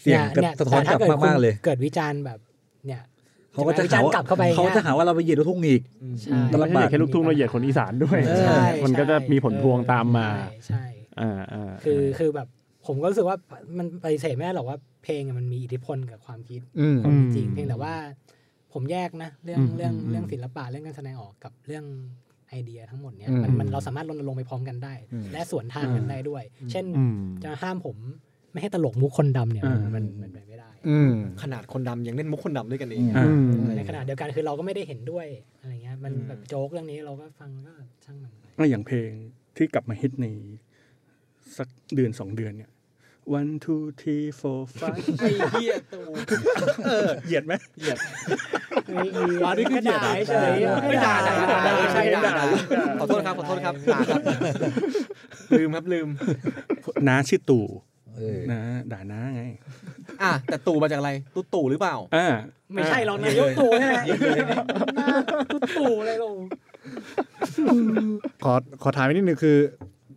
[0.00, 2.38] เสี่ยงกับเนี่ยสะท้อนกลับแต่ถ้มากๆเลย เกิดวิจารณ์แบบ
[2.86, 3.02] เนี่ย
[3.52, 5.82] เขาก็จะวิจารณ์กลับเข้าไปเขาจะหาว่าเราไปเหยียดลูกทุ่งอีก
[6.22, 10.89] ใช่ตลไม่บาใช่ดแค่ลูกทุ่งเราเหยียดคนอีสานด้วยเออใช่มันก็จะมีผลพวงตามมาใช่ใช่อ่าอ่า
[11.84, 12.48] คือคือแบบ
[12.86, 13.36] ผมก็รู้สึกว่า
[13.78, 17.94] มันปฏิเสธไม่ได้หรอกว่าเพลงอะมันมีอิทธิพลกับความคิดอืมคนจริงๆเพียงแต่ว่า
[18.72, 21.84] ผมแยกนะ เรื่องอืมเรื่องอืมเรื่องศิลปะเรื่องการแสดงออกกับเรื่อง
[22.48, 27.96] ไอเดียทั้งหมดเนี้ยอืมมันมันเราสามารถรณรงค์ไปพร้อมกันได้อืมและสวนทางกันได้ด้วย เช่นอืมจะห้ามผม
[28.52, 35.26] ไม่ให้ตลกมุกคนดำเนี่ยมันอ่ามัมันมันเป็นไม่ได้อืมขนาดคนดำยังเล่นมุกคนดำด้วยกันเองอืมแต่ในขณะเดียวกันคือเราก็ไม่ได้เห็นด้วย
[35.60, 37.72] อะไรเงี้ยมันอืมแบบโจ๊กเรื่องนี้เราก็ฟังก็
[38.04, 39.10] ช่างมันไปก็อย่างเพลง
[39.56, 40.26] ที่กลับมาฮิตใน
[41.58, 42.70] สักเดือนสองเดือนเนี่ย
[43.38, 46.00] one two three four five ไอ้เหี้ยตู
[47.26, 47.98] เหยียดไหมเหยียด
[49.46, 52.46] อันนี้คือด่าเฉยๆไม่ด่าด่าด่าด่าเออใช่ด่าด่าด่า
[53.00, 54.20] ขอโทษครับขอโทษครับด่าครับ
[55.58, 56.08] ลืมครับลืม
[57.08, 57.66] น้าชื่อตู่
[58.16, 58.60] เออนะ
[58.92, 59.42] ด่าน้าไง
[60.22, 62.28] อะแต่ตู่มาจากอะไรตู่ตู่หรือเปล่าอ่า
[62.74, 64.04] ไม่ใช่หรอกนายกตู่นี่แหละ
[65.52, 66.36] ตู่ตู่เลยลง
[68.44, 69.58] ขอขอถามอีกนิดนึงคือ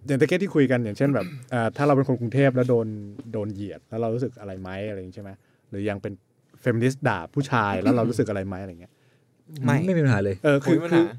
[0.07, 2.87] อย่างตะเกียที่คุยกันอย่างเช่นแบบอ่าถ้าเราเป็นคนกรุงเทพแล้วโดน
[3.33, 5.31] โดนเหยียด แล้วเรารู้สึกอะไรไหมอะไรอย่างนี้ใช่ไหม
[5.69, 6.13] หรือยังเป็น
[6.61, 8.91] เฟมินิสต์ด่าผู้ชายแล้วเรารู้สึกอะไรไหมอะไรเงี้ย
[9.65, 11.15] ไม่ไม่มีปัญหาเลยเออคุคืยอปัญคือหา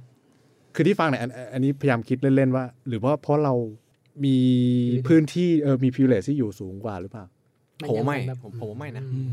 [0.74, 3.54] คือที่ฟังเนี่ยอันอันอันนี้พยายามคิดเล่นๆว่า หรือว่าเพราะเรา
[4.24, 4.36] มี
[5.08, 7.24] พื้นที่เออมีพิเวเลที่อยู่สูงกว่าหรือเปล่า
[7.88, 9.32] ผมว่าไม่นยังผมผมว่าไม่นะอืม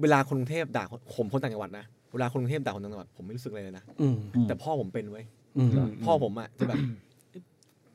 [0.00, 4.16] เวลาคนกรุงเทพด่าคนผมคนต่างจังหวัดนะเวลาคนกรุงเทพด่าคนต่างจังหวัดผมไม่รู้สึกเลยนะอืม
[4.48, 5.24] แต่พ่อผมเป็นเว้ย
[5.58, 5.70] อืม
[6.04, 6.78] พ่อผมอะจะแบบ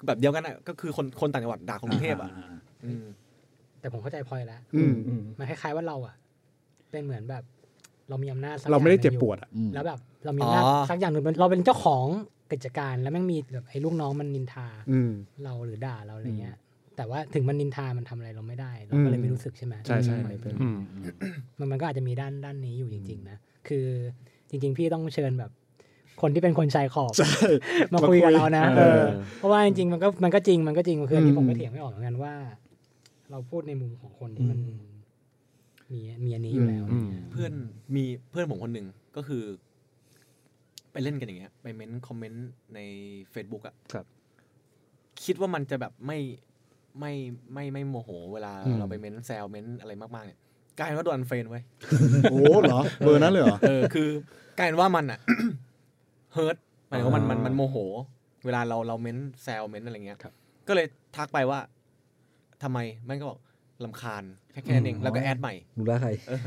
[0.06, 2.30] แบบเดียวกันอะก็คือคนคนต่างจังหวัดด่าคนกรุงเทพอะ
[2.86, 3.06] อืม
[3.80, 6.16] แต่ผมเข้าใจพลอยแล้วอืมอืมมันคล้ายๆว่าเราอะ
[6.92, 7.44] เป็นเหมือนแบบ
[8.10, 12.06] เรามีอำนาจสักเราไม่ได้อย่งหเจ็นึ่บงปยู่วดอะอืมแล้วแบบ เรามีอำนาจอ๋อ สักอย่างหนึ่งเราเป็นเจ้าของ
[12.52, 15.12] กิจการแล้วแม่งมีแบบไอ้ลูกน้องมันนินทา อืม
[15.44, 16.56] เราหรือด่าเราอะไรเงี้ย
[16.98, 20.78] แต่ว่าถึงมันนินทามันทำอะไรเราไม่ได้ เราก็เลยไม่รู้สึกใช่ไหมใช่ใช่เป็น อืม
[21.60, 23.38] มันมันก็อาจจะมีด้านด้านนี้อยู่จริง ๆ นะ
[23.68, 23.86] คือ
[24.50, 25.52] จริง ๆ พี่ต้องเชิญแบบ
[26.22, 27.12] คนที่เป็นคนชายขอบ
[27.94, 29.06] มาคุยกับเรานะเอเอออ
[29.38, 32.34] เพราะว่าจริงๆมันก็มันก็จริงมันก็จริงคืออันนี้อืมผมก็เถียงไม่ออกเหมือนกันว่า
[33.32, 34.78] เราพูดในมุมของคนที่มันมี
[35.94, 37.54] มีอันนี้อยู่แล้วอืมเพื่อน
[37.96, 39.44] มีเพื่อนผมคนหนึ่งก็คือ
[40.92, 42.80] ไปเล่นกันอย่างเงี้ยไปเม้น comment ใน
[43.34, 44.06] Facebook อะครับ
[45.24, 46.20] คิดว่ามันจะแบบไม่
[47.00, 47.14] ไม่
[47.54, 50.40] ไม่ไม่โมโห เวลาอืมเราไปเม้นแซวเม้นอะไรมากๆเนี่ย
[50.78, 51.64] กลายเป็นว่าโดน unfriend เว้ย
[52.32, 54.10] โอ้เหรอเบอร์นั้นเลยเหรอเออคือ
[54.58, 55.20] กลายเป็นว่ามันอะ
[56.34, 56.58] hurt
[56.88, 57.78] หมายถึงว่ามันมันมันโมโห
[58.46, 60.20] เวลาเราเราเม้นแซวเม้นอะไรเงี้ย
[60.68, 61.60] ก็เลยทักไปว่า
[62.64, 63.40] ทำไมมันก็บอก
[63.86, 66.40] รำคาญแค่แค่นั้นเองแล้วก็ add ใหม่รู้แล้วใครเออ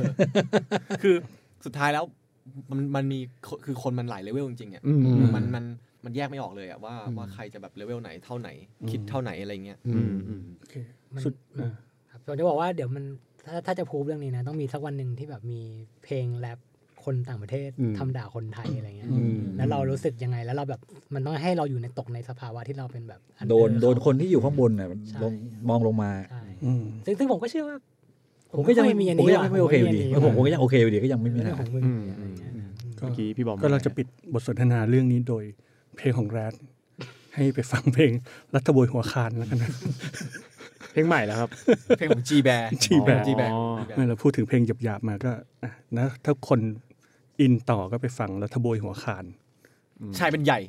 [1.03, 1.17] คือ
[1.65, 2.05] สุดท้ายแล้ว
[2.71, 3.19] มันมันมี
[3.65, 5.01] คือคนมันหลายเลเวลจริงๆอะอืม
[5.35, 5.65] มันมัน
[6.05, 8.49] มันแยกไม่ออกเลยอะว่าว่าใครจะแบบเลเวลไหนเท่าไหน
[8.91, 10.75] คิดเท่าไหนอะไรเงี้ยอืมอืมโอเค
[11.15, 11.73] มันสุดอ่า
[12.11, 13.05] ครับผมจะบอกว่าเดี๋ยวมัน
[13.47, 15.63] ถ้าถ้าจะพูดเรื่องนี้นะ ต้องมีสักวันหนึ่งที่แบบมี
[16.05, 16.59] เพลงแรป
[17.07, 20.81] คนต่างประเทศอืมทำด่าคนไทยอะไรเงี้ยอืมแล้วเรารู้สึกยังไงแล้วเราแบบ
[21.15, 25.33] มันต้องให้เราอยู่ในตกในสภาวะที่เราเป็นแบบ under โดนโดนเขาคนที่อยู่ข้างบนน่ะใช่ลง
[25.69, 27.77] มองลงมาใช่อืมซึ่งซึ่งผมก็เชื่อว่า
[28.57, 32.53] ผมก็ยังไมีอันผมนี้ก็ยังไม่โอเคอยู่ดีหรกผมผมก็ยังโอเคอยู่ดีก็ยังไม่มีปัญเรื่องหาของมึงอืมอะไรเงี้ย
[32.99, 35.45] ก็เมื่อกี้พี่บอมก็เราจะปิดบทสนทนาเรื่องนี้โดย
[35.97, 36.55] เพลงของแรด
[37.35, 38.13] ให้ไปฟังเพลง
[38.55, 39.71] รัฐบวยหัวคานแล้วกันนะ
[40.93, 41.51] เพลงใหม่แล้วครับ
[41.99, 43.63] เพลงของ G Bear G Bear G Bear อ๋อ
[43.97, 45.31] ไม่เราพูดถึงเพลงหยาบๆมาก็
[45.63, 46.61] อะนะถ้าคน
[47.41, 49.25] อินต่อก็ไปฟังรัฐบวยหัวคาน
[50.19, 50.61] ชายเป็นใหญ่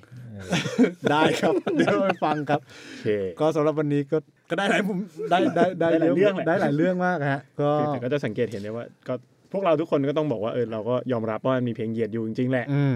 [1.12, 3.08] ได้ครับ เดี๋ยวไปฟังครับโอเค
[3.40, 4.18] ก็สำหรับวันนี้ก็
[4.50, 4.98] ก็ได้หลายมุม
[5.32, 9.14] ได้ได้ได้ได้หลายเรื่องแหละได้หลายเรื่องมากฮะก็แต่ก็จะสังเกตเห็นได้ว่า ก็
[9.52, 12.96] พวกเราทุกคนก็ต้องบอกว่าเออเราก็ยอมรับว่ามีเพลงเหยียดอยู่จริงๆแหละอืม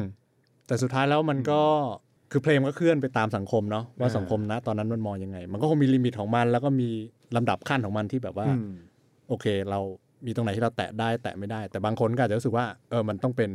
[0.68, 1.62] แต่สุดท้ายแล้วมันก็
[2.32, 6.90] คือเพลงมันก็เคลื่อนไปตามสังคมเนาะว่าอ่าสังคมนะตอนนั้นมันมองยังไง มันก็คงมี limit ของมัน แล้วก็มี
[7.36, 8.72] ลำดับขั้นของมันที่แบบว่าอืม
[9.28, 9.80] โอเคเรา
[10.26, 13.52] มีตรงไหนที่เราแตะได้แตะไม่ได้ แต่บางคนก็อาจจะรู้สึกว่าเออมันต้องเป็น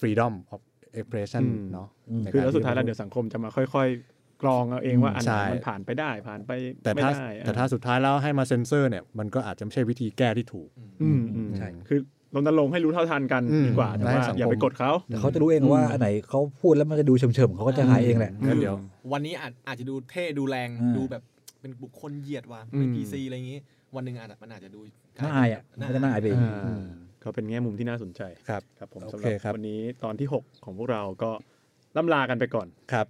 [0.00, 0.60] freedom of
[0.98, 6.50] expression อืมเนาะอืมในคือการแล้วสุดท้ายแล้วที่เดี๋ยวสังคมจะมาค่อย ๆ กรองเอาเองว่าอันไหนใช่มันผ่านไปได้ผ่านไป
[6.84, 10.68] แต่ไม่ถ้าได้แต่ถ้าสุดท้ายแล้วให้มาเซ็นเซอร์เนี่ยมันก็อาจจะไม่ใช่วิธีแก้ที่ถูก
[11.02, 11.98] อืมอืมใช่คือ
[12.34, 18.76] รณรงค์ให้รู้เท่าทันกันอืมดีกว่าแต่ให้ว่าสังคมอย่าไปกดเขาแต่เขาจะรู้เองว่าอันไหนเขาพูดแล้วมันจะดูเฉมๆเขาก็จะหายเองแหละงั้นเดี๋ยว
[19.12, 21.22] วันนี้อาจอาจจะดูเท่ดูแรงอืมดูแบบ
[21.60, 23.60] เป็นบุคคลเหยียดว่ะอืมเป็นพีซีอะไรอย่างงี้
[23.96, 24.80] วันหนึ่งอาจมันอาจจะดู
[25.24, 26.84] น่าอายอะมันก็จะน่าอายไปเองอ่า
[27.22, 31.30] ก็เป็นแง่มุมที่น่าสนใจครับครับผมโอสำหเครับครับวันนี้ตอนที่ 6 ของพวกเราก็
[31.96, 33.06] ล่ำลากันไปก่อนครับ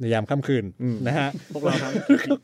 [0.00, 1.92] ในยามค่ำคืนอืมนะฮะพวกเราทั้ง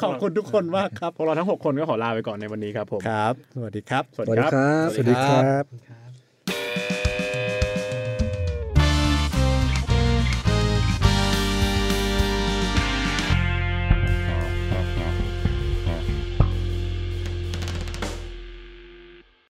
[0.03, 6.06] ขอบคุณทุกคนมากครับพวกเราทั้ง 6 คนก็ขอลาไปก่อนในวันนี้ครับผมครับ สวัสดีครับ สวัสสวัสดีดีครับครับ สวัสดีครับครับ